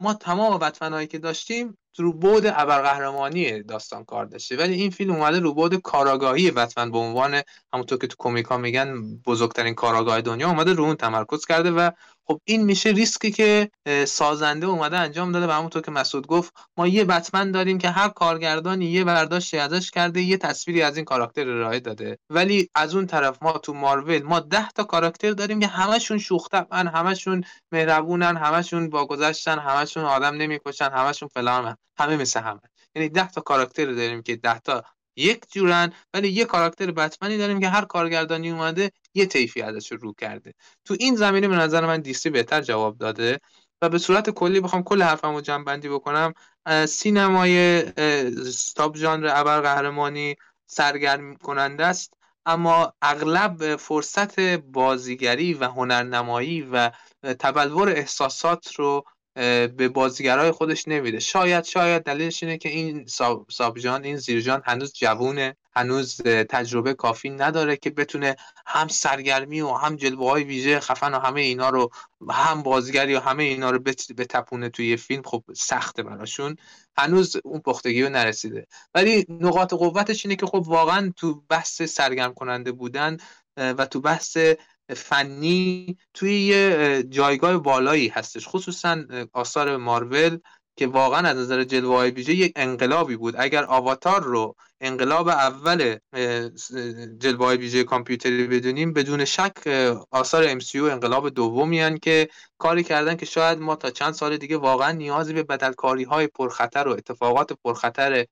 ما 0.00 0.14
تمام 0.14 0.58
بتمنهایی 0.58 1.06
که 1.06 1.18
داشتیم 1.18 1.78
رو 1.96 2.12
بود 2.12 2.46
ابرقهرمانی 2.46 3.62
داستان 3.62 4.04
کار 4.04 4.24
داشته 4.24 4.56
ولی 4.56 4.74
این 4.74 4.90
فیلم 4.90 5.14
اومده 5.14 5.40
رو 5.40 5.54
بود 5.54 5.74
کاراگاهی 5.74 6.50
بتمن 6.50 6.90
به 6.90 6.98
عنوان 6.98 7.42
همونطور 7.72 7.98
که 7.98 8.06
تو 8.06 8.16
کمیک 8.18 8.46
ها 8.46 8.56
میگن 8.56 9.16
بزرگترین 9.26 9.74
کاراگاه 9.74 10.20
دنیا 10.20 10.48
اومده 10.48 10.72
رو 10.72 10.84
اون 10.84 10.96
تمرکز 10.96 11.46
کرده 11.46 11.70
و 11.70 11.90
خب 12.30 12.40
این 12.44 12.64
میشه 12.64 12.90
ریسکی 12.90 13.30
که 13.30 13.70
سازنده 14.06 14.66
اومده 14.66 14.98
انجام 14.98 15.32
داده 15.32 15.46
و 15.46 15.50
همونطور 15.50 15.82
که 15.82 15.90
مسعود 15.90 16.26
گفت 16.26 16.54
ما 16.76 16.86
یه 16.86 17.04
بتمن 17.04 17.50
داریم 17.50 17.78
که 17.78 17.90
هر 17.90 18.08
کارگردانی 18.08 18.84
یه 18.84 19.04
برداشتی 19.04 19.58
ازش 19.58 19.90
کرده 19.90 20.20
یه 20.20 20.36
تصویری 20.36 20.82
از 20.82 20.96
این 20.96 21.04
کاراکتر 21.04 21.48
ارائه 21.48 21.80
داده. 21.80 22.18
ولی 22.30 22.68
از 22.74 22.94
اون 22.94 23.06
طرف 23.06 23.42
ما 23.42 23.52
تو 23.52 23.74
مارول 23.74 24.22
ما 24.22 24.40
ده 24.40 24.70
تا 24.70 24.84
کاراکتر 24.84 25.30
داریم 25.30 25.60
که 25.60 25.66
همشون 25.66 26.18
شوخ 26.18 26.48
همشون 26.72 27.44
مهربونن 27.72 28.36
همشون 28.36 28.90
با 28.90 29.06
گذشتن 29.06 29.58
همشون 29.58 30.04
آدم 30.04 30.34
نمی‌کشن 30.34 30.90
همشون 30.90 31.28
فلان 31.28 31.76
همه 31.98 32.16
مثل 32.16 32.40
همه. 32.40 32.60
یعنی 32.94 33.08
ده 33.08 33.30
تا 33.30 33.40
کاراکتر 33.40 33.92
داریم 33.92 34.22
که 34.22 34.36
ده 34.36 34.58
تا 34.58 34.84
یک 35.18 35.44
جورن 35.52 35.92
ولی 36.14 36.28
یه 36.28 36.44
کاراکتر 36.44 36.90
بتمنی 36.90 37.38
داریم 37.38 37.60
که 37.60 37.68
هر 37.68 37.84
کارگردانی 37.84 38.50
اومده 38.50 38.90
یه 39.14 39.26
طیفی 39.26 39.62
ازش 39.62 39.92
رو 39.92 40.12
کرده. 40.12 40.54
تو 40.84 40.96
این 41.00 41.16
زمینه 41.16 41.48
به 41.48 41.56
نظر 41.56 41.86
من 41.86 42.00
دیسی 42.00 42.30
بهتر 42.30 42.60
جواب 42.60 42.98
داده 42.98 43.40
و 43.82 43.88
به 43.88 43.98
صورت 43.98 44.30
کلی 44.30 44.60
بخوام 44.60 44.82
کل 44.82 45.02
حرفمو 45.02 45.40
جمع 45.40 45.64
بندی 45.64 45.88
بکنم 45.88 46.34
سینمای 46.88 47.82
ستاپ 48.52 48.96
ژانر 48.96 49.30
ابر 49.34 49.60
قهرمانی 49.60 50.36
سرگرم 50.66 51.36
کننده 51.36 51.86
است 51.86 52.14
اما 52.46 52.92
اغلب 53.02 53.76
فرصت 53.76 54.40
بازیگری 54.56 55.54
و 55.54 55.64
هنرنمایی 55.64 56.62
و 56.62 56.90
تبلور 57.38 57.88
احساسات 57.88 58.74
رو 58.74 59.04
به 59.76 59.88
بازیگرای 59.88 60.50
خودش 60.50 60.88
نمیده. 60.88 61.20
شاید 61.20 61.64
شاید 61.64 62.02
دلیلش 62.02 62.42
اینه 62.42 62.58
که 62.58 62.68
این 62.68 63.06
سابجان 63.50 64.04
این 64.04 64.16
زیرجان 64.16 64.62
هنوز 64.64 64.92
جوونه 64.92 65.56
هنوز 65.72 66.20
تجربه 66.22 66.94
کافی 66.94 67.30
نداره 67.30 67.76
که 67.76 67.90
بتونه 67.90 68.36
هم 68.66 68.88
سرگرمی 68.88 69.60
و 69.60 69.72
هم 69.72 69.96
جلوه 69.96 70.30
های 70.30 70.44
ویژه 70.44 70.80
خفن 70.80 71.14
و 71.14 71.18
همه 71.18 71.40
اینا 71.40 71.68
رو 71.68 71.90
هم 72.30 72.62
بازیگری 72.62 73.14
و 73.14 73.20
همه 73.20 73.42
اینا 73.42 73.70
رو 73.70 73.78
بتپونه 74.18 74.68
توی 74.68 74.96
فیلم 74.96 75.22
خب 75.22 75.44
سخته 75.56 76.02
براشون. 76.02 76.56
هنوز 76.96 77.36
اون 77.44 77.60
پختگی 77.60 78.02
رو 78.02 78.08
نرسیده. 78.08 78.66
ولی 78.94 79.26
نقاط 79.28 79.74
قوتش 79.74 80.26
اینه 80.26 80.36
که 80.36 80.46
خب 80.46 80.64
واقعا 80.66 81.12
تو 81.16 81.42
بحث 81.48 81.82
سرگرم 81.82 82.34
کننده 82.34 82.72
بودن 82.72 83.16
و 83.56 83.86
تو 83.86 84.00
بحث 84.00 84.38
فنی 84.96 85.96
توی 86.14 86.40
یه 86.40 87.02
جایگاه 87.08 87.58
بالایی 87.58 88.08
هستش. 88.08 88.48
خصوصا 88.48 89.04
آثار 89.32 89.76
مارول 89.76 90.38
که 90.76 90.86
واقعا 90.86 91.28
از 91.28 91.36
نظر 91.36 91.64
جلوه 91.64 91.96
های 91.96 92.10
ویژه 92.10 92.34
یک 92.34 92.52
انقلابی 92.56 93.16
بود. 93.16 93.34
اگر 93.38 93.64
آواتار 93.64 94.22
رو 94.22 94.56
انقلاب 94.80 95.28
اول 95.28 95.96
جلوه 97.18 97.46
های 97.46 97.56
ویژه 97.56 97.84
کامپیوتری 97.84 98.46
بدونیم 98.46 98.92
بدون 98.92 99.24
شک 99.24 99.68
آثار 100.10 100.60
MCU 100.60 100.76
انقلاب 100.76 101.28
دومی 101.28 101.98
که 101.98 102.28
کاری 102.58 102.82
کردن 102.84 103.16
که 103.16 103.26
شاید 103.26 103.58
ما 103.58 103.76
تا 103.76 103.90
چند 103.90 104.14
سال 104.14 104.36
دیگه 104.36 104.56
واقعا 104.56 104.92
نیازی 104.92 105.32
به 105.32 105.42
بدلکاری 105.42 106.04
های 106.04 106.26
پرخطر 106.26 106.88
و 106.88 106.90
اتفاقات 106.90 107.52
پرخطر 107.64 108.26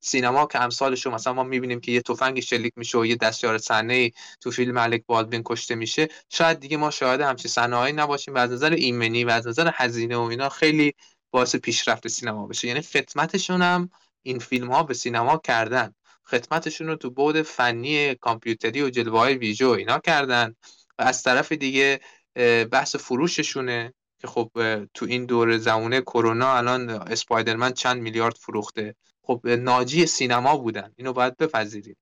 سینما 0.00 0.46
که 0.46 0.62
امثالش 0.62 1.06
مثلا 1.06 1.32
ما 1.32 1.42
می‌بینیم 1.42 1.80
که 1.80 1.92
یه 1.92 2.02
تفنگ 2.02 2.40
شلیک 2.40 2.72
میشه 2.76 2.98
و 2.98 3.06
یه 3.06 3.16
دستیار 3.16 3.58
صحنه 3.58 4.12
تو 4.40 4.50
فیلم 4.50 4.74
ملک 4.74 5.02
بالبین 5.06 5.42
کشته 5.44 5.74
میشه 5.74 6.08
شاید 6.28 6.60
دیگه 6.60 6.76
ما 6.76 6.90
شاهد 6.90 7.20
همچین 7.20 7.50
صحنه‌ای 7.50 7.92
نباشیم 7.92 8.34
و 8.34 8.38
از 8.38 8.52
نظر 8.52 8.70
ایمنی 8.70 9.24
و 9.24 9.30
از 9.30 9.46
نظر 9.46 9.70
هزینه 9.74 10.16
و 10.16 10.20
اینا 10.20 10.48
خیلی 10.48 10.94
باعث 11.30 11.56
پیشرفت 11.56 12.08
سینما 12.08 12.46
بشه. 12.46 12.68
یعنی 12.68 12.80
خدمتشون 12.80 13.62
هم 13.62 13.90
این 14.22 14.38
فیلم 14.38 14.72
ها 14.72 14.82
به 14.82 14.94
سینما 14.94 15.36
کردن. 15.36 15.94
خدمتشون 16.24 16.86
رو 16.86 16.96
تو 16.96 17.10
بود 17.10 17.42
فنی 17.42 18.14
کامپیوتری 18.14 18.82
و 18.82 18.90
جلوه 18.90 19.18
های 19.18 19.34
ویژو 19.34 19.68
اینا 19.68 19.98
کردن 19.98 20.54
و 20.98 21.02
از 21.02 21.22
طرف 21.22 21.52
دیگه 21.52 22.00
بحث 22.70 22.96
فروششونه 22.96 23.94
که 24.18 24.26
خب 24.26 24.50
تو 24.94 25.06
این 25.06 25.26
دور 25.26 25.58
زمونه 25.58 26.00
کرونا 26.00 26.56
الان 26.56 26.90
اسپایدرمن 26.90 27.72
چند 27.72 28.02
میلیارد 28.02 28.36
فروخته. 28.36 28.94
خب 29.28 29.48
ناجی 29.48 30.06
سینما 30.06 30.58
بودن. 30.58 30.94
اینو 30.96 31.14
باید 31.14 31.38
بپذیریم. 31.38 31.96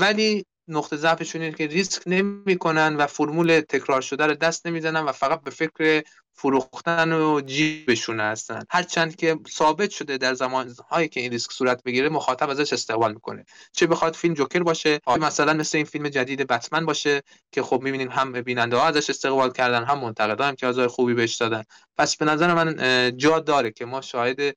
ولی 0.00 0.46
نقطه 0.68 0.96
ضعفشون 0.96 1.42
اینه 1.42 1.56
که 1.56 1.66
ریسک 1.66 2.02
نمی‌کنن 2.06 2.96
و 2.96 3.06
فرمول 3.06 3.60
تکرار 3.68 4.00
شده 4.00 4.26
رو 4.26 4.34
دست 4.34 4.66
نمی‌زنن 4.66 5.00
و 5.00 5.12
فقط 5.12 5.40
به 5.40 5.50
فکر 5.50 6.02
فروختن 6.32 7.12
و 7.12 7.40
جیبشون 7.40 8.20
هستن. 8.20 8.64
هرچند 8.70 9.16
که 9.16 9.38
ثابت 9.50 9.90
شده 9.90 10.18
در 10.18 10.34
زمانهایی 10.34 11.08
که 11.08 11.20
این 11.20 11.30
ریسک 11.30 11.52
صورت 11.52 11.82
بگیره 11.82 12.08
مخاطب 12.08 12.50
ازش 12.50 12.72
استقبال 12.72 13.12
می‌کنه. 13.12 13.44
چه 13.72 13.86
بخواد 13.86 14.14
فیلم 14.14 14.34
جوکر 14.34 14.62
باشه 14.62 15.00
مثلا 15.06 15.52
مثل 15.52 15.78
این 15.78 15.86
فیلم 15.86 16.08
جدید 16.08 16.46
بتمن 16.46 16.86
باشه 16.86 17.22
که 17.52 17.62
خب 17.62 17.80
می‌بینیم 17.82 18.08
هم 18.08 18.32
بیننده 18.32 18.76
ها 18.76 18.86
ازش 18.86 19.10
استقبال 19.10 19.52
کردن 19.52 19.84
هم 19.84 19.98
منتقدا 19.98 20.44
امتیازهای 20.44 20.86
خوبی 20.86 21.14
بهش 21.14 21.36
دادن. 21.36 21.64
پس 21.98 22.16
به 22.16 22.24
نظر 22.24 22.54
من 22.54 22.76
جا 23.16 23.38
داره 23.38 23.70
که 23.70 23.84
ما 23.84 24.00
شاهد 24.00 24.56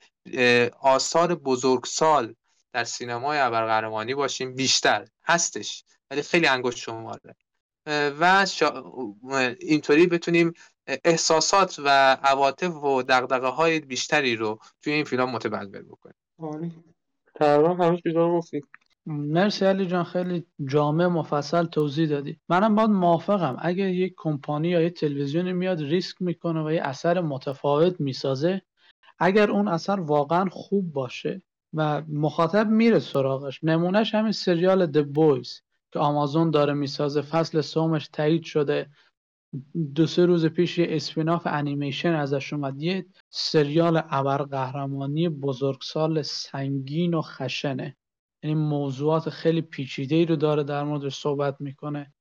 آثار 0.81 1.35
بزرگسال 1.35 2.35
در 2.73 2.83
سینمای 2.83 3.39
ابرقهرمانی 3.39 4.15
باشیم. 4.15 4.55
بیشتر 4.55 5.05
هستش 5.29 5.83
ولی 6.11 6.21
خیلی 6.21 6.47
انگشت 6.47 6.77
شماره. 6.77 7.35
و 8.19 8.45
اینطوری 9.59 10.07
بتونیم 10.07 10.53
احساسات 11.05 11.79
و 11.83 12.17
عواطف 12.23 12.83
و 12.83 13.03
دقدقه 13.03 13.47
های 13.47 13.79
بیشتری 13.79 14.35
رو 14.35 14.59
توی 14.81 14.93
این 14.93 15.03
فیلم 15.03 15.29
متبلور 15.29 15.81
بکنیم. 15.81 16.15
آره. 16.37 16.71
تقریبا 17.35 17.97
رو 18.05 18.37
گفتی 18.37 18.61
مرسی 19.05 19.65
علی 19.65 19.87
جان 19.87 20.03
خیلی 20.03 20.45
جامع 20.65 21.07
مفصل 21.07 21.65
توضیح 21.65 22.09
دادی. 22.09 22.39
منم 22.49 22.75
باید 22.75 22.89
موافقم. 22.89 23.57
اگه 23.59 23.83
یک 23.83 24.13
کمپانی 24.17 24.69
یا 24.69 24.81
یک 24.81 24.99
تلویزیونی 24.99 25.53
میاد 25.53 25.81
ریسک 25.81 26.21
می‌کنه 26.21 26.63
و 26.63 26.71
یه 26.71 26.81
اثر 26.81 27.21
متفاوت 27.21 28.01
می‌سازه 28.01 28.61
اگر 29.19 29.51
اون 29.51 29.67
اثر 29.67 29.99
واقعا 29.99 30.45
خوب 30.51 30.93
باشه 30.93 31.41
و 31.73 32.01
مخاطب 32.07 32.67
میره 32.67 32.99
سراغش. 32.99 33.63
نمونهش 33.63 34.15
همین 34.15 34.31
سریال 34.31 34.91
The 34.91 35.05
Boys 35.05 35.61
که 35.93 35.99
آمازون 35.99 36.51
داره 36.51 36.73
می‌سازه. 36.73 37.21
فصل 37.21 37.61
سومش 37.61 38.07
تایید 38.07 38.43
شده. 38.43 38.89
دو 39.95 40.07
سه 40.07 40.25
روز 40.25 40.45
پیش 40.45 40.77
یه 40.77 40.87
اسپیناف 40.89 41.41
انیمیشن 41.45 42.13
ازش 42.13 42.53
اومد. 42.53 42.81
یه 42.81 43.05
سریال 43.29 44.01
ابرقهرمانی 44.09 45.29
بزرگسال 45.29 46.21
سنگین 46.21 47.13
و 47.13 47.21
خشنه. 47.21 47.97
یعنی 48.43 48.55
موضوعات 48.55 49.29
خیلی 49.29 49.61
پیچیده 49.61 50.15
ای 50.15 50.25
رو 50.25 50.35
داره 50.35 50.63
در 50.63 50.83
موردش 50.83 51.15
صحبت 51.15 51.55
می‌کنه 51.59 52.13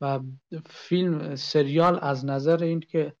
و 0.00 0.20
فیلم 0.66 1.36
سریال 1.36 1.98
از 2.02 2.24
نظر 2.24 2.62
این 2.62 2.80
که 2.80 3.16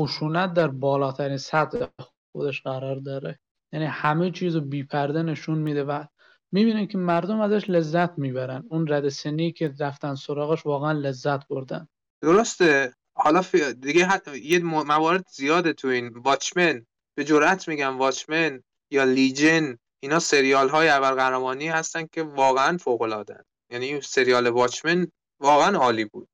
خشونت 0.00 0.52
در 0.52 0.68
بالاترین 0.68 1.36
سطح 1.36 1.86
خودش 2.32 2.62
قرار 2.62 2.96
داره. 2.96 3.38
یعنی 3.74 3.86
همه 3.86 4.30
چیز 4.30 4.54
رو 4.54 4.60
بیپرده 4.60 5.22
نشون 5.22 5.58
میده 5.58 5.84
و 5.84 6.04
می‌بینن 6.52 6.86
که 6.86 6.98
مردم 6.98 7.40
ازش 7.40 7.70
لذت 7.70 8.18
می‌برن. 8.18 8.64
اون 8.68 8.88
رد 8.88 9.08
سنی 9.08 9.52
که 9.52 9.74
رفتن 9.80 10.14
سراغش 10.14 10.66
واقعا 10.66 10.92
لذت 10.92 11.48
بردن. 11.48 11.88
درسته. 12.20 12.94
حالا 13.14 13.44
دیگه 13.80 14.08
یه 14.42 14.58
موارد 14.62 15.24
زیاده 15.30 15.72
تو 15.72 15.88
این. 15.88 16.08
واچمن 16.08 16.86
به 17.14 17.24
جرات 17.24 17.68
میگم 17.68 17.98
Watchmen 17.98 18.62
یا 18.90 19.04
Legion 19.04 19.78
اینا 20.00 20.18
سریال 20.18 20.68
های 20.68 20.88
ابرقهرمانی 20.88 21.68
هستن 21.68 22.06
که 22.12 22.22
واقعا 22.22 22.76
فوق 22.76 23.02
العاده 23.02 23.44
یعنی 23.70 24.00
سریال 24.00 24.46
Watchmen 24.46 25.06
واقعا 25.40 25.78
عالی 25.78 26.04
بود. 26.04 26.28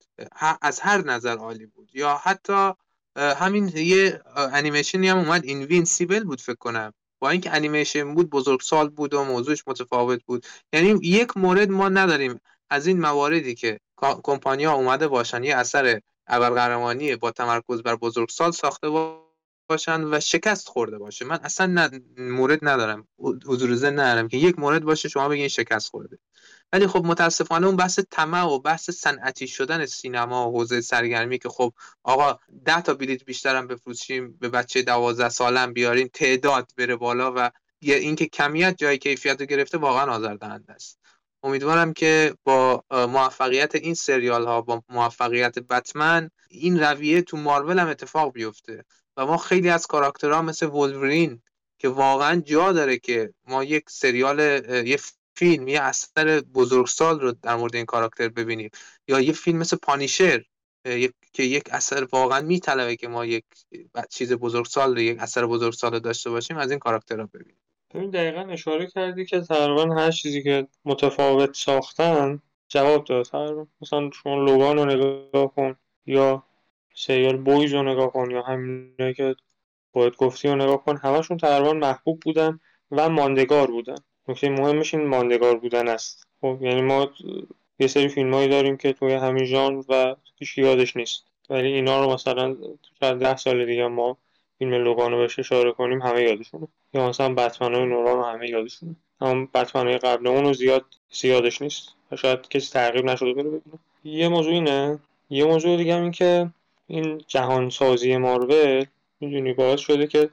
از 0.63 0.81
هر 0.81 1.05
نظر 1.05 1.37
عالی 1.37 1.67
بود. 1.67 1.91
یا 1.95 2.21
حتی 2.23 2.73
همین 3.17 3.69
یه 3.75 4.21
انیمیشنی 4.37 5.09
هم 5.09 5.19
اومد. 5.19 5.45
Invincible 5.45 6.25
بود 6.25 6.41
فکر 6.41 6.57
کنم. 6.61 6.93
با 7.21 7.31
اینکه 7.31 7.55
انیمیشن 7.55 8.15
بود 8.15 8.31
بزرگسال 8.31 8.89
بود 8.89 9.15
و 9.15 9.25
موضوعش 9.25 9.65
متفاوت 9.67 10.25
بود. 10.25 10.47
یعنی 10.73 10.99
یک 11.03 11.37
مورد 11.37 11.71
ما 11.71 11.89
نداریم 11.89 12.41
از 12.71 12.87
این 12.87 13.01
مواردی 13.01 13.55
که 13.55 13.81
کمپانیا 13.97 14.73
اومده 14.73 15.09
باشن 15.09 15.45
یه 15.45 15.57
اثر 15.57 16.01
ابرقهرمانی 16.27 17.17
با 17.17 17.31
تمرکز 17.31 17.83
بر 17.83 17.97
بزرگسال 17.97 18.51
ساخته 18.51 18.89
باشن 19.69 20.05
و 20.05 20.21
شکست 20.21 20.69
خورده 20.69 20.99
باشه. 20.99 21.25
من 21.25 21.39
اصلا 21.43 21.91
مورد 22.19 22.59
ندارم 22.63 23.09
حضور 23.19 23.75
ذهن 23.75 23.99
ندارم 23.99 24.29
که 24.29 24.37
یک 24.37 24.59
مورد 24.59 24.85
باشه 24.85 25.09
شما 25.09 25.29
بگین 25.29 25.49
شکست 25.49 25.91
خورده. 25.91 26.19
ولی 26.73 26.87
خب 26.87 27.05
متاسفانه 27.05 27.67
اون 27.67 27.77
بحث 27.77 28.01
طمع 28.11 28.43
و 28.43 28.59
بحث 28.59 28.91
صنعتی 28.91 29.49
شدن 29.49 29.87
سینما 29.87 30.49
و 30.49 30.53
حوزه 30.53 30.81
سرگرمی 30.81 31.39
که 31.39 31.49
خب 31.49 31.73
آقا 32.03 32.39
ده 32.65 32.83
تا 32.83 32.95
بلیت 32.95 33.25
بیشترم 33.25 33.67
بفروشیم 33.67 34.33
به 34.41 34.49
بچه 34.49 34.83
دوازده 34.83 35.29
سالم 35.29 35.73
بیاریم 35.73 36.11
تعداد 36.13 36.71
بره 36.77 36.97
بالا 36.97 37.33
و 37.37 37.51
اینکه 37.83 38.27
کمیت 38.27 38.77
جای 38.79 38.99
کیفیت 38.99 39.41
رو 39.41 39.47
گرفته 39.47 39.79
واقعا 39.79 40.13
آزاردهنده 40.13 40.73
است. 40.73 41.01
امیدوارم 41.43 41.93
که 41.93 42.35
با 42.45 42.85
موفقیت 42.91 43.75
این 43.75 43.95
سریال 43.95 44.47
ها 44.47 44.61
با 44.61 44.83
موفقیت 44.89 45.59
بتمن 45.59 46.31
این 46.51 46.81
رویه 46.81 47.23
تو 47.23 47.37
مارول 47.37 47.79
هم 47.79 47.89
اتفاق 47.89 48.33
بیفته 48.33 48.85
و 49.17 49.27
ما 49.27 49.37
خیلی 49.37 49.71
از 49.71 49.87
کاراکترها 49.87 50.43
مثل 50.43 50.67
ولورین 50.67 51.43
که 51.79 51.89
واقعا 51.89 52.41
جا 52.41 52.73
داره 52.73 52.99
که 52.99 53.35
ما 53.47 53.65
یک 53.65 53.91
سریال 53.91 54.41
یه 54.87 54.99
فیلم 55.41 55.69
یه 55.69 55.81
اثر 55.81 56.41
بزرگسال 56.41 57.21
رو 57.21 57.33
در 57.33 57.57
مورد 57.57 57.77
این 57.77 57.85
کاراکتر 57.85 58.29
ببینیم 58.29 58.71
یا 59.09 59.21
یه 59.21 59.33
فیلم 59.33 59.59
مثل 59.59 59.77
پانیشر 59.77 60.43
که 61.33 61.43
یک 61.43 61.69
اثر 61.71 62.07
واقعا 62.13 62.41
میطلبه 62.41 62.97
که 62.97 63.09
ما 63.09 63.25
یک 63.25 63.45
چیز 64.11 64.33
بزرگسال 64.33 64.99
یک 64.99 65.19
اثر 65.21 65.47
بزرگسال 65.47 65.99
داشته 65.99 66.31
باشیم 66.31 66.57
از 66.57 66.71
این 66.71 66.79
کاراکترها 66.79 67.29
ببینیم. 67.35 67.57
ببین 67.95 68.11
دقیقا 68.11 68.41
اشاره 68.41 68.87
کردی 68.87 69.25
که 69.25 69.41
تقریبا 69.41 69.95
هر 69.95 70.11
چیزی 70.11 70.43
که 70.43 70.67
متفاوت 70.85 71.57
ساختن 71.57 72.43
جواب 72.69 73.05
داد. 73.05 73.27
مثلا 73.83 74.11
شما 74.23 74.45
لوگان 74.45 74.77
رو 74.79 74.85
نگاه 74.85 75.55
کن 75.55 75.77
یا 76.07 76.43
سریال 76.95 77.37
بویز 77.37 77.73
رو 77.73 77.83
نگاه 77.83 78.13
کن 78.13 78.31
یا 78.31 78.43
همین 78.43 78.95
که 79.17 79.37
باید 79.93 80.17
گفتی 80.17 80.49
رو 80.49 80.57
نگاه 80.57 80.85
کن 80.85 80.97
همشون 80.97 81.37
تقریبا 81.37 81.73
محبوب 81.73 82.21
بودن 82.21 82.61
و 82.91 83.09
ماندگار 83.09 83.67
بودن. 83.67 83.99
نکته 84.31 84.49
مهمش 84.49 84.95
این 84.95 85.07
ماندگار 85.07 85.57
بودن 85.59 85.89
است. 85.89 86.27
خب 86.41 86.59
یعنی 86.61 86.83
ما 86.83 87.11
یه 87.79 87.87
سری 87.87 88.09
فیلمایی 88.09 88.49
داریم 88.49 88.77
که 88.77 88.93
توی 88.93 89.13
همین 89.13 89.45
ژانر 89.45 89.85
و 89.89 90.17
هیچ 90.39 90.59
یادش 90.59 90.97
نیست. 90.97 91.25
ولی 91.51 91.73
اینا 91.73 92.05
رو 92.05 92.13
مثلا 92.13 92.57
شاید 93.01 93.19
ده 93.19 93.37
سال 93.37 93.67
دیگه 93.67 93.87
ما 93.87 94.17
فیلم 94.59 94.75
لوگانو 94.75 95.19
بهش 95.19 95.39
اشاره 95.39 95.73
کنیم 95.73 96.03
همه 96.03 96.23
یادشونه. 96.23 96.69
یا 96.95 97.09
مثلا 97.09 97.35
بتمن 97.35 97.75
های 97.75 97.87
نوران 97.87 98.17
رو 98.17 98.25
همه 98.25 98.51
یادشونه. 98.51 98.97
هم 99.21 99.47
بتمن 99.47 99.87
های 99.87 99.99
قبل 99.99 100.27
اون 100.27 100.45
رو 100.45 100.53
زیاد 100.53 100.85
یادش 101.23 101.63
نیست. 101.63 101.89
و 102.13 102.17
شاید 102.17 102.49
کسی 102.49 102.73
تغییر 102.73 103.05
نشده 103.05 103.33
بره 103.33 103.45
ببینه. 103.45 103.79
یه 104.05 104.29
موضوع 104.29 104.53
اینه. 104.53 104.99
یه 105.31 105.45
موضوع 105.45 105.77
دیگه 105.77 105.95
هم 105.95 106.03
این 106.03 106.13
که 106.13 106.51
این 106.87 107.23
جهان 107.27 107.71
سازی 107.71 108.17
مارول 108.17 108.85
می‌دونی 109.21 109.53
باعث 109.53 109.81
شده 109.81 110.07
که 110.07 110.31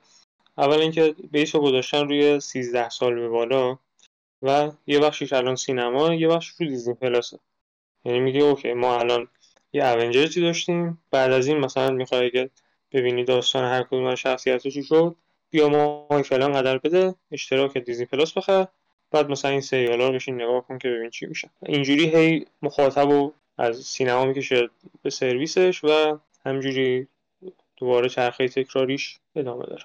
اول 0.57 0.79
اینکه 0.79 1.15
بیس 1.31 1.55
رو 1.55 1.61
گذاشتن 1.61 2.07
روی 2.07 2.39
13 2.39 2.89
سال 2.89 3.15
به 3.15 3.29
بالا. 3.29 3.77
و 4.41 4.71
یه 4.87 4.99
بخشش 4.99 5.33
الان 5.33 5.55
سینما 5.55 6.13
یه 6.13 6.27
بخش 6.27 6.47
رو 6.47 6.67
دیزنی 6.67 6.93
پلاسه 6.93 7.39
یعنی 8.05 8.19
میگه 8.19 8.41
OK 8.43 8.73
ما 8.73 8.99
الان 8.99 9.27
یه 9.73 9.87
Avengers 9.87 10.35
ی 10.35 10.41
داشتیم. 10.41 11.01
بعد 11.11 11.31
از 11.31 11.47
این 11.47 11.57
مثلا 11.57 11.91
می‌خوای 11.91 12.31
که 12.31 12.49
ببینی 12.91 13.23
داستان 13.23 13.63
هر 13.63 13.83
کدوم 13.83 14.05
از 14.05 14.17
شخصیتش 14.19 14.73
چی 14.73 14.83
شد 14.83 15.15
بیا 15.49 15.69
ما 15.69 16.07
فلان 16.23 16.51
قدر 16.51 16.77
بده 16.77 17.15
اشتراک 17.31 17.77
Disney 17.77 18.05
Plus 18.05 18.37
بخر. 18.37 18.67
بعد 19.11 19.29
مثلا 19.29 19.51
این 19.51 19.61
سریالا 19.61 20.07
رو 20.07 20.13
بشین 20.13 20.35
نگاه 20.35 20.67
کن 20.67 20.77
که 20.77 20.89
ببین 20.89 21.09
چی 21.09 21.25
میشه. 21.25 21.49
اینجوری 21.65 22.15
هی 22.15 22.45
مخاطب 22.61 23.09
رو 23.09 23.33
از 23.57 23.77
سینما 23.77 24.25
می‌کشه 24.25 24.69
به 25.03 25.09
سرویسش 25.09 25.83
و 25.83 26.19
همینجوری 26.45 27.07
دوباره 27.77 28.09
چرخه 28.09 28.47
تکراریش 28.47 29.19
ادامه 29.35 29.65
داره. 29.65 29.83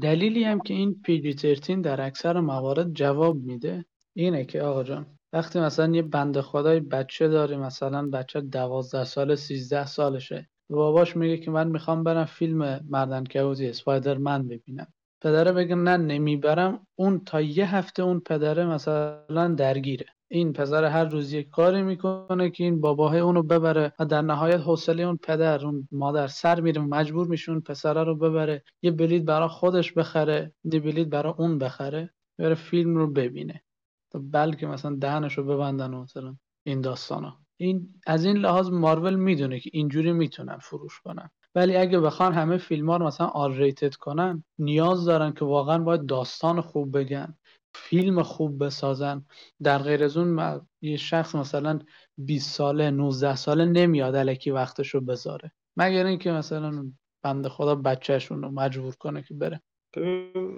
دلیلی 0.00 0.44
هم 0.44 0.60
که 0.60 0.74
این 0.74 1.00
PG 1.04 1.32
13 1.32 1.76
در 1.76 2.00
اکثر 2.00 2.40
موارد 2.40 2.92
جواب 2.92 3.36
میده 3.36 3.84
اینه 4.16 4.44
که 4.44 4.62
آقا 4.62 4.82
جان 4.82 5.06
وقتی 5.32 5.60
مثلا 5.60 5.94
یه 5.94 6.02
بند 6.02 6.40
خدای 6.40 6.80
بچه 6.80 7.28
داره 7.28 7.56
مثلا 7.56 8.08
بچه 8.10 8.40
دوازده 8.40 9.04
سال 9.04 9.34
سیزده 9.34 9.86
سالشه 9.86 10.48
باباش 10.70 11.16
میگه 11.16 11.36
که 11.36 11.50
من 11.50 11.68
می‌خوام 11.68 12.04
برم 12.04 12.24
فیلم 12.24 12.80
مردن 12.88 13.24
کهوزی 13.24 13.66
اسپایدرمن 13.68 14.48
ببینم. 14.48 14.86
پدره 15.22 15.52
بگه 15.52 15.74
نه 15.74 15.96
نمی‌برم. 15.96 16.86
اون 16.98 17.24
تا 17.24 17.40
یه 17.40 17.74
هفته 17.76 18.02
اون 18.02 18.20
پدره 18.20 18.66
مثلا 18.66 19.54
درگیره. 19.58 20.06
این 20.34 20.52
پسر 20.52 20.84
هر 20.84 21.04
روز 21.04 21.32
یک 21.32 21.48
کاری 21.48 21.82
می‌کنه 21.82 22.50
که 22.50 22.64
این 22.64 22.80
باباه 22.80 23.16
اونو 23.16 23.42
ببره 23.42 23.92
و 23.98 24.04
در 24.04 24.22
نهایت 24.22 24.60
حوصله 24.60 25.02
اون 25.02 25.16
پدر 25.16 25.66
اون 25.66 25.88
مادر 25.92 26.26
سر 26.26 26.60
میره 26.60 26.80
مجبور 26.80 27.26
میشه 27.26 27.52
اون 27.52 27.60
پسره 27.60 28.04
رو 28.04 28.16
ببره. 28.16 28.62
یه 28.82 28.90
بلیط 28.90 29.24
برای 29.24 29.48
خودش 29.48 29.92
بخره 29.92 30.52
یه 30.64 30.80
بلیط 30.80 31.08
برای 31.08 31.34
اون 31.36 31.58
بخره 31.58 32.10
بره 32.38 32.54
فیلم 32.54 32.96
رو 32.96 33.06
ببینه. 33.06 33.62
تا 34.10 34.20
بلکه 34.30 34.66
مثلا 34.66 34.96
دهنش 35.00 35.38
رو 35.38 35.44
ببندن 35.44 35.94
مثلا 35.94 36.36
این 36.66 36.80
داستانا. 36.80 37.38
این 37.56 37.88
از 38.06 38.24
این 38.24 38.36
لحاظ 38.36 38.70
مارول 38.70 39.14
می‌دونه 39.14 39.60
که 39.60 39.70
اینجوری 39.72 40.12
می‌تونن 40.12 40.58
فروش 40.58 41.00
کنن. 41.00 41.30
ولی 41.54 41.76
اگه 41.76 42.00
بخوان 42.00 42.34
همه 42.34 42.56
فیلم 42.56 42.90
ها 42.90 42.96
رو 42.96 43.06
مثلا 43.06 43.26
آر 43.26 43.52
ریتد 43.52 43.94
کنن 43.94 44.44
نیاز 44.58 45.04
دارن 45.04 45.32
که 45.32 45.44
واقعا 45.44 45.78
باید 45.78 46.06
داستان 46.06 46.60
خوب 46.60 46.98
بگن. 46.98 47.36
فیلم 47.74 48.22
خوب 48.22 48.64
بسازن. 48.64 49.24
در 49.62 49.78
غیر 49.78 50.04
از 50.04 50.16
اون 50.16 50.60
یه 50.80 50.96
شخص 50.96 51.34
مثلا 51.34 51.78
20 52.18 52.54
ساله 52.54 52.90
19 52.90 53.36
ساله 53.36 53.64
نمیاد 53.64 54.14
الکی 54.14 54.50
وقتشو 54.50 55.00
بذاره. 55.00 55.52
مگر 55.76 56.06
اینکه 56.06 56.32
مثلا 56.32 56.92
بنده 57.22 57.48
خدا 57.48 57.74
بچهشون 57.74 58.42
رو 58.42 58.50
مجبور 58.50 58.94
کنه 58.94 59.22
که 59.22 59.34
بره. 59.34 59.62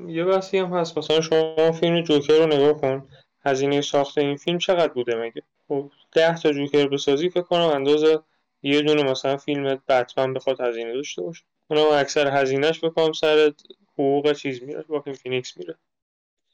یه 0.09 0.25
بحثی 0.25 0.59
هم 0.59 0.73
هست. 0.73 0.99
مثلا 0.99 1.21
شما 1.21 1.73
فیلم 1.73 2.03
جوکر 2.03 2.39
رو 2.39 2.47
نگاه 2.47 2.81
کن. 2.81 3.09
هزینه 3.45 3.81
ساخت 3.81 4.19
این 4.19 4.37
فیلم 4.37 4.59
چقدر 4.59 4.93
بوده 4.93 5.15
مگه؟ 5.17 5.43
خب 5.69 5.91
10 6.12 6.37
تا 6.37 6.53
جوکر 6.53 6.89
بسازی 6.89 7.31
فکر 7.31 7.43
کنم 7.43 7.61
اندازه 7.61 8.21
یه 8.62 8.83
دونه 8.83 9.03
مثلا 9.03 9.37
فیلم 9.37 9.81
بتمن 9.89 10.35
بخواد 10.35 10.61
هزینه 10.61 10.93
داشته 10.93 11.23
باشه. 11.23 11.45
اونم 11.71 11.85
اکثر 11.93 12.41
هزینه‌ش 12.41 12.85
فکر 12.85 12.99
کنم 12.99 13.12
سر 13.12 13.53
حقوق 13.93 14.33
چیز 14.33 14.62
میره 14.62 14.83
با 14.83 15.01
فینیکس 15.01 15.57
میره. 15.57 15.75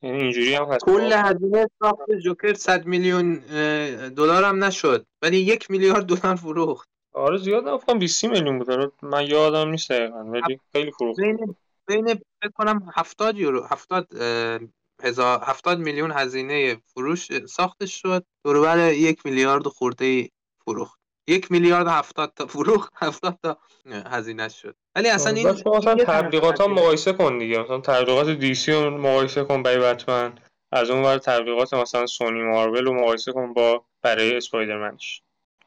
یعنی 0.02 0.22
اینجوری 0.22 0.54
هم 0.54 0.64
هست. 0.64 0.84
کل 0.84 1.12
هزینه 1.12 1.66
ساخت 1.78 2.10
جوکر 2.24 2.54
100 2.54 2.86
میلیون 2.86 3.34
دلار 4.08 4.44
هم 4.44 4.64
نشد. 4.64 5.06
ولی 5.22 5.36
یک 5.36 5.70
میلیارد 5.70 6.06
دلار 6.06 6.36
فروخت. 6.36 6.88
آره 7.12 7.38
زیاد 7.38 7.68
نفهم 7.68 7.98
20 7.98 8.24
میلیون 8.24 8.58
بود 8.58 8.92
من 9.02 9.26
یادم 9.26 9.70
نیست 9.70 9.90
دقیقاً 9.92 10.18
ولی 10.18 10.60
خیلی 10.72 10.90
فروخت. 10.90 11.20
بین 11.20 11.56
بین 11.86 12.06
فکر 12.14 12.50
کنم 12.54 12.88
70 12.94 13.38
یورو 13.38 13.66
70 13.70 14.08
هزار 15.02 15.40
70 15.44 15.78
میلیون 15.78 16.12
هزینه 16.12 16.76
فروش 16.94 17.46
ساختش 17.46 18.02
شد. 18.02 18.24
دوربر 18.44 18.92
یک 18.92 19.26
میلیارد 19.26 19.68
خورده 19.68 20.28
فروخت. 20.64 20.99
یک 21.30 21.52
میلیارد 21.52 21.86
هفتاد 21.88 22.32
تا 22.36 22.46
فروخت 22.46 22.92
هفتاد 23.04 23.38
تا 23.42 23.58
هزینه 24.06 24.48
شد. 24.48 24.76
ولی 24.96 25.08
اصلا 25.08 25.32
این 25.32 25.48
مثلا 25.48 25.94
تبلیغات 25.94 26.60
ها 26.60 26.66
مقایسه 26.68 27.12
کن 27.12 27.38
دیگه. 27.38 27.58
مثلا 27.58 27.80
تبلیغات 27.80 28.28
دیسی 28.28 28.72
رو 28.72 28.90
مقایسه 28.90 29.44
کن 29.44 29.62
برای 29.62 29.78
بتمن. 29.78 30.32
از 30.72 30.90
اون 30.90 31.02
ور 31.02 31.18
تبلیغات 31.18 31.74
مثلا 31.74 32.06
سونی 32.06 32.42
مارول 32.42 32.84
رو 32.84 32.94
مقایسه 32.94 33.32
کن 33.32 33.52
با 33.52 33.84
برای 34.02 34.36
اسپایدرمنش. 34.36 35.22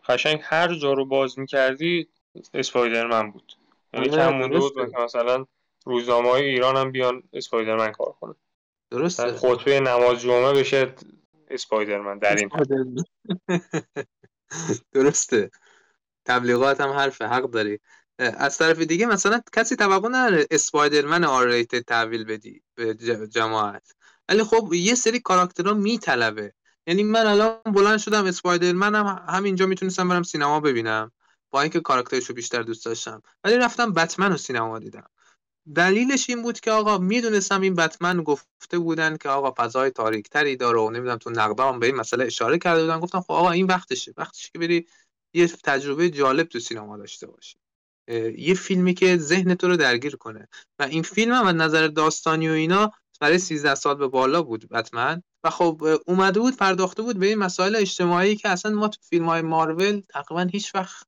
قشنگ 0.08 0.40
هر 0.44 0.74
جا 0.74 0.94
رو 0.94 1.06
باز 1.06 1.40
می‌کردی 1.40 2.08
اسپایدرمن 2.54 3.32
بود. 3.32 3.54
یعنی 3.94 4.10
آره، 4.10 4.18
کم 4.18 4.34
مونده 4.34 4.60
بود 4.60 4.80
مثلا 4.80 5.46
روزنامه 5.86 6.30
های 6.30 6.46
ایران 6.46 6.78
هم 6.78 6.92
بیان 6.92 7.24
اسپایدرمن 7.34 7.92
کار 7.92 8.14
کنه 8.22 8.36
درسته. 8.92 9.34
خطبه 9.34 9.80
نماز 9.80 10.22
جمعه 10.22 10.54
بشه 10.54 10.94
اسپایدرمن 11.50 12.18
در 12.18 12.36
این 12.36 12.50
درسته. 14.92 15.52
تبلیغات 16.26 16.82
هم 16.82 16.90
حرف 16.90 17.22
حق 17.22 17.50
داری. 17.50 17.80
از 18.20 18.58
طرف 18.58 18.80
دیگه 18.80 19.06
مثلا 19.06 19.42
کسی 19.54 19.76
توقع 19.76 20.10
نداره 20.10 20.48
اسپایدرمن 20.52 21.24
آر 21.24 21.64
تحویل 21.64 22.24
بدی 22.24 22.62
به 22.76 22.96
جماعت. 23.28 23.92
ولی 24.30 24.44
خب 24.44 24.74
یه 24.74 24.96
سری 24.96 25.20
کاراکترها 25.20 25.74
میطلبه. 25.74 26.54
یعنی 26.88 27.04
من 27.04 27.26
الان 27.26 27.62
بلند 27.66 27.98
شدم 27.98 28.26
اسپایدرمن 28.26 28.96
هم 28.96 29.26
همینجا 29.30 29.66
می‌تونستم 29.66 30.10
برم 30.10 30.24
سینما 30.24 30.60
ببینم 30.60 31.12
با 31.50 31.62
اینکه 31.62 31.80
کاراکترشو 31.80 32.34
بیشتر 32.34 32.62
دوست 32.62 32.86
داشتم. 32.86 33.22
ولی 33.44 33.58
رفتم 33.58 33.94
بتمن 33.94 34.32
رو 34.32 34.38
سینما 34.38 34.80
دیدم. 34.80 35.08
دلیلش 35.76 36.30
این 36.30 36.42
بود 36.42 36.60
که 36.60 36.72
آقا 36.72 36.98
می‌دونستم 36.98 37.62
این 37.62 37.76
بتمن 37.76 38.24
گفته 38.24 38.80
بودن 38.80 39.18
که 39.18 39.30
آقا 39.30 39.54
فضای 39.58 39.90
تاریک 39.90 40.30
تری 40.30 40.56
داره 40.56 40.80
و 40.80 40.90
نمی‌دونم 40.90 41.18
تو 41.18 41.30
نقدام 41.30 41.80
به 41.80 41.86
این 41.86 41.96
مسئله 41.96 42.26
اشاره 42.26 42.58
کرده 42.58 42.82
بودن. 42.82 43.00
گفتم 43.00 43.22
خب 43.22 43.32
آقا 43.32 43.52
این 43.52 43.66
وقتشه. 43.66 44.14
وقتشه 44.18 44.50
که 44.54 44.60
بری 44.60 44.88
یه 45.34 45.48
تجربه 45.48 46.10
جالب 46.10 46.48
تو 46.48 46.60
سینما 46.60 46.98
داشته 46.98 47.28
باشی. 47.28 47.58
یه 48.38 48.54
فیلمی 48.54 48.94
که 48.94 49.18
ذهن 49.18 49.56
تو 49.56 49.68
رو 49.68 49.78
درگیر 49.78 50.16
کنه. 50.16 50.48
و 50.80 50.84
این 50.84 51.04
فیلم 51.04 51.34
هم 51.34 51.46
از 51.46 51.56
نظر 51.56 51.88
داستانی 51.88 52.50
و 52.50 52.52
اینا 52.52 52.92
برای 53.20 53.40
13 53.40 53.76
سال 53.76 53.96
به 53.96 54.08
بالا 54.08 54.42
بود 54.42 54.70
بتمن. 54.70 55.24
و 55.44 55.50
خب 55.50 56.00
اومده 56.06 56.40
بود 56.40 56.58
پرداخته 56.58 57.02
بود 57.02 57.20
به 57.20 57.26
این 57.26 57.38
مسائل 57.38 57.76
اجتماعی 57.76 58.36
که 58.36 58.50
اصلا 58.50 58.72
ما 58.72 58.88
تو 58.88 59.00
فیلم 59.02 59.26
های 59.26 59.42
مارول 59.42 60.02
تقریبا 60.10 60.42
هیچ 60.52 60.76
وقت 60.76 61.08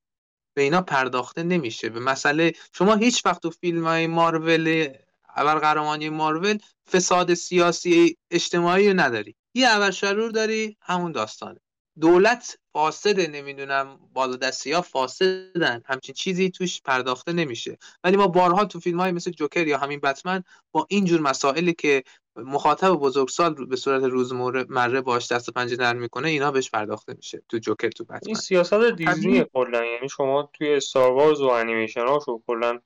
به 0.56 0.62
اینا 0.62 0.82
پرداخته 0.82 1.42
نمیشه. 1.42 1.88
به 1.88 2.00
مسئله 2.00 2.52
شما 2.72 2.94
هیچ 2.94 3.26
وقت 3.26 3.42
تو 3.42 3.50
فیلم 3.50 3.86
های 3.86 4.06
مارول 4.06 4.88
اول 5.36 5.54
قهرمانی 5.54 6.08
مارول 6.08 6.58
فساد 6.92 7.34
سیاسی 7.34 8.16
اجتماعی 8.30 8.88
رو 8.88 9.00
نداری. 9.00 9.34
یه 9.54 9.66
اول 9.66 9.90
شرور 9.90 10.30
داری 10.30 10.76
همون 10.80 11.12
داستانه. 11.12 11.60
دولت 12.00 12.58
فاسده 12.72 13.26
نمی‌دونم 13.26 13.98
بالا 14.12 14.36
دستی 14.36 14.72
ها 14.72 14.82
فاسدن. 14.82 15.82
همچین 15.86 16.14
چیزی 16.14 16.50
توش 16.50 16.82
پرداخته 16.82 17.32
نمیشه. 17.32 17.78
ولی 18.04 18.16
ما 18.16 18.26
بارها 18.26 18.64
تو 18.64 18.80
فیلم 18.80 19.00
های 19.00 19.12
مثل 19.12 19.30
جوکر 19.30 19.66
یا 19.66 19.78
همین 19.78 20.00
بتمن 20.00 20.42
با 20.72 20.86
اینجور 20.90 21.20
مسائلی 21.20 21.72
که 21.72 22.02
مخاطب 22.36 22.90
بزرگسال 22.90 23.66
به 23.66 23.76
صورت 23.76 24.02
روزمره 24.02 25.00
باش 25.00 25.32
دست 25.32 25.50
پنجه 25.50 25.76
نرم 25.76 25.96
می‌کنه 25.96 26.28
اینا 26.28 26.50
بهش 26.50 26.70
پرداخته 26.70 27.14
میشه 27.16 27.42
تو 27.48 27.58
جوکر 27.58 27.88
تو 27.88 28.04
بتمن. 28.04 28.20
این 28.26 28.34
سیاست 28.34 28.74
دیزنی 28.74 29.44
کلا 29.54 29.84
یعنی 29.84 30.08
شما 30.08 30.50
توی 30.52 30.74
استار 30.74 31.12
وارز 31.12 31.40
و 31.40 31.46
انیمیشن 31.46 32.06
هاشو 32.06 32.42
کلا 32.46 32.78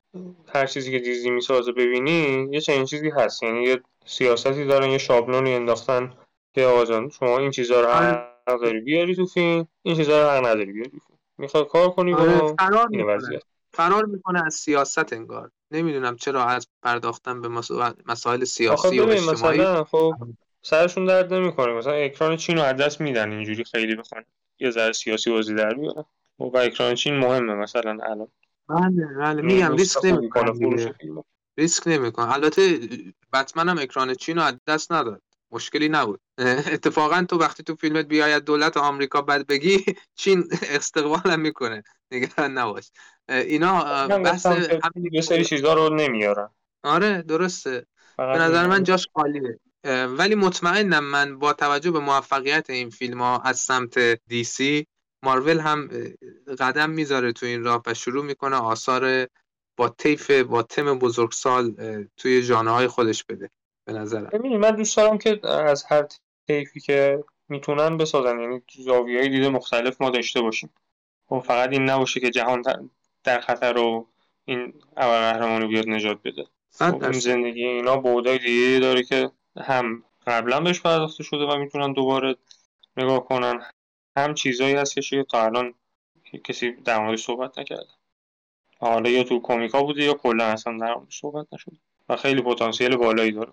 هر 0.53 0.65
چیزی 0.65 0.91
که 0.91 0.99
دیزنی 0.99 1.31
می‌سازه 1.31 1.71
ببینی 1.71 2.49
یه 2.51 2.61
چنین 2.61 2.85
چیزی 2.85 3.09
هست. 3.09 3.43
یعنی 3.43 3.63
یه 3.63 3.81
سیاستی 4.05 4.65
دارن 4.65 4.89
یه 4.89 4.97
شابلونی 4.97 5.53
انداختن 5.53 6.13
که 6.53 6.65
آقا 6.65 7.09
شما 7.09 7.37
این 7.37 7.51
چیزا 7.51 7.81
رو 7.81 7.87
آره. 7.87 8.27
حق 8.47 8.61
داری 8.61 8.79
بیاری 8.79 9.15
تو 9.15 9.25
فیلم 9.25 9.67
این 9.83 9.95
چیزا 9.95 10.23
رو 10.23 10.29
حق 10.29 10.45
نداری 10.45 10.71
بیاری 10.71 11.01
می‌خوای 11.37 11.65
کار 11.65 11.89
کنی 11.89 12.13
با 12.13 12.19
آره، 12.19 12.55
فرار 12.59 12.87
می‌کنه. 12.87 13.39
فرار 13.73 14.05
می‌کنه 14.05 14.45
از 14.45 14.53
سیاست 14.53 15.13
انگار. 15.13 15.51
نمی‌دونم 15.71 16.15
چرا 16.15 16.45
از 16.45 16.67
پرداختن 16.83 17.41
به 17.41 17.47
مسائل 18.07 18.43
سیاسی 18.43 18.99
و 18.99 19.03
اجتماعی 19.03 19.59
مثلا 19.59 19.83
خب 19.83 20.13
سرشون 20.61 21.05
درد 21.05 21.33
نمی‌کنه. 21.33 21.73
مثلا 21.73 21.93
اکران 21.93 22.37
چین 22.37 22.57
رو 22.57 22.63
از 22.63 22.77
دست 22.77 23.01
میدن 23.01 23.31
اینجوری 23.31 23.63
خیلی 23.63 23.95
بخوان 23.95 24.23
یه 24.59 24.71
ذره 24.71 24.91
سیاسی 24.91 25.31
بازی 25.31 25.53
در 25.53 25.73
بیارن. 25.73 26.05
و 26.39 26.57
اکران 26.57 26.95
چین 26.95 27.17
مهمه 27.17 27.53
مثلا 27.53 27.91
الان. 27.91 28.27
بله 28.69 29.05
بله 29.19 29.41
میگم 29.41 29.75
ریسک 29.75 30.05
نمی‌کنه 30.05 30.93
ریسک 31.57 31.87
نمی‌کنه. 31.87 32.33
البته 32.33 32.79
بتمن 33.33 33.69
هم 33.69 33.77
اکران 33.77 34.13
چین 34.13 34.37
رو 34.37 34.43
از 34.43 34.53
دست 34.67 34.91
نداد. 34.91 35.21
مشکلی 35.51 35.89
نبود. 35.89 36.21
اتفاقا 36.73 37.25
تو 37.29 37.37
وقتی 37.37 37.63
تو 37.63 37.75
فیلمت 37.75 38.05
بیاید 38.05 38.43
دولت 38.43 38.77
آمریکا 38.77 39.21
بد 39.21 39.45
بگی 39.45 39.85
چین 40.21 40.43
استقبال 40.69 41.39
می‌کنه. 41.39 41.83
نگران 42.11 42.57
نباش. 42.57 42.91
اینا 43.29 44.07
بحث 44.07 44.47
یه 45.11 45.21
سری 45.21 45.45
چیزا 45.45 45.73
رو 45.73 45.95
نمیارن. 45.95 46.49
آره 46.83 47.21
درسته. 47.21 47.85
به 48.17 48.23
نظر 48.23 48.67
من 48.67 48.83
جاش 48.83 49.07
خالیه. 49.13 49.59
ولی 50.07 50.35
مطمئنم 50.35 51.03
من 51.03 51.39
با 51.39 51.53
توجه 51.53 51.91
به 51.91 51.99
موفقیت 51.99 52.69
این 52.69 52.89
فیلم 52.89 53.21
ها 53.21 53.39
از 53.39 53.59
سمت 53.59 54.19
سی 54.43 54.87
مارول 55.23 55.59
هم 55.59 55.89
قدم 56.59 56.89
می‌ذاره 56.89 57.33
تو 57.33 57.45
این 57.45 57.63
راه 57.63 57.83
و 57.85 57.93
شروع 57.93 58.25
می‌کنه 58.25 58.55
آثار 58.55 59.27
با 59.77 59.89
طیف 59.89 60.31
با 60.31 60.63
تم 60.63 60.99
بزرگسال 60.99 61.75
توی 62.17 62.43
جانه 62.43 62.71
های 62.71 62.87
خودش 62.87 63.23
بده 63.23 63.49
به 63.87 63.93
نظرم. 63.93 64.29
ببینید 64.33 64.59
من 64.59 64.71
دوست 64.71 64.97
دارم 64.97 65.17
که 65.17 65.47
از 65.47 65.83
هر 65.83 66.07
طیفی 66.47 66.79
که 66.79 67.23
می‌تونن 67.49 67.97
بسازن. 67.97 68.39
یعنی 68.39 68.61
زاویه 68.77 69.19
های 69.19 69.29
دید 69.29 69.45
مختلف 69.45 70.01
ما 70.01 70.09
داشته 70.09 70.41
باشیم. 70.41 70.73
و 71.31 71.35
خب 71.35 71.45
فقط 71.45 71.69
این 71.71 71.89
نباشه 71.89 72.19
که 72.19 72.29
جهان 72.29 72.63
در 73.23 73.39
خطر 73.39 73.73
رو 73.73 74.07
این 74.45 74.73
اول 74.97 75.31
قهرمانو 75.31 75.67
بیاد 75.67 75.89
نجات 75.89 76.19
بده. 76.23 76.45
خب 76.71 77.03
این 77.03 77.11
زندگی 77.11 77.65
اینا 77.65 77.97
بودای 77.97 78.37
دیگه 78.37 78.79
داره 78.79 79.03
که 79.03 79.31
هم 79.57 80.03
قبلا 80.27 80.59
بهش 80.59 80.81
پرداخته 80.81 81.23
شده 81.23 81.43
و 81.43 81.57
می‌تونن 81.57 81.93
دوباره 81.93 82.35
نگاه 82.97 83.25
کنن. 83.25 83.61
هم 84.17 84.33
چیزایی 84.33 84.75
هست 84.75 84.95
که 84.95 85.25
تا 85.31 85.45
الان 85.45 85.73
کسی 86.43 86.71
در 86.71 86.99
موردش 86.99 87.23
صحبت 87.23 87.59
نکرده. 87.59 87.89
حالا 88.79 89.09
یا 89.09 89.23
تو 89.23 89.39
کومیکا 89.39 89.83
بوده 89.83 90.03
یا 90.03 90.13
کلا 90.13 90.43
اصلا 90.43 90.77
در 90.77 90.95
موردش 90.95 91.19
صحبت 91.19 91.47
نشده 91.53 91.77
و 92.09 92.15
خیلی 92.15 92.41
پتانسیل 92.41 92.95
بالایی 92.95 93.31
داره 93.31 93.51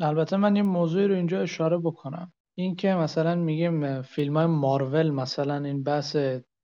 البته 0.00 0.36
من 0.36 0.56
یه 0.56 0.62
موضوعی 0.62 1.08
رو 1.08 1.14
اینجا 1.14 1.40
اشاره 1.40 1.78
بکنم. 1.78 2.32
این 2.54 2.76
که 2.76 2.94
مثلا 2.94 3.34
میگیم 3.34 4.02
فیلم 4.02 4.36
های 4.36 4.46
مارول 4.46 5.10
مثلا 5.10 5.64
این 5.64 5.82
بحث 5.82 6.16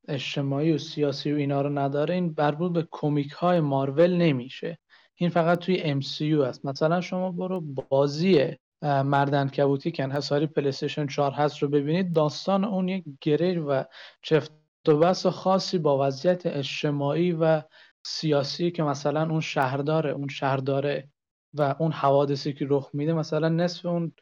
اجتماعی 0.08 0.72
و 0.72 0.78
سیاسی 0.78 1.32
و 1.32 1.36
اینا 1.36 1.62
رو 1.62 1.78
نداره 1.78 2.14
این 2.14 2.34
بربود 2.34 2.72
به 2.72 2.88
کمیک 2.90 3.32
های 3.32 3.60
مارول 3.60 4.16
نمیشه. 4.16 4.78
این 5.14 5.30
فقط 5.30 5.58
توی 5.58 6.00
MCU 6.00 6.40
است. 6.40 6.66
مثلا 6.66 7.00
شما 7.00 7.32
برو 7.32 7.60
بازی 7.60 8.56
مردن 8.82 9.48
کبوتی 9.48 9.90
که 9.90 10.02
انحصاری 10.02 10.46
پلیستشن 10.46 11.06
4 11.06 11.32
هست 11.32 11.58
رو 11.58 11.68
ببینید. 11.68 12.12
داستان 12.12 12.64
اون 12.64 12.88
یک 12.88 13.04
گره 13.20 13.60
و 13.60 13.84
چفت 14.22 14.52
و 14.88 14.96
بس 14.96 15.26
خاصی 15.26 15.78
با 15.78 16.06
وضعیت 16.06 16.46
اجتماعی 16.46 17.32
و 17.32 17.62
سیاسی 18.04 18.70
که 18.70 18.82
مثلا 18.82 19.30
اون 19.30 19.40
شهرداره 19.40 20.10
اون 20.10 20.28
شهرداره 20.28 21.08
و 21.54 21.74
اون 21.78 21.92
حوادثی 21.92 22.52
که 22.52 22.66
رخ 22.68 22.90
میده 22.92 23.12
مثلا 23.12 23.48
نصف 23.48 23.86
اون 23.86 24.12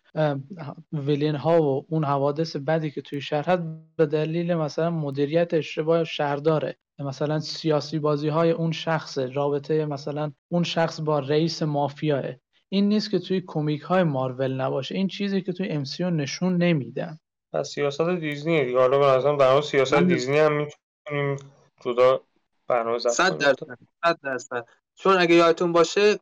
ویلین 0.93 1.35
ها 1.35 1.63
و 1.63 1.87
اون 1.89 2.05
حوادث 2.05 2.57
بدی 2.57 2.91
که 2.91 3.03
توی 3.03 3.21
شهر 3.21 3.45
هست 3.51 3.63
به 3.97 4.07
دلیل 4.07 4.55
مثلا 4.55 4.91
مدیریت 4.91 5.55
اشتباه 5.55 6.05
شهرداره. 6.05 6.77
مثلا 6.99 7.41
سیاسی 7.41 7.99
بازی 7.99 8.29
های 8.29 8.51
اون 8.51 8.73
شخص 8.73 9.19
رابطه 9.19 9.87
مثلا 9.87 10.33
اون 10.49 10.63
شخص 10.63 11.01
با 11.01 11.19
رئیس 11.19 11.63
مافیاه. 11.63 12.25
این 12.69 12.89
نیست 12.89 13.11
که 13.11 13.19
توی 13.19 13.43
کمیک 13.47 13.83
های 13.83 14.03
مارول 14.03 14.61
نباشه. 14.61 14.95
این 14.95 15.09
چیزی 15.09 15.43
که 15.43 15.53
توی 15.53 15.69
ام 15.69 15.85
نشون 16.01 16.57
نمیدن 16.57 17.19
پس 17.53 17.69
سیاست 17.69 18.09
دیزنی 18.09 18.65
دیگه. 18.65 18.79
حالا 18.79 18.99
به 18.99 19.07
نظرم 19.07 19.37
در 19.37 19.61
سیاست 19.61 19.95
دیزنی 19.95 20.39
هم 20.39 20.53
می‌تونیم 20.53 21.37
جدا 21.85 22.21
برنامه 22.69 22.99
صد 22.99 23.39
درصد 23.39 23.79
صد 24.05 24.19
درصد. 24.23 24.67
چون 24.95 25.17
اگه 25.19 25.35
یادتون 25.35 25.73
باشه 25.73 26.19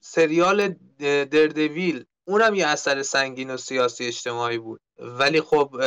سریال 0.00 0.68
دردویل 1.24 2.04
اونم 2.28 2.54
یه 2.54 2.66
اثر 2.66 3.02
سنگین 3.02 3.50
و 3.50 3.56
سیاسی 3.56 4.06
اجتماعی 4.06 4.58
بود. 4.58 4.80
ولی 4.98 5.40
خب 5.40 5.80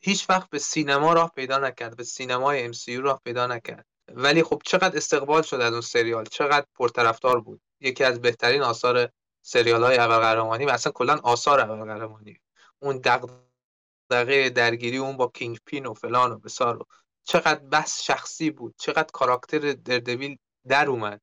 هیچ 0.00 0.30
وقت 0.30 0.50
به 0.50 0.58
سینما 0.58 1.12
راه 1.12 1.32
پیدا 1.34 1.58
نکرد 1.58 1.96
به 1.96 2.04
سینمای 2.04 2.72
MCU 2.72 2.88
راه 2.88 3.20
پیدا 3.24 3.46
نکرد. 3.46 3.86
ولی 4.14 4.42
خب 4.42 4.62
چقدر 4.64 4.96
استقبال 4.96 5.42
شد 5.42 5.60
از 5.60 5.72
اون 5.72 5.80
سریال؟ 5.80 6.24
چقدر 6.24 6.66
پرطرفدار 6.74 7.40
بود؟ 7.40 7.60
یکی 7.80 8.04
از 8.04 8.20
بهترین 8.20 8.62
آثار 8.62 9.08
سریال 9.42 9.84
های 9.84 9.96
اول 9.96 10.18
قهرمانی 10.18 10.64
و 10.64 10.70
اصلا 10.70 10.92
کلا 10.92 11.20
آثار 11.22 11.60
اول 11.60 11.84
قهرمانی 11.84 12.40
اون 12.78 13.00
دغدغه 13.04 14.50
درگیری 14.50 14.96
اون 14.96 15.16
با 15.16 15.28
کینگ 15.34 15.58
پین 15.66 15.86
و 15.86 15.94
فلان 15.94 16.32
و 16.32 16.38
بسار 16.38 16.76
و 16.76 16.84
چقدر 17.24 17.60
بحث 17.60 18.02
شخصی 18.02 18.50
بود 18.50 18.74
چقدر 18.78 19.08
کاراکتر 19.12 19.72
دردویل 19.72 20.38
در 20.68 20.86
اومد. 20.86 21.20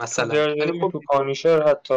مثلا. 0.00 0.54
خب 0.80 0.90
تو 0.92 1.00
پانیشر 1.00 1.68
حتی. 1.68 1.94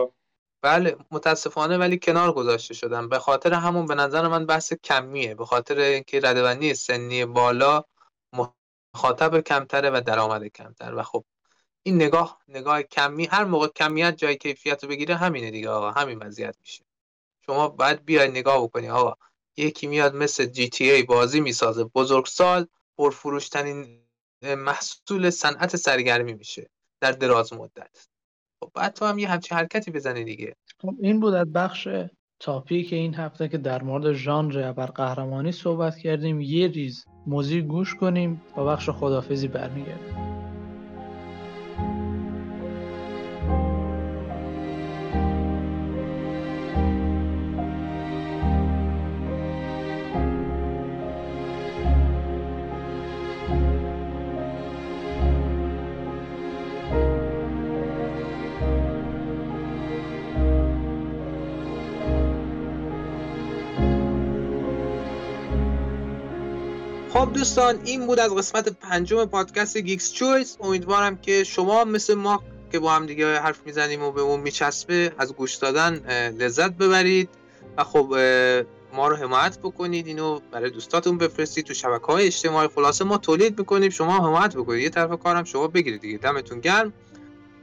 بله 0.61 0.97
متاسفانه 1.11 1.77
ولی 1.77 1.99
کنار 1.99 2.31
گذاشته 2.31 2.73
شدن 2.73 3.09
به 3.09 3.19
خاطر 3.19 3.53
همون 3.53 3.85
به 3.85 3.95
نظر 3.95 4.27
من 4.27 4.45
بحث 4.45 4.73
کمیه. 4.73 5.35
به 5.35 5.45
خاطر 5.45 5.79
اینکه 5.79 6.19
ردبندی 6.19 6.73
سنی 6.73 7.25
بالا 7.25 7.83
مخاطب 8.95 9.39
کمتره 9.39 9.89
و 9.89 10.01
درآمد 10.05 10.47
کمتر. 10.47 10.95
و 10.95 11.03
خب 11.03 11.25
این 11.83 11.95
نگاه 11.95 12.41
نگاه 12.47 12.83
کمی 12.83 13.25
هر 13.25 13.43
موقع 13.43 13.67
کمیت 13.67 14.17
جای 14.17 14.37
کیفیت 14.37 14.83
رو 14.83 14.89
بگیره 14.89 15.15
همینه 15.15 15.51
دیگه 15.51 15.69
آقا. 15.69 15.91
همین 15.91 16.19
وضعیت 16.19 16.55
میشه. 16.59 16.83
شما 17.45 17.67
باید 17.67 18.05
بیاید 18.05 18.31
نگاه 18.31 18.63
بکنی 18.63 18.89
آقا. 18.89 19.15
یکی 19.57 19.87
میاد 19.87 20.15
مثل 20.15 20.45
جی 20.45 20.69
تی 20.69 20.91
ای 20.91 21.03
بازی 21.03 21.41
می‌سازه. 21.41 21.83
بزرگسال 21.83 22.67
پرفروشترین 22.97 24.03
محصول 24.41 25.29
صنعت 25.29 25.75
سرگرمی 25.75 26.33
میشه. 26.33 26.69
در 27.03 27.11
دراز 27.11 27.53
مدت. 27.53 28.07
خب 28.63 28.71
بعد 28.73 28.93
تو 28.93 29.05
هم 29.05 29.19
یه 29.19 29.29
همچین 29.29 29.57
حرکتی 29.57 29.91
بزنی 29.91 30.23
دیگه. 30.23 30.55
خب 30.81 30.95
این 30.99 31.19
بود 31.19 31.33
از 31.33 31.53
بخش 31.53 31.87
تاپیک 32.39 32.93
این 32.93 33.15
هفته 33.15 33.47
که 33.47 33.57
در 33.57 33.83
مورد 33.83 34.13
ژانر 34.13 34.71
بر 34.71 34.85
قهرمانی 34.85 35.51
صحبت 35.51 35.97
کردیم. 35.97 36.41
یه 36.41 36.67
ریز 36.67 37.05
موزیک 37.27 37.65
گوش 37.65 37.95
کنیم 37.95 38.41
و 38.57 38.65
بخش 38.65 38.89
خدافزی 38.89 39.47
برمیگردیم. 39.47 40.52
خب 67.23 67.33
دوستان 67.33 67.79
این 67.85 68.07
بود 68.07 68.19
از 68.19 68.35
قسمت 68.35 68.69
پنجم 68.69 69.25
پادکست 69.25 69.77
گیکس 69.77 70.13
چویس. 70.13 70.57
امیدوارم 70.59 71.17
که 71.17 71.43
شما 71.43 71.83
مثل 71.83 72.13
ما 72.13 72.43
که 72.71 72.79
با 72.79 72.91
هم 72.91 73.05
دیگه 73.05 73.39
حرف 73.39 73.59
می‌زنیم 73.65 74.03
و 74.03 74.11
به 74.11 74.21
اون 74.21 74.39
میچسبه 74.39 75.11
از 75.17 75.33
گوش 75.33 75.55
دادن 75.55 75.93
لذت 76.39 76.71
ببرید 76.71 77.29
و 77.77 77.83
خب 77.83 78.15
ما 78.93 79.07
رو 79.07 79.15
حمایت 79.15 79.59
بکنید. 79.59 80.07
اینو 80.07 80.39
برای 80.51 80.69
دوستاتون 80.69 81.17
بفرستید 81.17 81.65
تو 81.65 81.73
شبکه 81.73 82.05
های 82.05 82.25
اجتماعی. 82.25 82.69
خلاصه 82.75 83.05
ما 83.05 83.17
تولید 83.17 83.59
می‌کنیم 83.59 83.89
شما 83.89 84.17
حمایت 84.17 84.55
بکنید. 84.55 84.81
یه 84.81 84.89
طرف 84.89 85.19
کارم 85.19 85.43
شما 85.43 85.67
بگیرید 85.67 86.01
دیگه. 86.01 86.17
دمتون 86.17 86.59
گرم. 86.59 86.93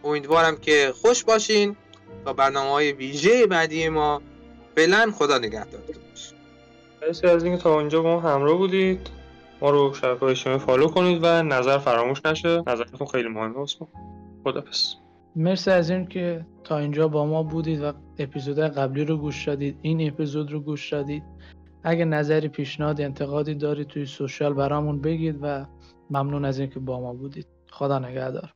امیدوارم 0.04 0.56
که 0.56 0.92
خوش 1.02 1.24
باشین 1.24 1.76
تا 2.24 2.32
برنامه 2.32 2.70
های 2.70 2.92
ویژه 2.92 3.46
بعدی 3.46 3.88
ما. 3.88 4.22
فعلا 4.76 5.12
خدا 5.18 5.38
نگهدارتون. 5.38 5.96
باشه 7.00 7.28
از 7.28 7.44
اینکه 7.44 7.62
تا 7.62 7.74
اونجا 7.74 8.02
با 8.02 8.20
ما 8.20 8.30
همراه 8.30 8.58
بودید. 8.58 9.19
ما 9.62 9.70
رو 9.70 9.94
شبکه 9.94 10.22
اجتماعی 10.22 10.58
فالو 10.58 10.88
کنید 10.88 11.18
و 11.22 11.42
نظر 11.42 11.78
فراموش 11.78 12.26
نشه. 12.26 12.62
نظرتون 12.66 13.06
خیلی 13.06 13.28
مهمه 13.28 13.66
خدا 13.66 13.88
خدافظ 14.44 14.94
مرسی 15.36 15.70
از 15.70 15.90
این 15.90 16.06
که 16.06 16.46
تا 16.64 16.78
اینجا 16.78 17.08
با 17.08 17.26
ما 17.26 17.42
بودید 17.42 17.82
و 17.82 17.92
اپیزود 18.18 18.58
قبلی 18.58 19.04
رو 19.04 19.16
گوش 19.16 19.48
دادید. 19.48 19.78
این 19.82 20.08
اپیزود 20.08 20.52
رو 20.52 20.60
گوش 20.60 20.92
دادید. 20.92 21.22
اگه 21.84 22.04
نظری 22.04 22.48
پیشنهاد 22.48 23.00
انتقادی 23.00 23.54
دارید 23.54 23.86
توی 23.86 24.06
سوشال 24.06 24.54
برامون 24.54 25.00
بگید 25.00 25.38
و 25.42 25.66
ممنون 26.10 26.44
از 26.44 26.58
اینکه 26.58 26.80
با 26.80 27.00
ما 27.00 27.14
بودید. 27.14 27.46
خدا 27.70 27.98
نگهدار. 27.98 28.52